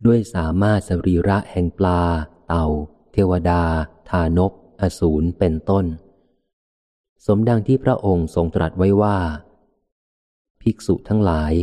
[0.06, 2.02] ด้วยสามารถสรีระแห่งปลา
[2.48, 2.66] เต่า
[3.12, 3.64] เทวดา
[4.10, 4.52] ทานบ
[4.82, 5.86] อสูรเป็นต้น
[7.26, 9.18] สมดังที่พระองค์ทรงตรัสไว้ว่า
[10.62, 11.54] ภิกษุทั้งหลาย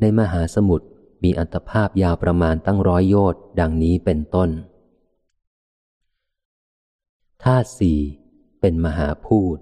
[0.00, 0.86] ในมหาสมุทร
[1.22, 4.50] มีอัตภาพยาวประมาณตั้งร้อยโยชน์ดังนี้เป็นต้น
[7.44, 7.98] ธาตุสี่
[8.60, 9.56] เป็นมหาพูด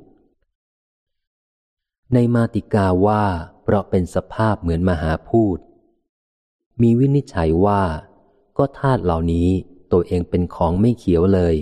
[2.15, 3.25] ในมาติกาว่า
[3.63, 5.59] เพราะเป็นสภาพเหมือนมหาพูด
[6.83, 7.83] มีวินิจฉัยว่า
[8.59, 9.49] ก็ธาตุเหล่านี้
[9.93, 11.57] ตัวเองเป็นของไม่เขียวเลย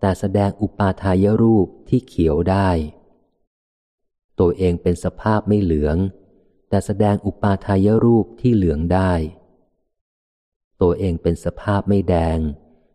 [0.00, 2.68] แต่แสดงอุปาทายรูปที่เขียวได้
[4.40, 5.96] ตัวเองเป็นสภาพไม่เหลือง
[6.68, 9.12] แต่แสดงอุปาทายรูปที่เหลืองได้
[10.82, 12.38] ตัวเองเป็นสภาพไม่แดง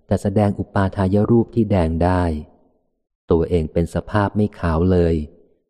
[0.08, 2.24] แต่แสดงอุปาทายรูปที่แดงได้
[3.32, 5.16] ตัวเองเป็นสภาพไม่ขาวเลย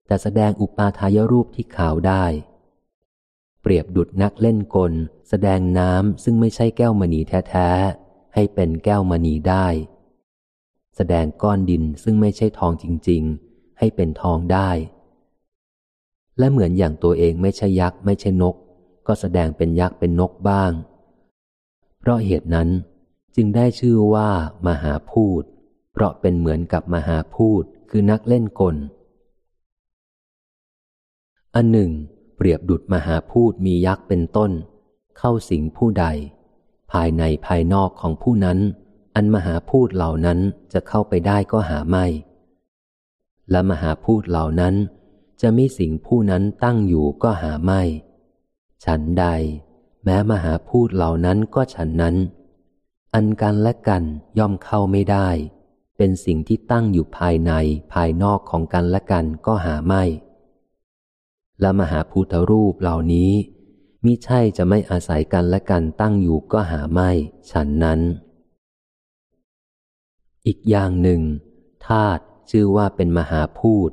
[0.08, 2.26] แต่แสดงอุปาทายรูปที่ขาวได้
[3.68, 4.94] เปรียบดุดนักเล่นกล
[5.30, 7.20] แสดงน้ำซึ่งไม่ใช่แก้วมณี
[7.50, 9.68] แท้ๆ ให้เป็นแก้วมณีได้
[10.96, 14.70] แสดงก้อนดินซึ่งไม่ใช่ทองจริง ๆ ให้เป็นทองได้
[16.38, 18.56] และเหมือนอย่างตัวเองไม่ใช่ยักษ์ไม่ใช่นก
[19.08, 20.72] ก็แสดงเป็นยักษ์เป็นนกบ้าง
[22.00, 22.70] เพราะเหตุนั้น
[23.36, 24.30] จึงได้ชื่อว่า
[24.68, 25.44] มหาพูด
[25.94, 28.76] เพราะเป็นเหมือนกับมหาพูดคือนักเล่นกล
[31.56, 31.92] อันหนึ่ง
[32.36, 34.52] เปรียบดุดมหาพูดมียักษ์เป็นต้น
[35.18, 36.06] เข้าสิงผู้ใด
[36.92, 38.60] ภายในภายนอกของผู้นั้น
[39.16, 40.40] อันมหาพูดเหล่านั้น
[40.74, 42.06] จะเข้าไปได้ก็หาไม่
[43.52, 44.76] และมหาพูดเหล่านั้น
[45.42, 47.82] จะมีสิ่งผู้นั้นตั้งอยู่ก็หาไม่
[48.86, 49.26] ฉันใด
[50.04, 52.16] แม้มหาพูดเหล่านั้นก็ฉันนั้น
[53.14, 54.04] อันกันและกัน
[54.40, 55.30] ย่อมเข้าไม่ได้
[55.98, 57.52] เป็นสิ่งที่ตั้งอยู่ภายใน
[57.94, 60.04] ภายนอกของกันและกันก็หาไม่
[61.62, 63.32] และมหาพุทธรูปเหล่านี้
[64.06, 67.10] มิใช่จะไม่อาศัยกันและกันตั้งอยู่ก็หาไม่
[67.52, 68.00] ฉันนั้น
[70.46, 71.22] อีกอย่างหนึ่ง
[71.88, 73.90] ธาตุชื่อว่าเป็นมหาพูด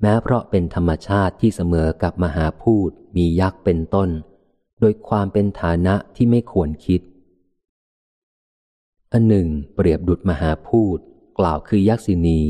[0.00, 4.10] แม้เพราะเป็นธรรมชาติที่เสมอกับมหาพูดมียักษ์เป็นต้น
[4.80, 7.00] โดยความเป็นฐานะที่ไม่ควรคิด
[9.12, 10.98] อันหนึ่ง เปรียบดุจมหาพูด
[11.38, 12.40] กล่าวคือยักษินี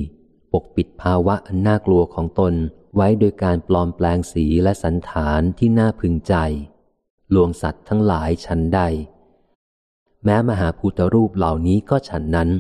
[0.52, 2.54] ปกปิดภาวะอันน่ากลัวของตน
[2.96, 6.34] ไว้โดยการปลอมแปลงสีและสันฐานที่น่าพึงใจ
[7.34, 8.80] ลวงสัตว์ทั้งหลายชั้นใด
[10.24, 12.50] แม้มหาภูตรูปเหล่านี้ก็ฉันนั้น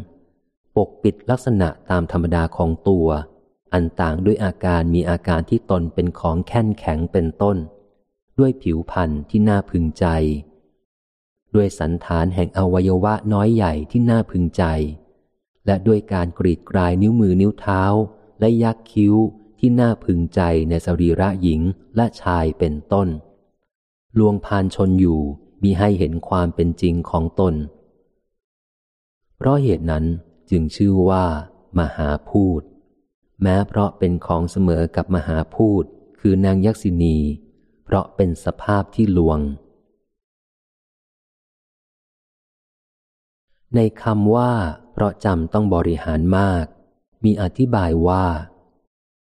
[0.76, 3.08] ปกปิดลักษณะตามธรรมดาของตัว
[3.72, 7.56] อันต่างด้วยอาการมีอาการที่ตนเป็นของแข็งแข็งเป็นต้น
[8.38, 10.06] ด้วยผิวพันธ์ที่น่าพึงใจ
[11.54, 14.64] ด้วยสันฐานแห่งอวัยวะน้อยใหญ่ที่น่าพึงใจ
[15.66, 17.82] และด้วยการกรีดกลายนิ้วมือนิ้วเท้า
[18.40, 19.14] และยักคิ้ว
[19.58, 21.60] ที่น่าพึงใจในสรีระหญิง
[21.96, 23.08] และชายเป็นต้น
[24.18, 25.20] ลวงพานชนอยู่
[25.62, 27.54] มีให้เห็นความเป็นจริงของตน
[29.36, 30.04] เพราะเหตุนั้น
[30.50, 31.24] จึงชื่อว่า
[31.78, 32.60] มหาพูด
[33.42, 35.84] แม้เพราะเป็นของเสมอกับมหาพูด
[36.20, 37.16] คือนางยักษินี
[37.84, 39.40] เพราะเป็นสภาพที่ลวง
[43.74, 44.52] ในคำว่า
[44.92, 46.64] เพราะจำต้องบริหารมาก
[47.24, 48.26] มีอธิบายว่า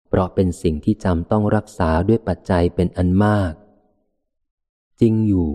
[0.09, 3.53] เพราะเป็นสิ่งที่จำต้องรักษาด้วยปัจจัยเป็นอันมาก
[4.99, 5.49] จริงอยู่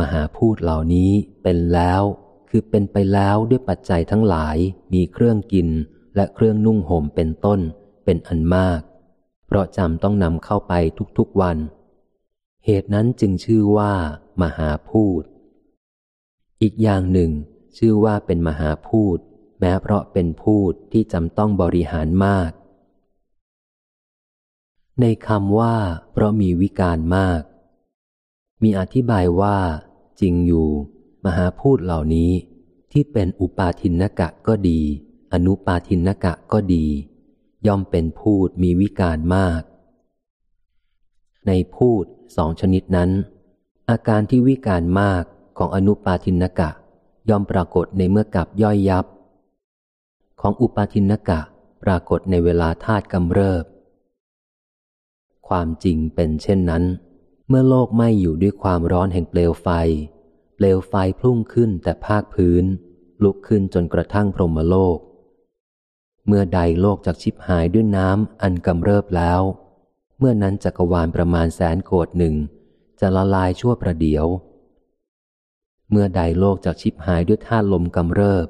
[0.00, 1.12] มหาพูดเหล่านี้
[1.42, 2.02] เป็นแล้ว
[2.48, 4.56] คือเป็นไปแล้วด้วยปัจจัยทั้งหลาย
[4.92, 5.68] มีเครื่องกิน
[6.16, 7.60] และเครื่องนุ่งห่มเป็นต้น
[8.04, 8.80] เป็นอันมาก
[9.46, 10.72] เพราะจำต้องนำเข้าไป
[11.18, 11.58] ทุกๆวัน
[12.64, 13.92] เหตุนั้นจึงชื่อว่า
[14.42, 15.22] มหาพูด
[16.62, 17.30] อีกอย่างหนึ่ง
[17.78, 19.18] ชื่อว่าเป็นมหาพูด
[19.60, 22.50] แม้เพราะเป็นพูดที่จำต้องบริหารมาก
[25.00, 25.76] ในคำว่า
[26.12, 27.42] เพราะมีวิการมาก
[28.62, 29.58] มีอธิบายว่า
[30.20, 30.68] จริงอยู่
[31.24, 32.30] มหาพูดเหล่านี้
[32.92, 34.80] ที่เป็นอุปาทินกะก็ดี
[35.32, 36.86] อนุปาทินกะก็ดี
[37.66, 39.62] ย่อมเป็นพูดมีวิการมาก
[41.46, 42.04] ในพูด
[42.36, 43.10] สองชนิดนั้น
[43.90, 45.24] อาการที่วิการมาก
[45.58, 46.70] ของอนุปาทินกะ
[47.30, 49.04] ย่อมปรากฏในเมื่อกับย่อยยับ
[50.40, 51.40] ของอุปาทินกะ
[51.82, 53.64] ปรากฏในเวลาธาตุกำเริบ
[55.48, 56.84] ความจริงเป็นเช่นนั้น
[57.48, 59.68] เมื่อโลกไม่อยู่ด้วยความร้อนแห่งเปลวไฟ
[60.56, 62.64] เปลวไฟพุ่งขึ้นแต่ภาคพื้น
[63.22, 64.98] ลุกขึ้นจนกระทั่งพรหมโลก
[66.26, 69.40] เมื่อใดโลกจากชิบหายด้วยน้ำอันกำเริบแล้ว
[70.18, 72.34] เมื่อนั้นจักรวาลประมาณแสนโกดหนึ่ง
[73.00, 74.26] จะละลายชั่วประเดียว
[75.90, 78.46] เมื่อใดโลกจากชิบหายด้วยธาตุลมกำเริบ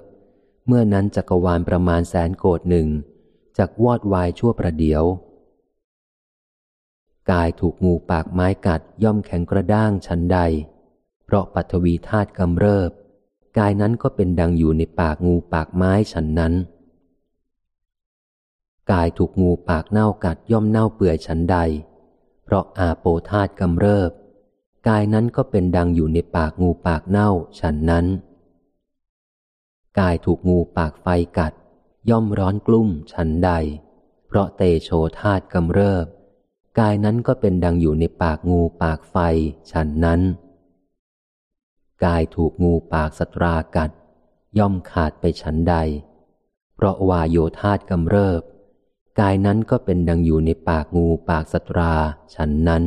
[0.66, 2.89] เมื่อนั้นจักรวาลประมาณแสนโกดหนึ่ง
[3.59, 5.05] จากวอดวายชั่วประเดียว
[7.31, 10.39] กายถูกงูปากไม้กัดย่อมแข็งกระด้างชั้นใด
[11.24, 12.91] เพราะปัทวีธาตุกำเริบ
[13.59, 16.55] กายนั้นก็เป็นดังอยู่ในปากงูปากไม้ฉันนั้น
[18.93, 21.57] กายถูกงูปากเน่ากัดย่อมเน่าเปื่อยฉันใด
[22.45, 24.11] เพราะอาโปธาตุกำเริบ
[24.89, 27.28] กายนั้นก็เป็นดังอยู่ในปากงูปากเน่า
[27.61, 28.07] ฉันนั้น
[29.98, 31.06] กายถูกงูปากไฟ
[31.38, 31.52] กัด
[32.10, 33.50] ย่อมร้อนกลุ่มฉันใด
[34.26, 36.06] เพราะเตโชธาตุกำเริบ
[36.78, 39.16] กายนั้นก็เป็นดังอยู่ในปากงูปากไฟ
[39.70, 40.20] ฉันนั้น
[42.04, 43.90] กายถูกงูปากสตรากัด
[44.58, 45.74] ย่อมขาดไปชั้นใด
[46.74, 48.42] เพราะวาโยธาตกำเริบ
[49.20, 51.92] กายนั้นก็เป็นดังอยู่ในปากงูปากสตรา
[52.34, 52.84] ฉันนั้น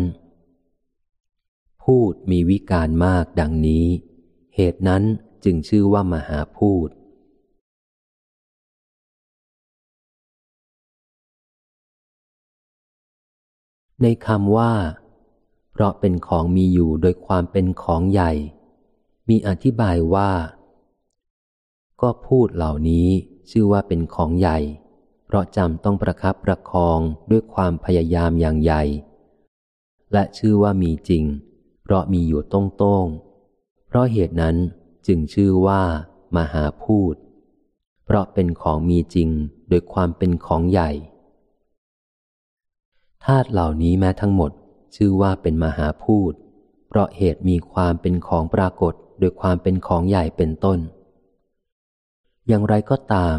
[1.84, 3.86] พูดมีวิการมากดังนี้
[4.56, 5.04] เหตุนั้น
[5.44, 6.90] จึงชื่อว่ามหาพูด
[14.02, 14.74] ในคำว่า
[15.72, 18.32] เพราะเป็นของมีอยู่โดยความเป็นของใหญ่
[19.30, 20.32] มีอธิบายว่า
[22.02, 23.08] ก็พูดเหล่านี้
[23.50, 24.58] ชื่อว่าเป็นของใหญ่
[25.26, 27.00] เพราะจำต้องประคับประคอง
[27.32, 28.84] ด้วยความพยายามอย่างใหญ่
[30.14, 31.24] และชื่อว่ามีจริง
[31.84, 33.06] เพราะมีอยู่ตรงตง
[33.88, 34.56] เพราะเหตุนั้น
[35.08, 35.84] จึงชื่อว่า
[36.36, 37.16] มหาพูด
[38.06, 39.30] เพราะเป็นของมีจริง
[39.70, 40.92] โดยความเป็นของใหญ่
[43.26, 44.52] ธาตุเหล่านี้แม้ทั้งหมด
[44.96, 46.34] ชื่อว่าเป็นมหาพูด
[46.88, 50.80] เพราะเหตุมีความเป็นของปรากฏโดยความเป็นของใหญ่เป็นต้น
[52.48, 53.38] อย่างไรก็ตาม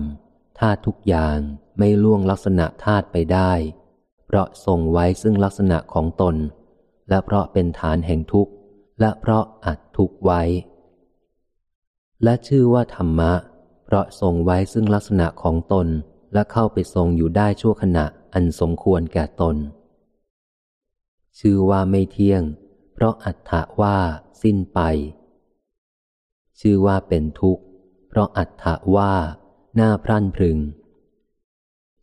[0.59, 1.39] ธาตุทุกอย่าง
[1.79, 3.53] ไม่ล่วงลักษณะธาตุไปได้
[4.27, 6.37] เพราะทรงไว้ซึ่งลักษณะของตน
[7.09, 8.53] และเพราะเป็นฐานแห่งทุกข์
[9.01, 10.43] และเพราะอัดทุกข์ไว้
[12.25, 13.33] และชื่อว่าธรรมะ
[13.85, 15.87] เพราะทรงไว้ซึ่งลักษณะของตน
[16.33, 19.57] และเข้าไปทรงอยู่ได้ชั่วขณะอันสมควรแก่ตน
[21.39, 22.43] ชื่อว่าไม่เที่ยง
[22.95, 23.97] เพราะอัตถะว่า
[24.43, 24.81] สิ้นไป
[26.61, 27.65] ชื่อว่าเป็นทุกข์
[28.09, 29.13] เพราะอัตถะว่า
[29.77, 30.59] หน้าพรั่นพรึง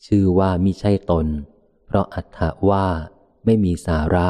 [0.05, 1.27] ชื่อว่ามิใช่ตน
[1.85, 2.85] เพราะอัตถะว่า
[3.45, 4.29] ไม่มีสาระ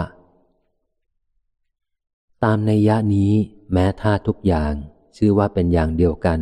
[2.43, 3.31] ตามในยะนี้
[3.71, 4.73] แม้ธาตุทุกอย่าง
[5.17, 6.39] ชื่อว่าเป็นอย่างเดียวกัน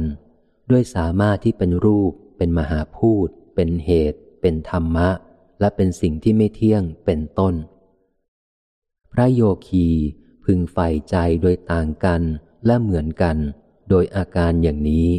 [0.70, 5.10] ด้วยสามารถที่เป็นรูป เป็นมหาพูด เป็นเหตุ เป็นธรรมะ
[5.60, 7.56] และเป็นสิ่งที่ไม่เที่ยงเป็นต้น
[9.14, 9.88] พระโยคี
[10.46, 12.22] พึงใฝ่ใจโดยต่างกัน
[12.66, 13.38] และเหมือนกัน
[13.90, 15.10] โดยอาการอย่างนี้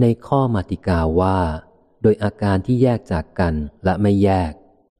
[0.00, 1.38] ในข้อมาติกาว่า
[2.02, 3.54] โดยอาการที่แยกจากกัน
[3.84, 4.52] และไม่แยก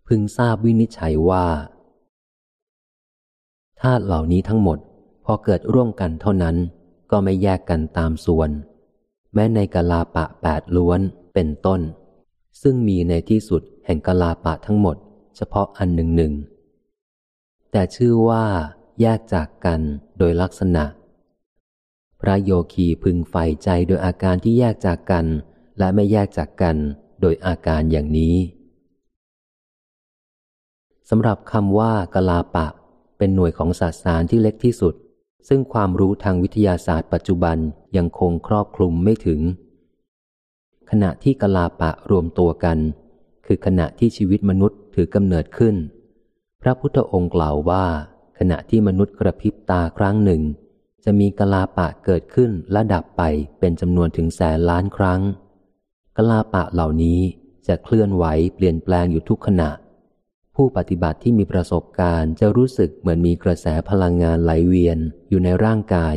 [0.09, 1.47] พึงทราบวินิจฉัยว่า
[3.83, 4.79] ธาตุเหล่านี้ทั้งหมด
[5.25, 6.57] พอเกิดร่วมกันเท่านั้น
[7.11, 8.51] ก็ไม่แยกกันตามส่วน
[9.35, 11.01] แม้ในกลาปะแปดล้วน
[11.35, 11.81] เป็นต้น
[12.63, 14.97] ซึ่งมีในที่สุดแห่งกลาปะทั้งหมด
[15.37, 16.33] เฉพาะอันหนึ่งหนึ่ง
[17.71, 18.45] แต่ชื่อว่า
[19.01, 19.81] แยกจากกัน
[20.19, 20.85] โดยลักษณะ
[22.21, 25.27] พระโยคีพึงใฝ่ใจโดยอาการที่แยกจากกัน
[25.79, 26.77] และไม่แยกจากกัน
[27.21, 28.37] โดยอาการอย่างนี้
[31.11, 32.67] สำหรับคำว่ากลาปะ
[33.19, 34.95] เป็นหน่วยของศาสตร์ที่เล็กที่สุด
[35.49, 37.57] ซึ่งความรู้ทางวิทยาศาสตร์ปัจจุบัน
[37.97, 39.41] ยังคงครอบคลุมไม่ถึง
[40.91, 42.79] ขณะที่กลาปะรวมตัวกัน
[43.47, 45.77] คือขณะที่ชีวิตมนุษย์ถือกำเนิดขึ้น
[46.63, 47.85] พระพุทธองค์กล่าวว่า
[48.39, 50.43] ขณะที่มนุษย์กระพริบตาครั้งหนึ่ง
[51.05, 53.23] จะมีกลาปะเกิดขึ้นและดับไป
[53.59, 55.21] เป็นจำนวนถึงแสนล้านครั้ง
[56.17, 57.21] กลาปะเหล่านี้
[57.67, 58.25] จะเคลื่อนไหว
[58.55, 59.71] เปลี่ยนแปลงอยู่ทุกขณะ
[60.63, 64.99] ผู้ปฏิบัติที่มีประสบการณ์จะรู้สึกเหมือนมีกระแสพลังงานไหลเวียน
[65.29, 66.17] อยู่ในร่างกาย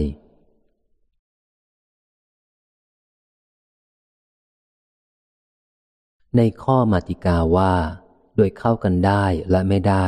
[6.38, 7.73] ในข้อมาติกาว่า
[8.35, 10.05] โดยเข้ากันได้และไม่ได้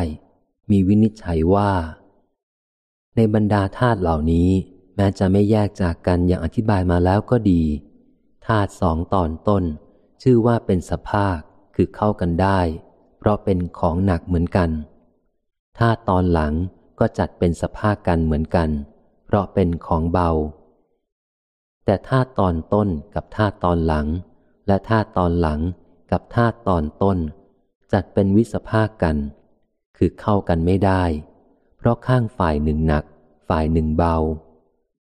[0.71, 1.71] มีวินิจฉัยว่า
[3.15, 4.49] ในบรรดาธาตุเหล่านี้
[4.95, 7.63] แม้จะไม่แยกจากกันอย่างอธิบายมาแล้วก็ดี
[8.45, 9.63] ธาตุสองตอนต้น
[10.21, 11.37] ชื่อว่าเป็นสภาค
[11.75, 12.61] คือเข้ากันได้
[13.23, 14.69] เพราะเป็นของหนักเหมือนกัน
[15.77, 16.53] ธาตอนหลัง
[16.99, 18.69] ก็จัดเป็นสภาคกันเหมือนกัน
[19.25, 20.29] เพราะเป็นของเบา
[21.85, 24.07] แต่ธาตอนต้นกับธาตอนหลัง
[24.67, 25.59] และธาตอนหลัง
[26.11, 27.17] กับธาตอนต้น
[27.93, 29.15] จัดเป็นวิสภาคกัน
[29.97, 31.03] คือเข้ากันไม่ได้
[31.77, 33.03] เพราะข้างฝ่ายหนึ่งหนัก
[33.47, 34.15] ฝ่ายหนึ่งเบา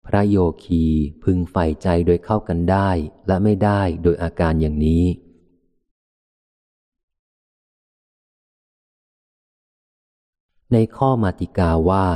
[0.06, 0.84] พระโยคี
[1.24, 2.90] พึงใฝ่ใจโดยเข้ากันได้
[3.26, 5.04] และไม่ได้โดยอาการอย่างนี้
[10.72, 12.06] ในข้อมาติกาว่า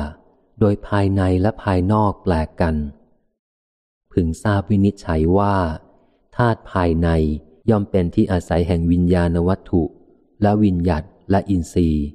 [0.60, 2.74] โดยภายในและภายนอกแปลกกัน
[4.12, 5.56] พึงทราบวินิจฉัยว่า
[6.36, 7.08] ธาตุภายใน
[7.70, 9.82] ย่อมเป็นที่อาศัยแห่งวิญญาณวัตถุ
[10.42, 12.06] และวิญญัตและอินทรีย์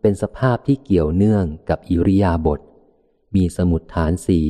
[0.00, 2.60] เป็นสภาพที่เกี่ยวเนื่องกับอิริยาบถ
[3.34, 4.48] มีสมุดฐานสี่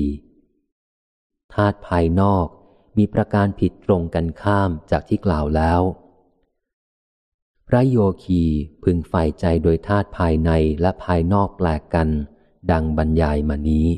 [1.54, 2.46] ธาตุภายนอก
[2.98, 5.80] มีประการผิดตรงกันข้ามจากที่กล่าวแล้ว
[7.72, 8.42] พระโยคี
[8.82, 12.08] พึงใฝ่ใจโดยธาตุภายในและภายนอกแปลกกัน
[12.70, 13.88] ดังบรรยายมานี้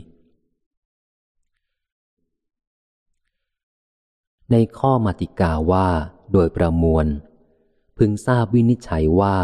[4.51, 5.89] ในข้อมติกาว่า
[6.33, 7.07] โดยประมวล
[7.99, 9.37] พึงทราบวินิจฉัยว่า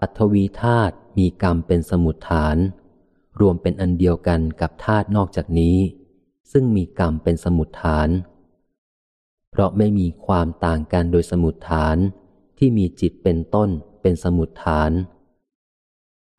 [0.00, 2.56] ปัทวีธาตุมีกรรมเป็นสมุดฐาน
[3.40, 5.76] รวมเป็นอันเดียวกันกับธาตุนอกจากนี้
[6.52, 8.08] ซึ่งมีกรรมเป็นสมุดฐาน
[9.50, 11.98] เพราะไม่มีความต่างกันโดยสมุดฐาน
[12.66, 13.70] ที่มีจิตเป็นต้น
[14.02, 14.92] เป็นสมุดฐาน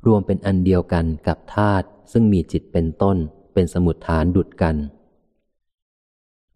[0.06, 3.18] รวมเป็นอันเดียวกันกับธาตุซึ่งมีจิตเป็นต้น
[3.53, 4.76] เป็นสมุดฐานดุดกัน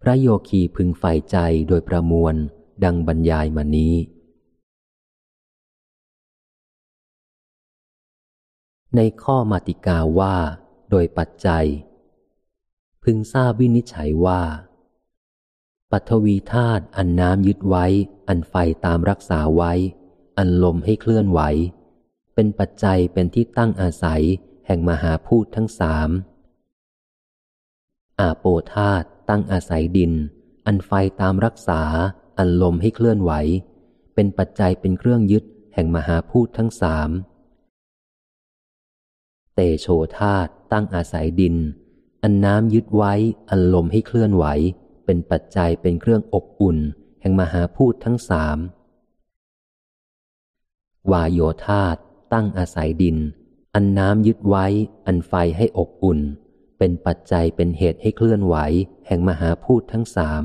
[0.01, 1.37] พระโยคีพึงใฝ่ใจ
[1.67, 2.35] โดยประมวล
[2.83, 3.95] ดังบรรยายมานี้
[8.95, 10.35] ในข้อมาติกาว่า
[10.89, 11.65] โดยปัจจัย
[13.03, 14.41] พึงทราบวินิจฉัยว่า
[15.93, 17.85] ปัทวีธาตุอันน้ำยึดไว้
[18.27, 18.55] อันไฟ
[18.85, 19.73] ตามรักษาไว้
[20.37, 21.41] อันลมให้เคลื่อนไหว
[22.35, 24.23] เป็นปัจจัยเป็นที่ตั้งอาศัย
[24.65, 26.09] แห่งมหาพูดทั้งสาม
[28.19, 30.13] อาโปธาตุตั้งอาศัยดิน
[30.65, 30.91] อันไฟ
[31.21, 31.81] ตามรักษา
[32.37, 33.31] อันลมให้เคลื่อนไหว
[34.15, 35.43] เป็นปัจจัยเป็นเครื่องยึด
[35.73, 37.09] แห่งมหาพูดทั้งสาม
[39.55, 39.87] เตโช
[40.17, 41.55] ธาตุตั้งอาศัยดิน
[42.23, 43.13] อันน้ำยึดไว้
[43.49, 44.45] อันลมให้เคลื่อนไหว
[45.11, 46.77] เป็นปัจจัยเป็นเครื่องอบอุ่น
[47.21, 48.57] แห่งมหาพูดทั้งสาม
[51.11, 51.97] วายโยธาต
[52.33, 53.17] ตั้งอาศัยดิน
[53.73, 54.65] อันน้ำยึดไว้
[55.05, 56.19] อันไฟให้อบอุ่น
[56.77, 58.55] เป็นปัจจัยเป็นเหตุให้เคลื่อนไหว
[59.07, 60.43] แห่งมหาพูดทั้งสาม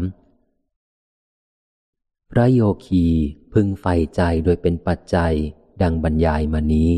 [2.31, 3.05] พระโยคี
[3.53, 3.87] พึงไฟ
[4.17, 5.35] ใจโดยเป็นปัจจัย
[5.83, 6.93] ดังบรรยายมานี้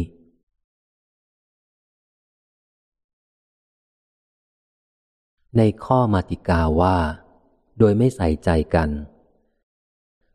[5.56, 6.98] ในข้อมาติกาว่า
[7.78, 8.90] โดยไม่ใส่ใจกัน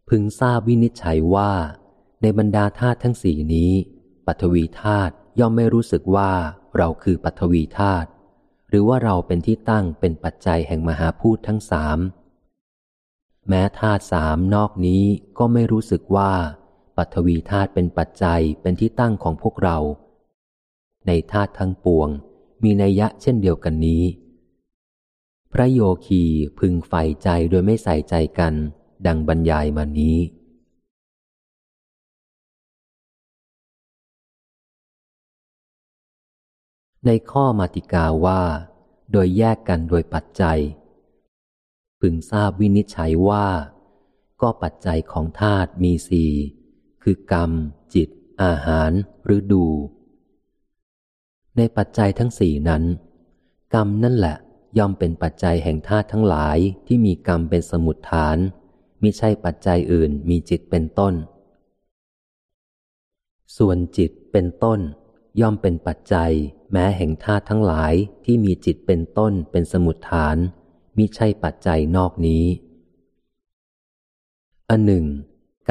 [0.10, 1.52] พึงทราบวินิจฉัยว่า
[2.22, 3.72] ในบรรดาธาตุทั้งสี่นี้
[4.28, 6.32] ปัทวีธาตุย่อมไม่รู้สึกว่า
[6.78, 8.08] เราคือปัทวีธาตุ
[8.70, 12.00] หรือว่าเราเป็นที่ตั้งเป็นปัจจัยแห่งมหาพูดทั้งสาม
[13.48, 15.04] แม้ธาตุสามนอกนี้
[15.38, 16.32] ก็ไม่รู้สึกว่า
[16.98, 19.78] ปัทวีธาตุเป็นปัจจัยเป็นที่ตั้งของพวกเรา
[21.08, 22.10] ในธาตุทั้งปวง
[22.64, 24.04] มีนัยยะเช่นเดียวกันนี้
[25.54, 26.24] พระโยคี
[26.60, 28.54] พึงใฝ่ใจโดยไม่ใส่ใจกัน
[29.06, 30.18] ดังบรรยายมานี้
[37.06, 38.42] ในข้อมาติกาว่า
[39.12, 40.60] โดยแยกกันโดยปัจจัย
[42.02, 43.48] พึงทราบวินิจฉัยว่า
[44.42, 46.32] ก็ปัจจัยของธาตุมีสี่
[47.04, 47.52] คือกรรม
[47.94, 48.10] จิต
[48.42, 48.92] อาหาร
[49.26, 49.66] หรือดู
[51.58, 52.84] ในปัจจัยทั้งสี่นั้น
[53.74, 54.38] กรรมนั่นแหละ
[54.78, 56.58] ย่อมเป็นปัจจัยแห่งธาตุทั้งหลาย
[56.88, 58.38] ที่มีกรรมเป็นสมุดฐาน
[59.02, 61.14] มิใช่ปัจจัยอื่นมีจิตเป็นต้น
[63.58, 64.80] ส่วนจิตเป็นต้น
[65.40, 66.32] ย่อมเป็นปัจจัย
[66.72, 67.94] แม้แห่งธาตุทั้งหลาย
[68.26, 70.38] ที่มีจิตเป็นต้นเป็นสมุดฐาน
[70.98, 72.46] มิใช่ปัจจัยนอกนี้
[74.70, 75.06] อันหนึ่ง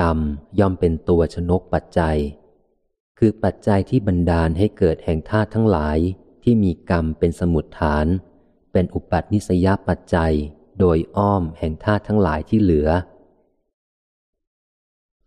[0.00, 0.18] กรรม
[0.58, 2.18] ย่อมเป็นตัวชนกปัจจัย
[3.18, 5.98] คือปัจจัยที่บันดาลให้เกิดแห่งธาตุทั้งหลาย
[6.42, 8.06] ที่มีกรรมเป็นสมุดฐาน
[8.72, 10.34] เป็นอุปัตินิสยปัจจัย
[10.78, 12.88] โดยอ้อมแห่งธาตุทั้งหลายที่เหลือ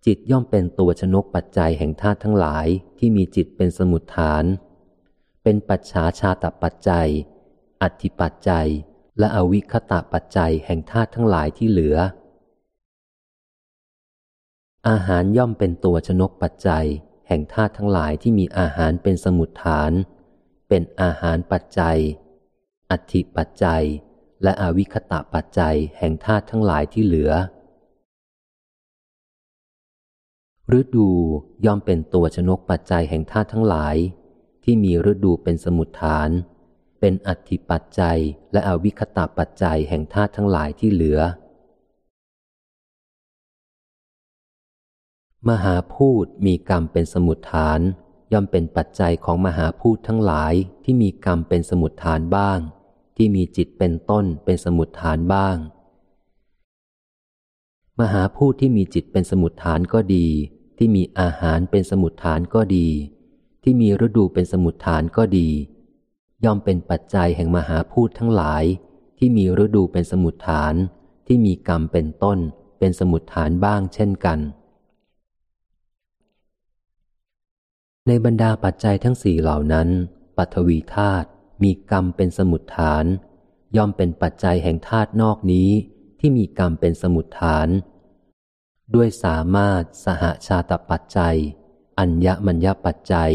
[0.06, 2.68] จิตย่อมเป็นตัวชนกปัจจัยแห่งธาตุทั้งหลาย
[2.98, 4.44] ที่มีจิตเป็นสมุดฐาน
[5.44, 7.10] เป็นปัจฉาชาตปัจจัย
[7.82, 8.68] อธิปัจจัย
[9.20, 11.98] และอวิคตะปัจจัยแห่งธาตุทั้งหลายที่เหลือ
[14.90, 16.86] อาหารย่อมเป็นตัวชนกปัจจัย
[17.28, 19.92] แห่งธาตุทั้งหลายที่มีอาหารเป็นสมุดฐาน
[20.68, 21.98] เป็นอาหารปัจจัย
[22.92, 23.84] อธิปัจจัย
[24.44, 27.32] และอวิคตะปัจจัยแห่งธาตุทั้งหลายที่เหลือ
[30.80, 31.10] ฤดู
[31.66, 33.96] ย่อมเป็นตัวชนกปัจจัยแห่งธาตุทั้งหลาย
[34.64, 36.30] ที่มีฤดูเป็นสมุดฐาน
[37.00, 38.20] เป็นอัติปัจจัย
[38.54, 41.20] และอวิคตาปัจจัยแห่งธาตุทั้งหลายที่เหลือ
[45.50, 47.80] มหาพูดมีกรรมเป็นสมุดฐาน
[48.34, 50.54] ย่อมเป็นปัจจัยของมหาพูดทั้งหลาย
[50.84, 52.60] ที่มีกรรมเป็นสมุดฐานบ้าง
[53.18, 55.58] ที่มีจิตเป็นต้นเป็นสมุดฐานบ้าง
[58.00, 60.28] มหาพูดที่มีจิตเป็นสมุดฐานก็ดี
[60.78, 62.88] ที่มีอาหารเป็นสมุดฐานก็ดี
[63.64, 65.50] ที่มีฤดูเป็นสมุดฐานก็ดี
[66.44, 68.64] ย่อมเป็นปัจจัยแห่งมหาพูดทั้งหลาย
[69.18, 70.74] ที่มีฤดูเป็นสมุดฐาน
[71.28, 72.40] ที่มีกรรมเป็นต้น
[72.80, 74.40] เป็นสมุดฐานบ้างเช่นกัน
[78.08, 79.90] ในบรรดาปัจจัยทั้งสี่เหล่านั้น
[80.38, 81.28] ปัทวีธาตุ
[81.64, 83.06] มีกรรมเป็นสมุดฐาน
[83.76, 85.70] ย่อมเป็นปัจจัยแห่งธาตุนอกนี้
[86.20, 87.68] ที่มีกรรมเป็นสมุดฐาน
[88.96, 91.38] ด้วยสามารถสหชาตปัจจัย
[92.00, 93.34] อัญญมัญญปัจจัย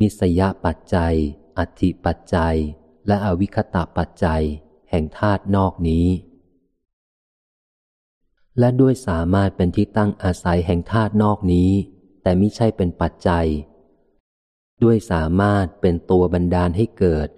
[0.00, 1.14] นิสยปัจจัย
[1.58, 2.56] อัติปัจจัย
[3.06, 4.42] และอวิคตาปัจจัย
[4.90, 6.06] แห่งธาตุนอกนี้
[8.58, 11.70] และด้วยสามารถเป็นที่ตั้งอาศัยแห่งธาตุนอกนี้
[12.22, 13.46] แต่ไม่ใช่เป็นปัจจัย
[14.82, 17.28] ด้วยสามารถเป็นตัวบันดาลให้เกิด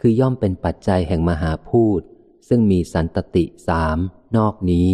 [0.00, 2.00] คือย่อมเป็นปัจจัยแห่งมหาพูด
[2.48, 3.98] ซึ่งมีสันตติสาม
[4.36, 4.90] นอกนี้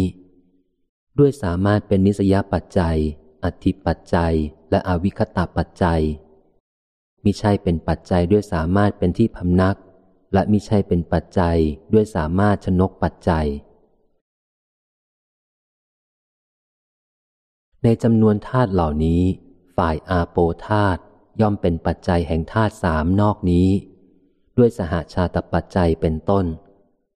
[1.19, 2.97] ด้วยสามารถเป็นนิสยปัจจัย
[3.43, 4.33] อธิปัจจัย
[4.71, 6.01] และอวิคตาปัจจัย
[7.23, 9.77] มิใช่เป็นปัจจัยด้วยสามารถเป็นที่พำนัก
[10.33, 11.57] และมิใช่เป็นปัจจัย
[11.93, 13.47] ด้วยสามารถชนกปัจจัย
[17.83, 19.21] ในจำนวนธาตุเหล่านี้
[19.75, 20.37] ฝ่ายอาโป
[20.67, 21.01] ธาตุ
[21.41, 23.69] ย่อมเป็นปัจจัยแห่งธาตุสามนอกนี้
[24.57, 26.45] ด้วยสหาชาตปัจจัยเป็นต้น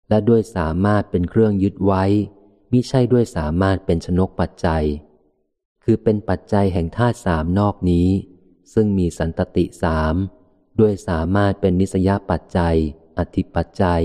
[0.09, 2.03] และด้วยสามารถเป็นเครื่องยึดไว้
[2.71, 4.83] มิใช่ด้วยสามารถเป็นชนกปัจจัย
[5.83, 8.07] คือเป็นปัจจัยแห่งธาตุสามนอกนี้
[8.73, 10.15] ซึ่งมีสันตติสาม
[10.79, 12.75] ด้วยสามารถเป็นนิสยปัจจัย
[13.17, 14.03] อธิปัจจัย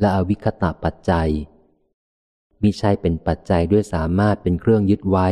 [0.00, 1.30] และอวิคตะปัจจัย
[2.62, 5.28] มิใช่เป็นปัจจัยด้วยสามารถเป็นเครื่องยึดไว้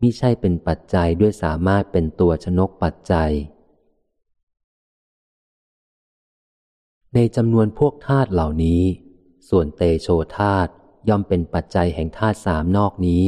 [0.00, 3.32] มิใช่เป็นปัจจัยด้วยสามารถเป็นตัวชนกปัจจัย
[7.14, 8.82] ในจำนวนพวกธาตุเหล่านี้
[9.48, 10.08] ส่วนเตโช
[10.38, 10.68] ธาต
[11.08, 13.24] ย่อมเป็นปัจจัยแห่งธาตุสามนอกนี้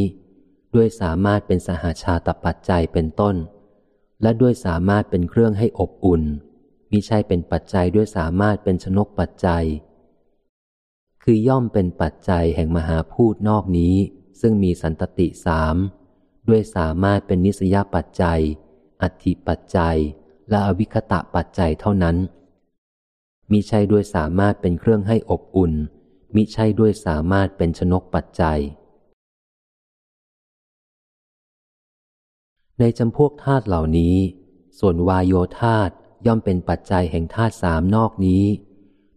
[0.74, 3.36] ด้วยสามารถเป็นสหาชาตปัจจัยเป็นต้น
[4.22, 6.22] และด้วยสามารถเป็นเครื่องให้อบอุ่น
[6.90, 9.64] มิใช่เป็นปัจจัยด้วยสามารถเป็นชนกปัจจัย
[11.22, 13.94] คือย่อมเป็นปัจจัยแห่งมหาพูดนอกนี้
[14.40, 15.76] ซึ่งมีสันตติสาม
[16.48, 18.40] ด้วยสามารถเป็นนิสยปัจจัย
[19.02, 19.96] อธิปัจจัย
[20.48, 22.16] และอวิคตะปัจจัยเท่านั้น
[23.50, 25.72] มิใช่ด้วยสามารถเป็นเครื่องให้อบอุ่น
[26.34, 28.60] มิใช่ด้วยสามารถเป็นชนกปัจจัย
[32.78, 34.16] ในจำพวกธาตุเหล่านี้
[34.78, 35.92] ส่วนวายโยธาตุ
[36.26, 38.44] ย่อมเป็นปัจจัยแห่งธาตุสามนอกนี้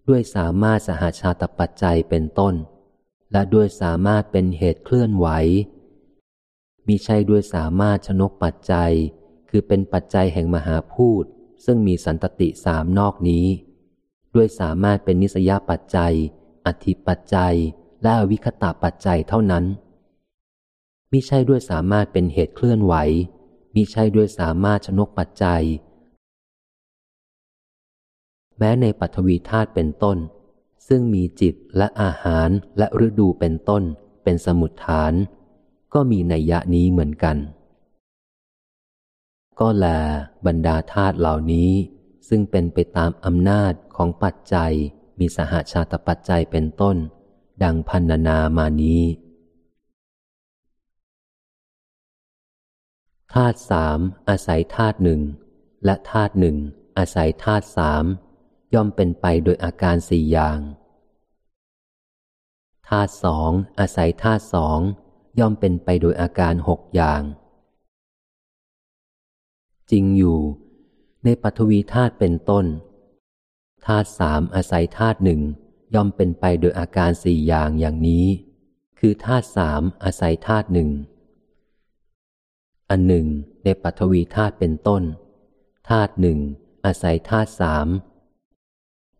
[0.07, 2.55] ด้วยสามารถสหาชาตปัจจัยเป็นต้น
[3.31, 5.27] และด้วยสามารถเป็นเหตุเคลื่อนไหว
[6.87, 8.91] มิใช่ด้วยสามารถชนกปัจจัย
[9.49, 11.23] คือเป็นปัจจัยแห่งมหาพูด
[11.65, 13.45] ซึ่งมีสันตติสามนอกนี้
[14.35, 16.13] ด้วยสามารถเป็นนิสยปัจจัย
[16.65, 17.55] อธิปัจจัย
[18.01, 19.65] และอวิคตาปัจจัยเท่านั้น
[21.11, 22.93] มิใช่ด้วยสามารถเป็นเหตุเคลื่อนไหว
[23.75, 25.63] มิใช่ด้วยสามารถชนกปัจจัย
[28.57, 30.17] แม้ในปัทวีธาตุเป็นต้น
[30.87, 33.83] ซึ่งมีจิตและอาหารและฤดูเป็นต้น
[34.23, 35.13] เป็นสมุดฐาน
[35.95, 37.37] ก็มีในยะนี้เหมือนกัน
[39.59, 39.85] ก็แล
[40.45, 41.71] บรรดาธาตุเหล่านี้
[42.29, 44.73] ซึ่งเป็นไปตามอำนาจของปัจจัย
[45.19, 46.97] มีสหาชาตปัจจัยเป็นต้น
[47.63, 49.03] ดังพันนามานี้
[53.33, 53.99] ธาตุสาม
[54.29, 55.21] อาศัยธาตุหนึ่ง
[55.85, 56.57] และธาตุหนึ่ง
[56.97, 58.05] อาศัยธาตุสาม
[58.73, 60.59] ย่อมเป็นไปโดยอาการสี่อย่าง
[62.89, 64.79] ธาตุสองอาศัยธาตุสอง
[65.39, 67.21] ย่อมเป็นไปโดยอาการหกอย่าง
[69.91, 70.39] จริงอยู่
[71.23, 72.65] ในปฐวีธาตุเป็นต้น
[73.85, 75.41] ธาตุสามอาศัยธาตุหนึ่ง
[75.93, 78.25] ย่อมเป็นไปโดยอาการสี่อย่างอย่างนี้
[78.99, 80.89] คือธาตุสามอาศัยธาตุหนึ่ง
[82.89, 83.25] อันหนึ่ง
[83.63, 85.03] ในปัทวีธาตุเป็นต้น
[85.89, 86.39] ธาตุหนึ่ง
[86.85, 87.87] อาศัยธาตุสาม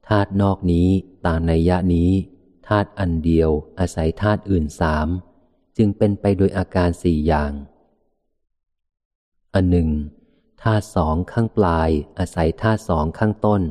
[0.08, 0.88] ธาตุนอกนี้
[1.26, 2.10] ตามในยะนี้
[2.68, 5.08] ธาตุอันเดียวอาศัยธาตุอื่นสาม
[5.77, 7.52] จึงเป็นไปโดยอาการสี่อย่าง
[9.53, 9.89] อันหนึ่ง
[10.61, 11.89] ธาสองข้างปลาย
[12.19, 13.61] อาศัยธาสองข้างต้น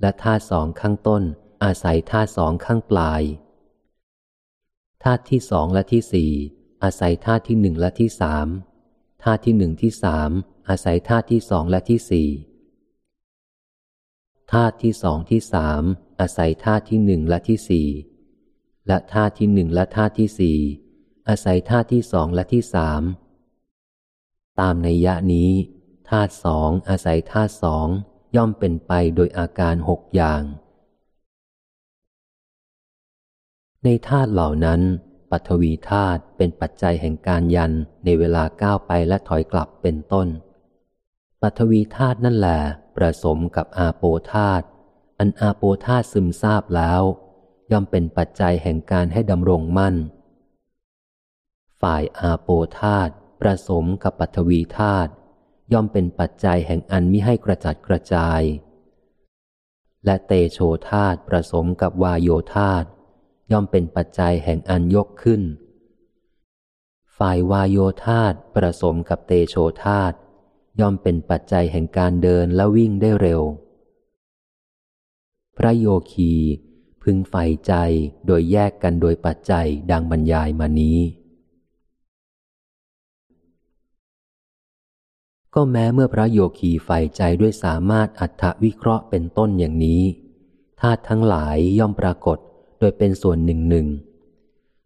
[0.00, 1.22] และธาสองข้างต้น
[1.64, 3.22] อาศัยธาสองข้างปลาย
[5.02, 6.32] ธาที่สองและที่สี่
[6.82, 8.46] อาศัยธาที่หนึ่งและที่สาม
[9.22, 10.30] ธาที่หนึ่งที่สาม
[10.68, 12.28] อาศัยธาที่สองและที่สี่
[14.52, 15.82] ธาที่สองที่สาม
[16.20, 17.88] อาศัยธาที่หนึ่งและที่สี่
[18.86, 20.58] และธาที่หนึ่งและธาที่สี่
[21.28, 23.02] อาศัยธาตุที่สองและที่สาม
[24.60, 25.50] ตามในยะนี้
[26.10, 27.86] ธาตุสองอาศัยธาตุสอง
[28.36, 30.42] ย่อมเป็นไปโดยอาการหกอย่าง
[33.84, 34.80] ในธาตุเหล่านั้น
[35.30, 37.72] ปัทวีธาตุเป็นปัจจัยแห่งการยัน
[38.04, 40.28] ในเวลาก้าวไปและถอยกลับเป็นต้น
[41.42, 42.60] ปัทวีธาตุนั่นแหละ
[42.96, 44.64] ประสมกับอาโปธาตุ
[45.18, 47.02] อันอาโปธาตุซึมซาบแล้ว
[47.70, 49.94] ย่อมเป็นปัจจัยแห่งการให้ดำรงมั่น
[51.86, 52.48] ฝ่ายอาโป
[52.80, 55.10] ธาตุประสมกับปัทวีธาตุ
[55.72, 58.42] ย่อมเป็นปัจจัยแห่งอันมิให้กระจัดกระจาย
[60.04, 60.58] และเตโช
[60.90, 62.86] ธาตุประสมกับวายโยธาตุ
[63.52, 65.42] ย่อมเป็นปัจจัยแห่งอันยกขึ้น
[67.18, 70.12] ฝ่ายวายโยธาตประสมกับเตโชธาต
[70.80, 73.42] ย่อมเป็นปัจจัยแห่งการเดินและวิ่งได้เร็ว
[75.56, 76.32] พระโยคี
[77.02, 77.72] พึงใฝ่ใจ
[78.26, 81.00] โดยแยกกันโดยปัจจัยดังบรรยายมานี้
[85.58, 90.02] ก็แม้เมื่อพระโยคีใฝ่ใจด้วยสามารถอัตถวิเคราะห์เป็นต้นอย่างนี้
[90.80, 92.38] ธาตุทั้งหลายย่อมปรากฏ
[92.78, 93.86] โดยเป็นส่วนหนึ่งหนึ่ง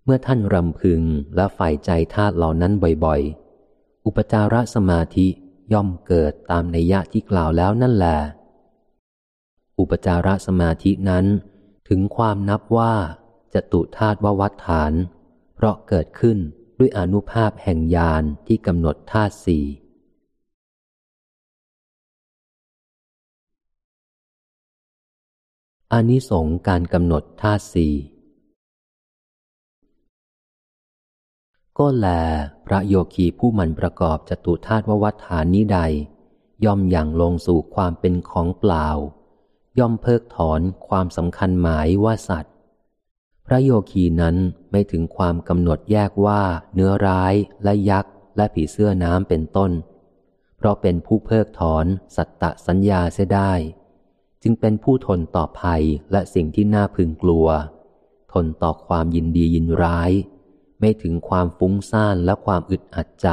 [0.05, 1.03] เมื่อท่านรำพึง
[1.37, 2.73] และฝ่ายใจธาตุเหล่านั้น
[3.05, 5.27] บ่อยๆ อุปจารสมาธิ
[5.73, 8.19] ย่อมเกิดตามในยะที่กล่าวแล้วนั่นแหละ
[9.79, 11.25] อุปจารสมาธินั้น
[11.89, 12.95] ถึงความนับว่า
[13.55, 14.93] จะตุธาตุววัฏฐาน
[15.55, 16.39] เพราะเกิดขึ้น
[16.79, 19.65] ด้วยอนุภาพแห่งญาณที่กำหนดธาตุสี่
[25.95, 27.95] อานิสงส์การกำหนดธาตุสี่
[31.79, 32.07] ก็แล
[32.67, 35.81] พระโยคีผู้มันประกอบจตุธาตุววัฏฐานนี้ใด
[36.65, 38.87] ย่อมอย่างลงสู่ความเป็นของเปล่า
[39.79, 42.55] ย่อมเพิกถอนความสำคัญหมายว่าสัตว์
[43.47, 44.37] พระโยคีนั้น
[44.71, 46.43] ไม่ถึงความกำหนดแยกว่า
[46.75, 47.35] เนื้อร้าย
[47.65, 49.71] และยักษ์และผีเสื้อน้ำเป็นต้น
[50.57, 51.87] เพราะเป็นผู้เพิกถอน
[52.17, 53.53] สัตตสัญญาเสียได้
[54.43, 57.49] จึงเป็นผู้ทนต่อภัยและสิ่งที่น่าพึงกลัว
[58.33, 60.11] ทนต่อความยินดียินร้าย
[60.81, 63.29] ไม่ถึงความฟุ้งซ่านและความอึดอัดใจ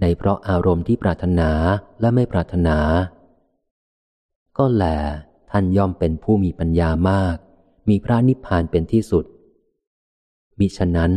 [0.00, 1.50] ในเพราะอารมณ์ที่ปรารถนา
[2.00, 2.78] และไม่ปรารถนา
[4.58, 4.84] ก็แล
[5.50, 7.36] ท่านย่อมเป็นผู้มีปัญญามาก
[7.88, 9.24] มีพระนิพพานเป็นที่สุด
[10.58, 11.12] มิฉะนั้น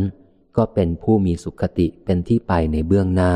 [0.56, 3.34] ก็เป็นผู้มีสุขติเป็นที่ไปในเบื้องหน้า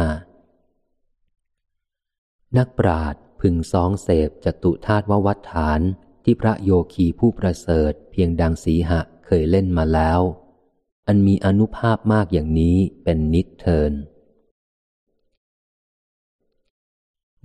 [2.56, 5.80] นักปราด พึงซองเสพจตุธาตุววัฏฐาน
[6.24, 10.20] ที่พระโยคีผู้ประเสริฐเพียงดังสีหะเคยเล่นมาแล้ว
[11.06, 13.92] อันมีอนุภาพมากอย่างนี้เป็นนิเทิน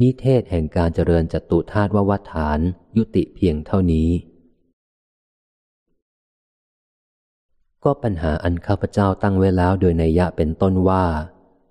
[0.01, 2.59] นิเทศแห่งการเจริญจตุธาตุววัฏฐาน
[2.97, 4.09] ยุติเพียงเท่านี้
[7.83, 11.05] ก็ปัญหาอันข้าพเจ้าตั้งไว้แล้วโดยในยะเป็นต้นว่า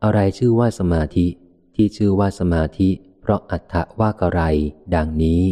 [0.05, 1.27] อะไรชื่อว่าสมาธิ
[1.75, 2.91] ที่ชื่อว่าสมาธิ
[3.31, 4.40] ราะอัฏฐว่ากระไร
[4.94, 5.43] ดังนี้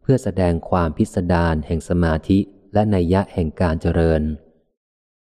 [0.00, 2.38] เพื่อแสดงความพิสดารแห่งสมาธิ
[2.74, 4.22] และนัยยะแห่งการเจริญ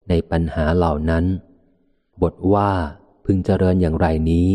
[0.08, 1.24] ในปัญหาเหล่านั้น
[2.22, 2.70] บทว่า
[3.24, 4.48] พึงเจริญอย่างไรนี้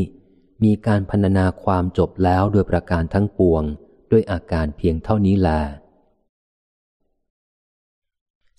[0.64, 3.64] มีการพรรณนาความจบแล้วโดยประการทั้งปวง
[4.11, 5.49] ด้วยอาการเพียงเท่านี้แล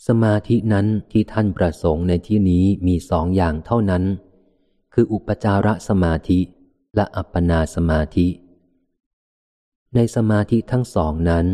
[0.07, 4.05] สมาธินั้นที่ท่านประสงค์ในที่นี้มีสองอย่างเท่านั้น
[4.93, 6.41] คืออุปจารสมาธิ
[6.97, 8.27] และอัปปนาสมาธิ
[9.95, 11.47] ในสมาธิทั้งสองนั้น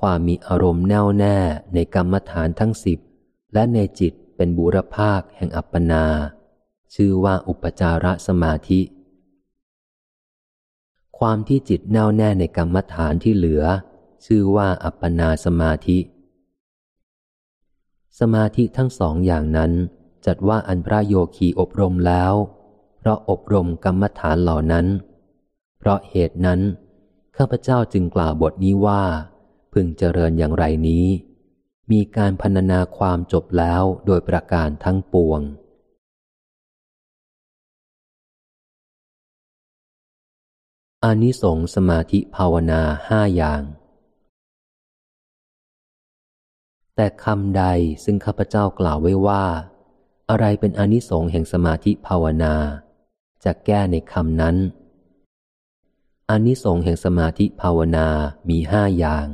[0.00, 1.36] ความมีอารมณ์แน่วแน่
[1.74, 2.98] ในกรรมฐานทั้งสิบ
[3.54, 6.04] และในจิตเป็นบุรภาคแห่งอัปปนา
[6.94, 8.80] ชื่อว่าอุปจารสมาธิ
[11.18, 13.64] ความที่จิตแน่วแน่ในกรรมฐานที่เหลือ
[14.26, 15.98] ชื่อว่าอัปปนาสมาธิ
[18.20, 19.72] สมาธิทั้งสองอย่างนั้น
[20.26, 22.32] จัดว่าอันพระโยคีอบรมแล้ว
[22.98, 24.86] เพราะอบรมกรรมฐานเหล่านั้น
[25.78, 26.60] เพราะเหตุนั้น
[27.36, 29.04] ข้าพเจ้าจึงกล่าวบทนี้ว่า
[29.72, 31.06] พึงเจริญอย่างไรนี้
[31.92, 35.40] มีการพรรณนาความจบแล้วโดยประการทั้งปวง
[41.04, 43.62] อานิสงส์สมาธิภาวนาห้าอย่าง
[46.96, 47.64] แต่คำใด
[48.04, 49.44] ซึ่งข้าพเจ้ากล่าวไว้ว่า
[50.30, 52.54] อะไรเป็นอานิสงส์แห่งสมาธิภาวนา
[53.44, 54.56] จะแก้ในคำนั้น
[56.30, 58.08] อานิสงส์แห่งสมาธิภาวนา
[58.48, 59.28] มีห้าอย่าง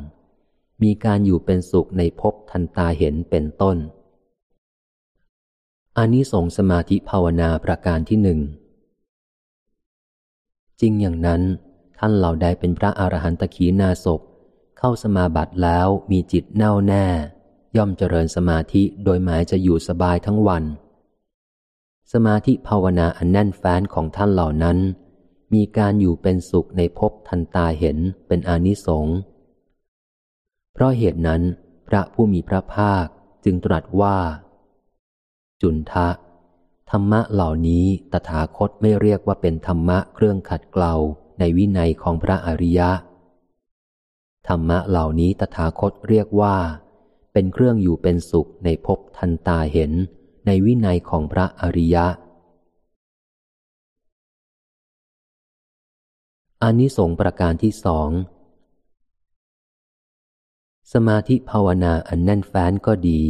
[0.82, 3.76] มีการอยู่เป็นสุขในภพทันตาเห็นเป็นต้น
[5.96, 8.40] อานิสงส์สมาธิภาวนาประการที่หนึ่ง
[10.80, 11.42] จริงอย่างนั้น
[11.98, 14.20] ท่านเหล่าใดเป็นพระอรหันตขีนาศพ
[14.78, 17.06] เข้าสมาบัติแล้วมีจิตแน่วแน่
[17.76, 20.64] ย่อมเจริญสมาธิโดยหมายจะอยู่สบายทั้งวัน
[22.12, 24.78] สมาธิภาวนาอันแน่นแฟ้นของท่านเหล่านั้น
[25.54, 27.98] มีการอยู่เป็นสุขในภพทันตาเห็น
[28.28, 29.16] เป็นอนิสงส์
[30.72, 31.42] เพราะเหตุนั้น
[31.88, 33.06] พระผู้มีพระภาค
[33.44, 34.18] จึงตรัสว่า
[35.62, 36.08] จุนทะ
[36.90, 40.94] ธรรมะเหล่านี้ตถาคตไม่เรียกว่าเป็นธรรมะเครื่องขัดเกลา
[41.38, 42.90] ในวินัยของพระอริยะ
[44.48, 46.56] ธรรมะเหล่านี้ตถาคตเรียกว่า
[47.32, 49.92] เป็นเครื่องอยู่เป็นสุขในภพทันตาเห็น
[50.46, 52.06] ในวินัยของพระอริยะ
[56.64, 58.10] อานิสงส์ประการที่สอง
[60.92, 63.22] สมาธิภาวนาอันแน่นแฟ้นก็ดี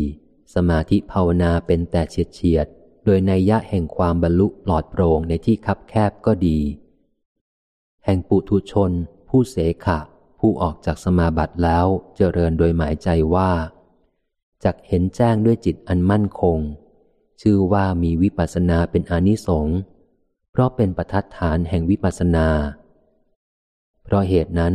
[0.54, 2.66] สมาธิภาวนาเป็นแต่เฉียดเฉียด
[3.04, 6.58] โดยในยะแห่งความบรรลุปลอดโปร่งในที่คับแคบก็ดี
[8.04, 8.90] แห่งปุถุชน
[9.28, 9.98] ผู้เสขะ
[10.38, 11.86] ผู้ออกจากสมาบัติแล้ว
[12.16, 13.52] เจริญโดยหมายใจว่า
[14.64, 16.58] จักเห็นแจ้งด้วยจิตอันมั่นคง
[17.40, 19.78] ชื่อว่ามีวิปัสสนาเป็นอนิสงส์
[20.50, 22.48] เพราะเป็นประทัดฐานแห่งวิปัสสนา
[24.04, 24.74] เพราะเหตุนั้น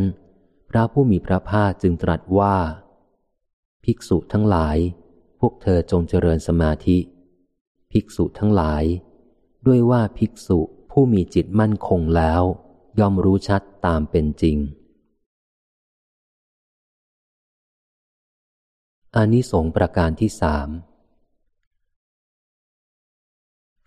[0.69, 2.55] พระผู้มีพระภาคจึงตรัสว่า
[3.83, 4.77] ภิกษุทั้งหลาย
[5.39, 6.97] พวกเธอจงเจริญสมาธิ
[7.91, 8.83] ภิกษุทั้งหลาย
[9.67, 10.59] ด้วยว่าภิกษุ
[10.91, 12.43] ผู้มีจิตมั่นคงแล้ว
[12.99, 14.57] ย่อมรู้ชัดตามเป็นจริง
[19.15, 20.69] อานิสงส์ประการที่สาม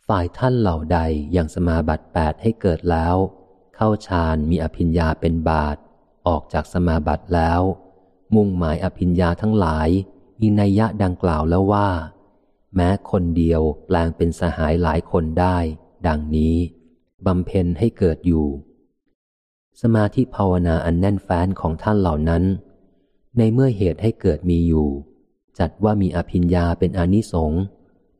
[0.06, 0.98] ฝ่ายท่านเหล่าใด
[1.36, 3.16] ยังสมาบัติแปดให้เกิดแล้ว
[3.82, 5.76] เข้าฌานมีอภิญญาเป็นบาท
[6.26, 7.62] ออกจากสมาบัติแล้ว
[8.34, 9.88] มุ่งหมายอภิญญาทั้งหลาย
[10.40, 11.88] มีนัยยะดังกล่าวแล้วว่า
[12.74, 15.56] แม้คนเดียวแปลงเป็นสหายหลายคนได้
[16.06, 16.56] ดังนี้
[17.26, 18.46] บำเพ็ญให้เกิดอยู่
[19.82, 22.44] สมาธิภาวนาอันแน่นแฟ้นของท่านเหล่านั้น
[23.38, 24.88] ในเมื่อเหตุให้เกิดมีอยู่
[25.58, 27.62] จัดว่ามีอภิญญาเป็นอนิสงส์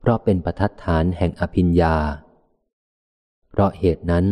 [0.01, 1.97] เพราะเป็นประทัดฐานแห่งอภิญญา
[3.51, 4.27] เพราะเหตุนั้น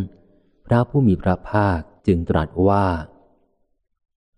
[0.71, 2.87] พระผู้มีพระภาคจึงตรัสว่า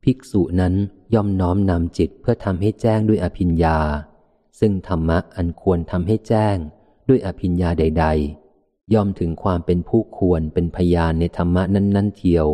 [0.02, 0.74] ภิกษุนั้น
[1.14, 3.78] ย่อมน้อมนำจิตเพื่อทำให้แจ้งด้วยอภิญญา
[4.60, 6.56] ซึ่งธรรมะอันควรทำให้แจ้ง
[7.08, 8.06] ด้วยอภิญญาใด
[8.48, 12.46] ๆ ย่อมถึงความเป็นผู้ควรเป็นพยานในธรรมะนั้น ๆ เทียว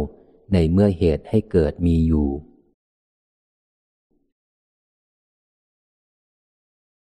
[0.52, 2.28] ในเมื่อเหตุให้เกิดมีอยู่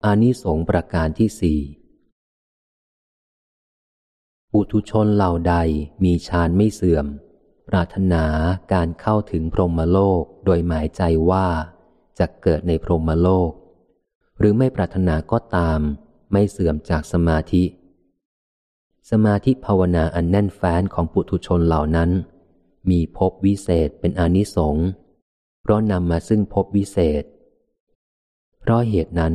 [0.04, 1.60] อานิสงส์ประการที่สี่
[4.60, 5.54] ปุถุชนเหล่าใด
[6.04, 7.06] มีฌานไม่เสื่อม
[7.68, 8.24] ปรารถนา
[8.72, 11.46] การเข้าถึงพรหมโลกโดยหมายใจว่า
[12.18, 13.50] จะเกิดในพรหมโลก
[14.38, 15.80] หรือไม่ปรารถนาก็ตาม
[16.32, 17.64] ไม่เสื่อมจากสมาธิ
[19.10, 22.10] สมาธิภาวนาอันแน่นแฟ้นของปุถุชนเหล่านั้น
[22.90, 24.88] มีภพวิเศษเป็นอนิสงส์
[25.62, 27.24] เพราะนำมาซึ่งภพวิเศษ
[28.60, 29.34] เพราะเหตุนั้น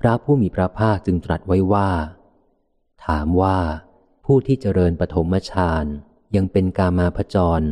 [0.00, 1.90] พระผู้มีพระภาคจึงตรัสไว้ว่า
[3.06, 3.58] ถามว่า
[4.30, 5.84] ผู้ที่เจริญปฐมฌาน
[6.36, 7.66] ยังเป็นกามาพจร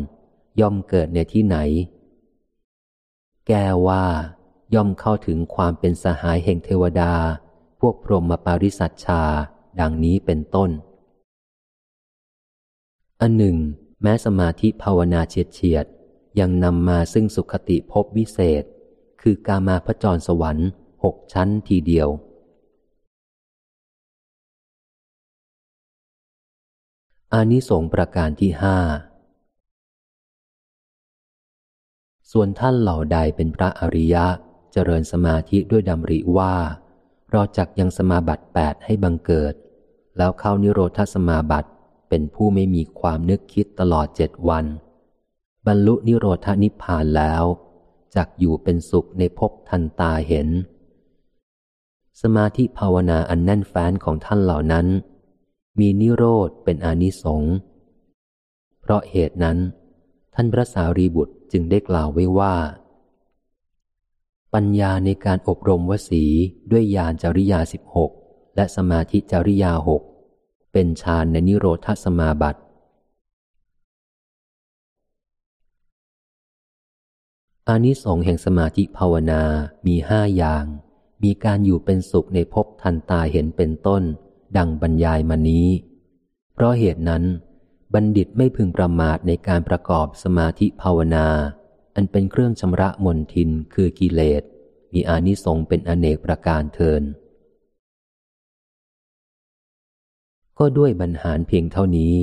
[0.60, 1.56] ย่อมเกิดในที่ไหน
[3.46, 4.04] แก้ว่า
[4.74, 7.12] ย่อมเข้าถึงความเป็นสหายแห่งเทวดา
[7.80, 9.22] พวกพรหมปาริสัชชา
[9.80, 10.70] ดังนี้เป็นต้น
[13.20, 13.56] อันหนึ่ง
[14.02, 15.86] แม้สมาธิภาวนาเฉียดเฉียด
[16.40, 18.64] ยังนำมาซึ่งสุขติภพวิเศษ
[19.22, 20.68] คือกามาพจรสวรรค์
[21.04, 22.08] หกชั้นทีเดียว
[27.36, 28.78] อานิสงส์ประการที่ห้า
[32.30, 34.26] ส่วนท่านเหล่าใดเป็นพระอริยะ
[34.72, 36.54] เจริญสมาธิด้วยดำริว่า
[37.30, 39.54] เราจักยังสมาบัติแปดให้บังเกิด
[40.16, 41.70] แล้วเข้านิโรธสมาบัติ
[42.08, 44.64] เป็นผู้ไม่มีความนึกคิดตลอดเจ็ดวัน
[45.66, 47.44] บรรลุนิโรธนิพพานแล้ว
[48.14, 50.48] จักอยู่เป็นสุขในภพทันตาเห็น
[52.22, 54.88] สมาธิภาวนาอันแน่นแฟ้นของท่านเหล่านั้น
[55.80, 57.54] มีนิโรธเป็นอนิสงส์
[58.80, 59.58] เพราะเหตุนั้น
[60.34, 62.54] ท่านพระสารีบุตรจึงได้กล่าวไว้ว่า
[64.54, 66.24] ปัญญาในการอบรมวสี
[66.70, 68.10] ด้วยญาณจริยาสิบหก
[68.56, 70.02] และสมาธิจริยาหก
[70.72, 72.60] เป็นฌานในนิโรธสมาบัติ
[77.68, 79.42] อานิสงส์แห่งสมาธิภาวนา
[79.86, 80.64] มีห้าอย่าง
[81.22, 84.02] มีการอยู่เป็นสุขในภพทันตาเห็นเป็นต้น
[84.56, 85.68] ดังบรรยายมานี้
[86.54, 87.24] เพราะเหตุนั้น
[87.94, 91.26] บัณฑิตไม่พึงประมาทในการประกอบสมาธิภาวนา
[91.94, 94.42] อันเป็นเครื่องชำระมนทินคือกิเลส
[94.92, 97.02] มีอานิสงส์เป็นอเนกประการเทิน
[100.58, 102.14] ก็ด้วยบรรหารเพียงเท่านี้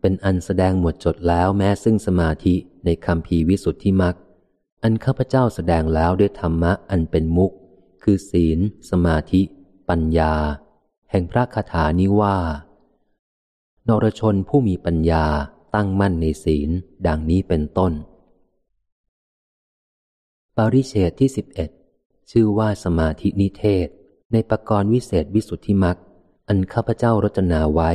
[0.00, 2.54] เป็นอันแสดงหมดจดแล้วแม้ซึ่งสมาธิ
[2.84, 4.16] ในคำพีวิสุทธิมัก
[4.82, 7.52] อันข้าพเจ้าแสดงแล้วด้วยธรรมะอันเป็นมุก
[8.02, 8.58] คือศีล
[8.90, 9.40] สมาธิ
[9.88, 10.34] ปัญญา
[11.10, 12.38] แห่งพระคาถานี้ว่า
[13.88, 15.26] นรชนผู้มีปัญญา
[15.74, 16.70] ตั้งมั่นในศีล
[17.06, 17.92] ดังนี้เป็นต้น
[20.56, 21.70] ปริเชตที่สิบเอ็ด
[22.30, 23.88] ชื่อว่าสมาธินิเทศ
[24.32, 25.98] ในปกรณ์วิเศษวิสุทธิมัก
[26.48, 27.90] อันข้าพเจ้ารจนาไว้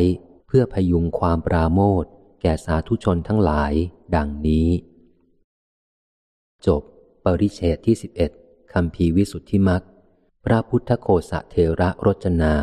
[0.48, 2.06] เพื่อพยุงความปราโมท
[2.41, 3.73] แก่สาธุชนทั้งหลาย
[4.15, 4.69] ดังนี้
[6.65, 6.81] จบ
[7.23, 8.31] ปริเชตที่สิบเอ็ด
[8.73, 9.84] คำพีวิสุทธิมัก
[10.45, 12.53] พระพุทธโคสะเทระรจนา